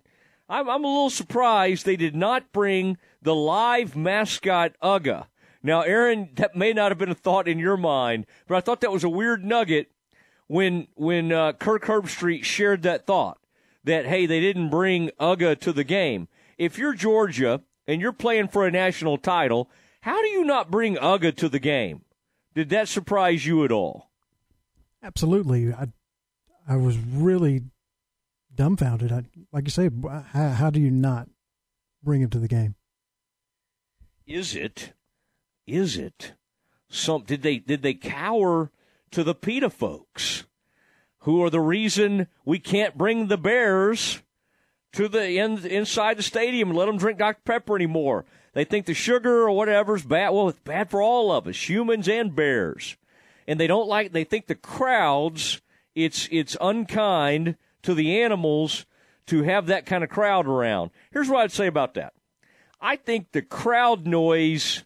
[0.48, 5.26] I'm I'm a little surprised they did not bring the live mascot Uga.
[5.60, 8.80] Now, Aaron, that may not have been a thought in your mind, but I thought
[8.82, 9.90] that was a weird nugget
[10.46, 13.38] when when uh, Kirk Herbstreit shared that thought
[13.82, 16.28] that hey, they didn't bring Uga to the game.
[16.58, 19.70] If you're Georgia and you're playing for a national title,
[20.02, 22.02] how do you not bring Uga to the game?
[22.54, 24.07] Did that surprise you at all?
[25.02, 25.72] Absolutely.
[25.72, 25.88] I
[26.68, 27.62] I was really
[28.54, 29.10] dumbfounded.
[29.10, 29.90] I, like you say,
[30.32, 31.28] how, how do you not
[32.02, 32.74] bring him to the game?
[34.26, 34.92] Is it?
[35.66, 36.34] Is it?
[36.90, 38.70] Some did they did they cower
[39.10, 40.44] to the PETA folks,
[41.20, 44.22] who are the reason we can't bring the Bears
[44.92, 48.26] to the in, inside the stadium and let them drink Dr Pepper anymore?
[48.52, 50.30] They think the sugar or whatever is bad.
[50.30, 52.96] Well, it's bad for all of us, humans and bears
[53.48, 55.60] and they don't like they think the crowds
[55.96, 58.86] it's it's unkind to the animals
[59.26, 60.90] to have that kind of crowd around.
[61.10, 62.12] Here's what I'd say about that.
[62.80, 64.84] I think the crowd noise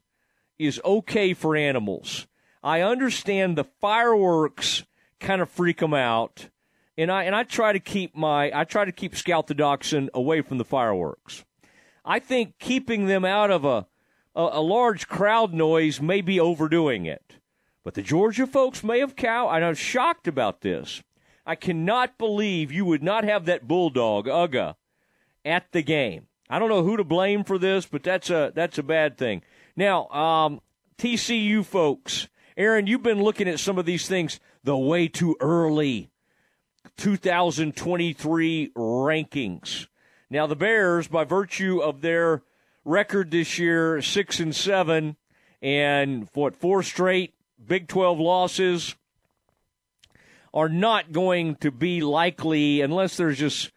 [0.58, 2.26] is okay for animals.
[2.62, 4.84] I understand the fireworks
[5.20, 6.48] kind of freak them out,
[6.96, 10.10] and I and I try to keep my I try to keep Scout the Dachshund
[10.14, 11.44] away from the fireworks.
[12.04, 13.86] I think keeping them out of a
[14.34, 17.38] a, a large crowd noise may be overdoing it.
[17.84, 19.48] But the Georgia folks may have cow.
[19.48, 21.02] I'm shocked about this.
[21.44, 24.76] I cannot believe you would not have that bulldog Uga
[25.44, 26.28] at the game.
[26.48, 29.42] I don't know who to blame for this, but that's a that's a bad thing.
[29.74, 30.60] Now, um,
[30.98, 36.10] TCU folks, Aaron, you've been looking at some of these things the way too early.
[36.96, 39.86] 2023 rankings.
[40.30, 42.42] Now the Bears, by virtue of their
[42.84, 45.16] record this year, six and seven,
[45.60, 47.34] and what four straight
[47.66, 48.96] Big 12 losses
[50.54, 53.70] are not going to be likely unless there's just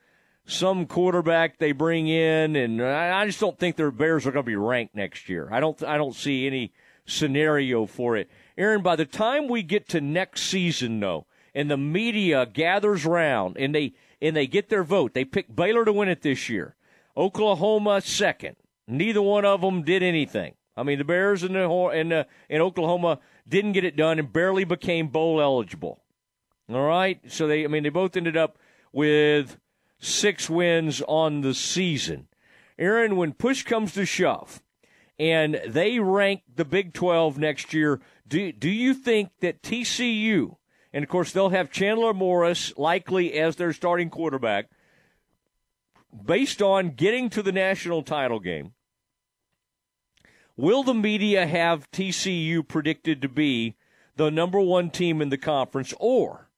[0.45, 4.47] some quarterback they bring in, and I just don't think their Bears are going to
[4.47, 5.49] be ranked next year.
[5.51, 5.81] I don't.
[5.83, 6.71] I don't see any
[7.05, 8.29] scenario for it.
[8.57, 13.57] Aaron, by the time we get to next season, though, and the media gathers round
[13.57, 16.75] and they and they get their vote, they pick Baylor to win it this year.
[17.17, 18.55] Oklahoma second.
[18.87, 20.53] Neither one of them did anything.
[20.77, 24.31] I mean, the Bears and the and uh, in Oklahoma didn't get it done and
[24.31, 26.01] barely became bowl eligible.
[26.69, 28.57] All right, so they I mean they both ended up
[28.91, 29.57] with
[29.99, 32.27] six wins on the season.
[32.77, 34.61] Aaron, when push comes to shove,
[35.17, 40.57] and they rank the Big 12 next year, do, do you think that TCU,
[40.91, 44.69] and of course they'll have Chandler Morris likely as their starting quarterback,
[46.25, 48.73] based on getting to the national title game,
[50.57, 53.75] will the media have TCU predicted to be
[54.15, 56.49] the number one team in the conference, or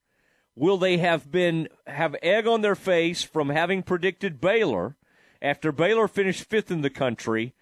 [0.56, 4.96] will they have been have egg on their face from having predicted Baylor
[5.42, 7.54] after Baylor finished fifth in the country?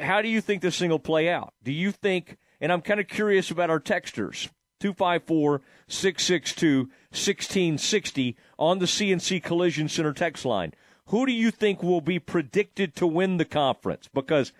[0.00, 1.54] How do you think this thing will play out?
[1.62, 4.48] Do you think, and I'm kind of curious about our texters,
[4.80, 6.78] 254 662
[7.10, 10.74] 1660 on the CNC Collision Center text line.
[11.06, 14.08] Who do you think will be predicted to win the conference?
[14.12, 14.52] Because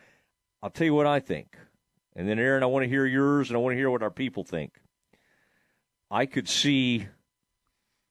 [0.62, 1.56] I'll tell you what I think.
[2.16, 4.10] And then, Aaron, I want to hear yours and I want to hear what our
[4.10, 4.80] people think.
[6.10, 7.06] I could see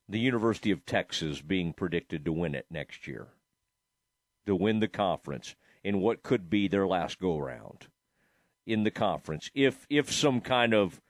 [0.07, 3.27] the University of Texas being predicted to win it next year,
[4.45, 7.87] to win the conference in what could be their last go round
[8.65, 11.01] in the conference if if some kind of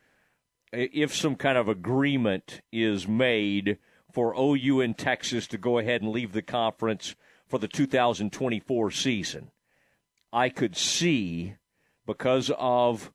[0.72, 3.80] if some kind of agreement is made
[4.12, 7.16] for OU and Texas to go ahead and leave the conference
[7.48, 9.52] for the 2024 season.
[10.32, 11.56] I could see
[12.06, 13.12] because of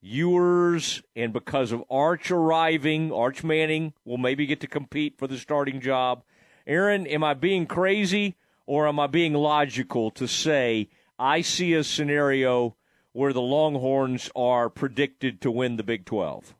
[0.00, 5.38] Ewers and because of Arch arriving, Arch Manning will maybe get to compete for the
[5.38, 6.22] starting job.
[6.66, 8.36] Aaron, am I being crazy
[8.66, 12.76] or am I being logical to say I see a scenario
[13.12, 16.54] where the Longhorns are predicted to win the Big 12?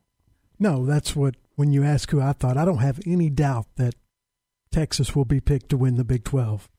[0.57, 3.95] No, that's what, when you ask who I thought, I don't have any doubt that
[4.71, 6.69] Texas will be picked to win the Big 12.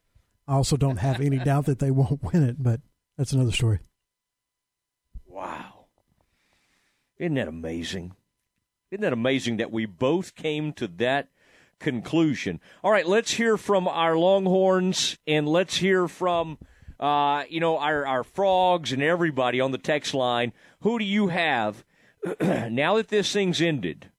[0.46, 2.80] I also don't have any doubt that they won't win it, but
[3.20, 3.80] that's another story.
[5.26, 5.88] Wow.
[7.18, 8.14] Isn't that amazing?
[8.90, 11.28] Isn't that amazing that we both came to that
[11.78, 12.60] conclusion?
[12.82, 16.56] All right, let's hear from our Longhorns and let's hear from
[16.98, 20.54] uh, you know our our frogs and everybody on the text line.
[20.80, 21.84] Who do you have
[22.40, 24.10] now that this thing's ended?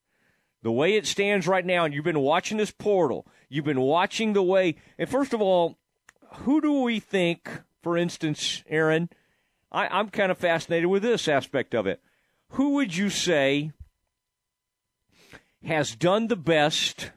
[0.62, 4.32] The way it stands right now, and you've been watching this portal, you've been watching
[4.32, 4.76] the way.
[4.96, 5.76] And first of all,
[6.44, 7.50] who do we think,
[7.82, 9.08] for instance, Aaron?
[9.70, 12.00] I, I'm kind of fascinated with this aspect of it
[12.52, 13.72] who would you say
[15.64, 17.10] has done the best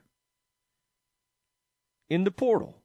[2.09, 2.77] in the portal?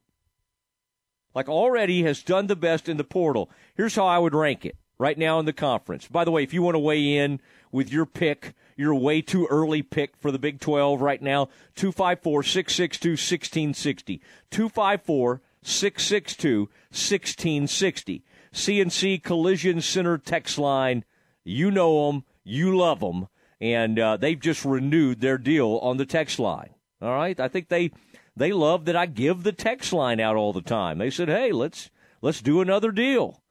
[1.33, 3.49] Like already has done the best in the portal.
[3.75, 6.07] Here's how I would rank it right now in the conference.
[6.07, 7.39] By the way, if you want to weigh in
[7.71, 11.45] with your pick, your way too early pick for the Big 12 right now,
[11.75, 14.21] 254 662 1660.
[14.49, 18.23] 254 662 1660.
[18.53, 21.05] CNC Collision Center text line.
[21.43, 22.25] You know them.
[22.43, 23.27] You love them,
[23.59, 26.71] and uh, they've just renewed their deal on the text line.
[27.01, 27.91] All right, I think they
[28.35, 30.97] they love that I give the text line out all the time.
[30.97, 31.89] They said, "Hey, let's
[32.21, 33.41] let's do another deal.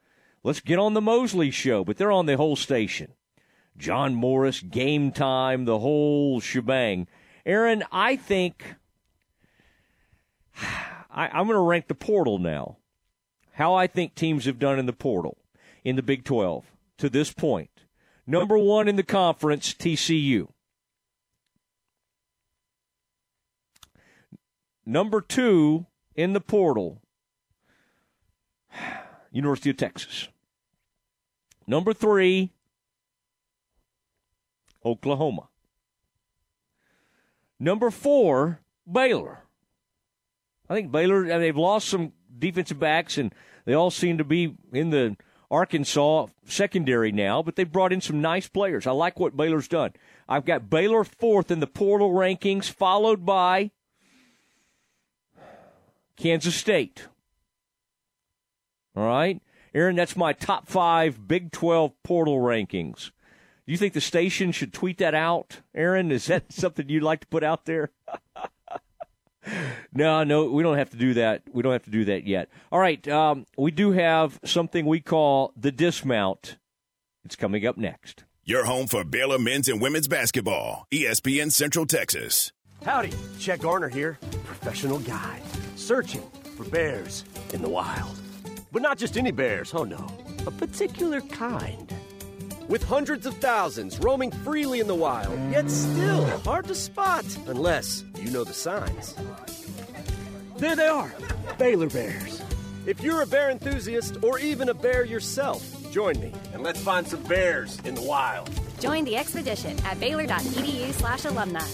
[0.42, 3.12] Let's get on the Mosley show." But they're on the whole station.
[3.76, 7.06] John Morris, game time, the whole shebang.
[7.46, 8.76] Aaron, I think
[11.12, 12.78] I, I'm going to rank the portal now.
[13.52, 15.38] How I think teams have done in the portal
[15.84, 16.64] in the Big 12
[16.98, 17.70] to this point.
[18.26, 20.48] Number one in the conference, TCU.
[24.86, 27.02] Number two in the portal,
[29.30, 30.28] University of Texas.
[31.66, 32.50] Number three,
[34.84, 35.48] Oklahoma.
[37.58, 38.60] Number four,
[38.90, 39.39] Baylor.
[40.70, 43.34] I think Baylor, uh, they've lost some defensive backs, and
[43.64, 45.16] they all seem to be in the
[45.50, 48.86] Arkansas secondary now, but they've brought in some nice players.
[48.86, 49.94] I like what Baylor's done.
[50.28, 53.72] I've got Baylor fourth in the portal rankings, followed by
[56.16, 57.08] Kansas State.
[58.94, 59.42] All right.
[59.74, 63.10] Aaron, that's my top five Big 12 portal rankings.
[63.66, 66.12] Do you think the station should tweet that out, Aaron?
[66.12, 67.90] Is that something you'd like to put out there?
[69.92, 71.42] no, no, we don't have to do that.
[71.52, 72.48] We don't have to do that yet.
[72.70, 76.58] All right, um, we do have something we call the dismount.
[77.24, 78.24] It's coming up next.
[78.44, 82.52] Your home for Baylor men's and women's basketball, ESPN Central Texas.
[82.84, 85.42] Howdy, Chet Garner here, professional guide,
[85.76, 86.22] searching
[86.56, 88.18] for bears in the wild.
[88.72, 90.10] But not just any bears, oh no,
[90.46, 91.92] a particular kind
[92.70, 98.04] with hundreds of thousands roaming freely in the wild, yet still hard to spot unless
[98.14, 99.14] you know the signs.
[100.56, 101.12] There they are,
[101.58, 102.40] Baylor Bears.
[102.86, 107.06] If you're a bear enthusiast or even a bear yourself, join me and let's find
[107.06, 108.48] some bears in the wild.
[108.78, 111.66] Join the expedition at baylor.edu slash alumni.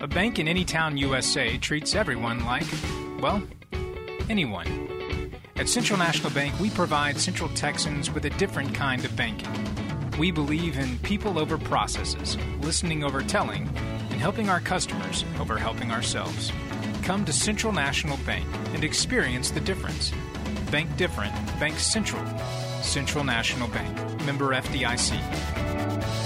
[0.00, 2.66] A bank in any town USA treats everyone like,
[3.20, 3.42] well,
[4.28, 4.95] anyone.
[5.58, 9.48] At Central National Bank, we provide Central Texans with a different kind of banking.
[10.18, 13.66] We believe in people over processes, listening over telling,
[14.10, 16.52] and helping our customers over helping ourselves.
[17.02, 20.12] Come to Central National Bank and experience the difference.
[20.70, 22.22] Bank different, Bank Central.
[22.82, 23.96] Central National Bank,
[24.26, 26.25] member FDIC.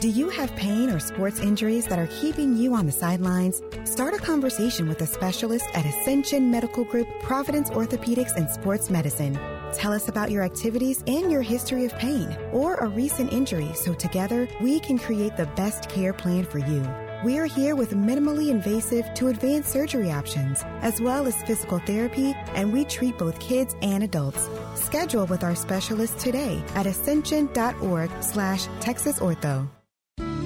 [0.00, 3.60] Do you have pain or sports injuries that are keeping you on the sidelines?
[3.82, 9.34] Start a conversation with a specialist at Ascension Medical Group, Providence Orthopedics and Sports Medicine.
[9.74, 13.92] Tell us about your activities and your history of pain or a recent injury so
[13.92, 16.86] together we can create the best care plan for you.
[17.24, 22.72] We're here with minimally invasive to advanced surgery options, as well as physical therapy, and
[22.72, 24.48] we treat both kids and adults.
[24.76, 29.68] Schedule with our specialist today at ascension.org slash texasortho.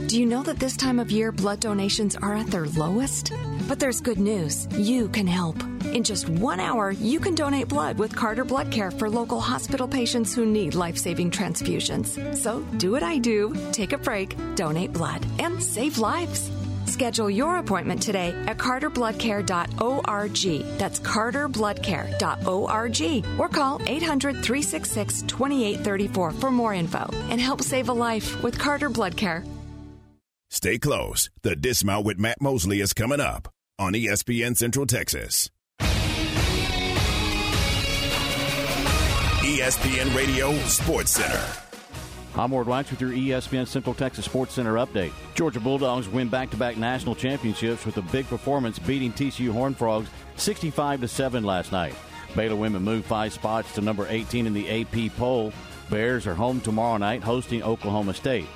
[0.06, 3.34] Do you know that this time of year blood donations are at their lowest?
[3.68, 4.66] But there's good news.
[4.72, 5.62] You can help.
[5.84, 9.86] In just one hour, you can donate blood with Carter Blood Care for local hospital
[9.86, 12.34] patients who need life saving transfusions.
[12.34, 16.50] So do what I do take a break, donate blood, and save lives.
[16.92, 20.78] Schedule your appointment today at carterbloodcare.org.
[20.78, 23.40] That's carterbloodcare.org.
[23.40, 28.90] Or call 800 366 2834 for more info and help save a life with Carter
[28.90, 29.42] Blood Care.
[30.50, 31.30] Stay close.
[31.42, 33.48] The Dismount with Matt Mosley is coming up
[33.78, 35.48] on ESPN Central Texas.
[39.40, 41.61] ESPN Radio Sports Center.
[42.34, 45.12] I'm Ward Wax with your ESPN Central Texas Sports Center update.
[45.34, 51.02] Georgia Bulldogs win back-to-back national championships with a big performance beating TCU Horned Frogs 65
[51.02, 51.94] to 7 last night.
[52.34, 55.52] Baylor women moved five spots to number 18 in the AP poll.
[55.90, 58.46] Bears are home tomorrow night hosting Oklahoma State.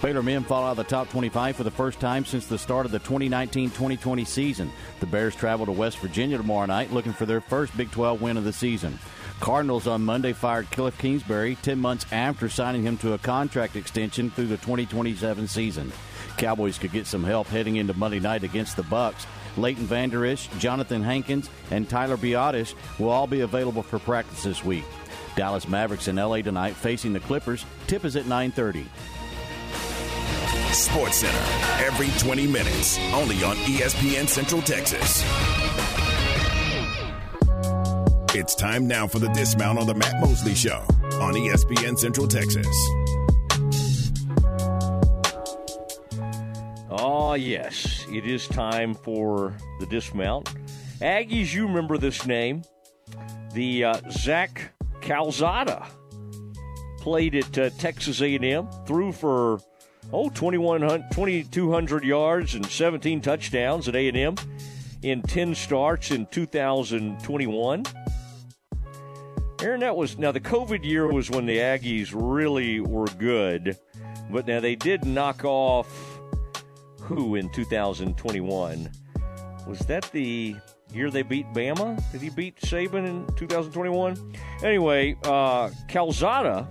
[0.00, 2.86] Baylor men fall out of the top 25 for the first time since the start
[2.86, 4.70] of the 2019-2020 season.
[5.00, 8.36] The Bears travel to West Virginia tomorrow night looking for their first Big 12 win
[8.36, 8.96] of the season.
[9.44, 14.30] Cardinals on Monday fired Cliff Kingsbury 10 months after signing him to a contract extension
[14.30, 15.92] through the 2027 season.
[16.38, 19.26] Cowboys could get some help heading into Monday night against the Bucs.
[19.58, 24.64] Leighton Vander Esch, Johnathan Hankins, and Tyler Biadasz will all be available for practice this
[24.64, 24.84] week.
[25.36, 27.66] Dallas Mavericks in LA tonight facing the Clippers.
[27.86, 28.86] Tip is at 9:30.
[30.72, 35.22] Sports Center every 20 minutes, only on ESPN Central Texas.
[38.36, 40.84] It's time now for the dismount on the Matt Mosley Show
[41.20, 42.66] on ESPN Central Texas.
[46.90, 48.04] Oh, yes.
[48.10, 50.52] It is time for the dismount.
[51.00, 52.64] Aggies, you remember this name.
[53.52, 55.86] The uh, Zach Calzada
[56.98, 59.60] played at uh, Texas A&M, threw for,
[60.12, 64.34] oh, 2,200 yards and 17 touchdowns at A&M
[65.04, 67.84] in 10 starts in 2021.
[69.64, 73.78] Aaron, that was, now the COVID year was when the Aggies really were good,
[74.30, 76.20] but now they did knock off
[77.00, 78.90] who in 2021?
[79.66, 80.54] Was that the
[80.92, 81.98] year they beat Bama?
[82.12, 84.34] Did he beat Saban in 2021?
[84.62, 86.68] Anyway, uh, Calzada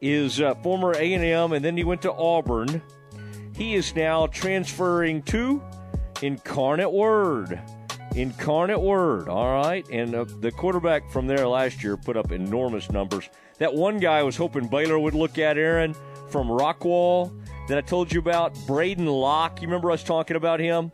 [0.00, 2.82] is uh, former A&M, and then he went to Auburn.
[3.54, 5.62] He is now transferring to
[6.20, 7.60] Incarnate Word.
[8.16, 9.86] Incarnate Word, all right?
[9.90, 13.28] And uh, the quarterback from there last year put up enormous numbers.
[13.58, 15.94] That one guy I was hoping Baylor would look at, Aaron,
[16.30, 17.30] from Rockwall
[17.68, 19.60] that I told you about, Braedyn Locke.
[19.60, 20.90] You remember us talking about him?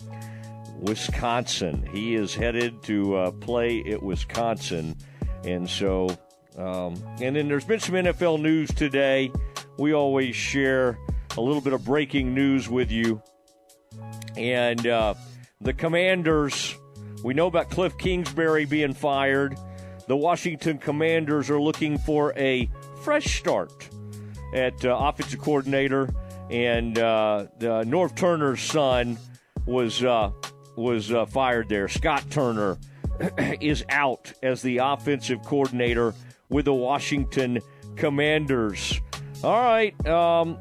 [0.79, 1.89] Wisconsin.
[1.93, 4.97] He is headed to uh, play at Wisconsin.
[5.45, 6.09] And so,
[6.59, 9.31] um, and then there's been some NFL news today.
[9.79, 10.99] We always share
[11.37, 13.23] a little bit of breaking news with you.
[14.37, 15.15] And uh,
[15.61, 16.75] the Commanders,
[17.23, 19.57] we know about Cliff Kingsbury being fired.
[20.09, 22.69] The Washington Commanders are looking for a
[23.03, 23.89] fresh start
[24.55, 26.09] at uh, offensive coordinator.
[26.51, 29.17] And uh, Norv Turner's son
[29.65, 30.33] was uh,
[30.77, 31.89] was uh, fired there.
[31.89, 32.79] Scott Turner
[33.61, 36.15] is out as the offensive coordinator
[36.49, 37.61] with the Washington
[37.97, 39.01] Commanders.
[39.43, 40.59] All right, um,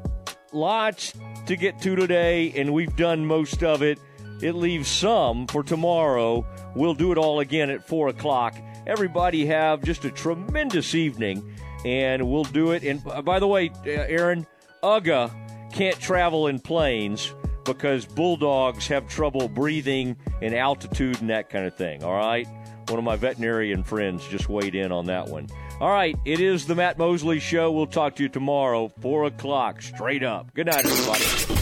[0.52, 1.12] lots
[1.46, 3.98] to get to today, and we've done most of it.
[4.42, 6.44] It leaves some for tomorrow.
[6.74, 8.56] We'll do it all again at 4 o'clock.
[8.86, 11.54] Everybody have just a tremendous evening,
[11.84, 12.82] and we'll do it.
[12.82, 14.46] And by the way, uh, Aaron,
[14.82, 15.30] UGA
[15.72, 17.32] can't travel in planes
[17.64, 22.02] because bulldogs have trouble breathing in altitude and that kind of thing.
[22.02, 22.48] All right.
[22.88, 25.46] One of my veterinarian friends just weighed in on that one.
[25.80, 26.16] All right.
[26.24, 27.70] It is the Matt Mosley Show.
[27.70, 30.52] We'll talk to you tomorrow, 4 o'clock, straight up.
[30.52, 31.61] Good night, everybody.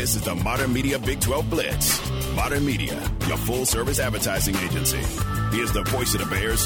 [0.00, 2.10] This is the Modern Media Big 12 Blitz.
[2.34, 2.94] Modern Media,
[3.28, 4.96] your full service advertising agency.
[5.52, 6.58] Here's the voice of the Bears,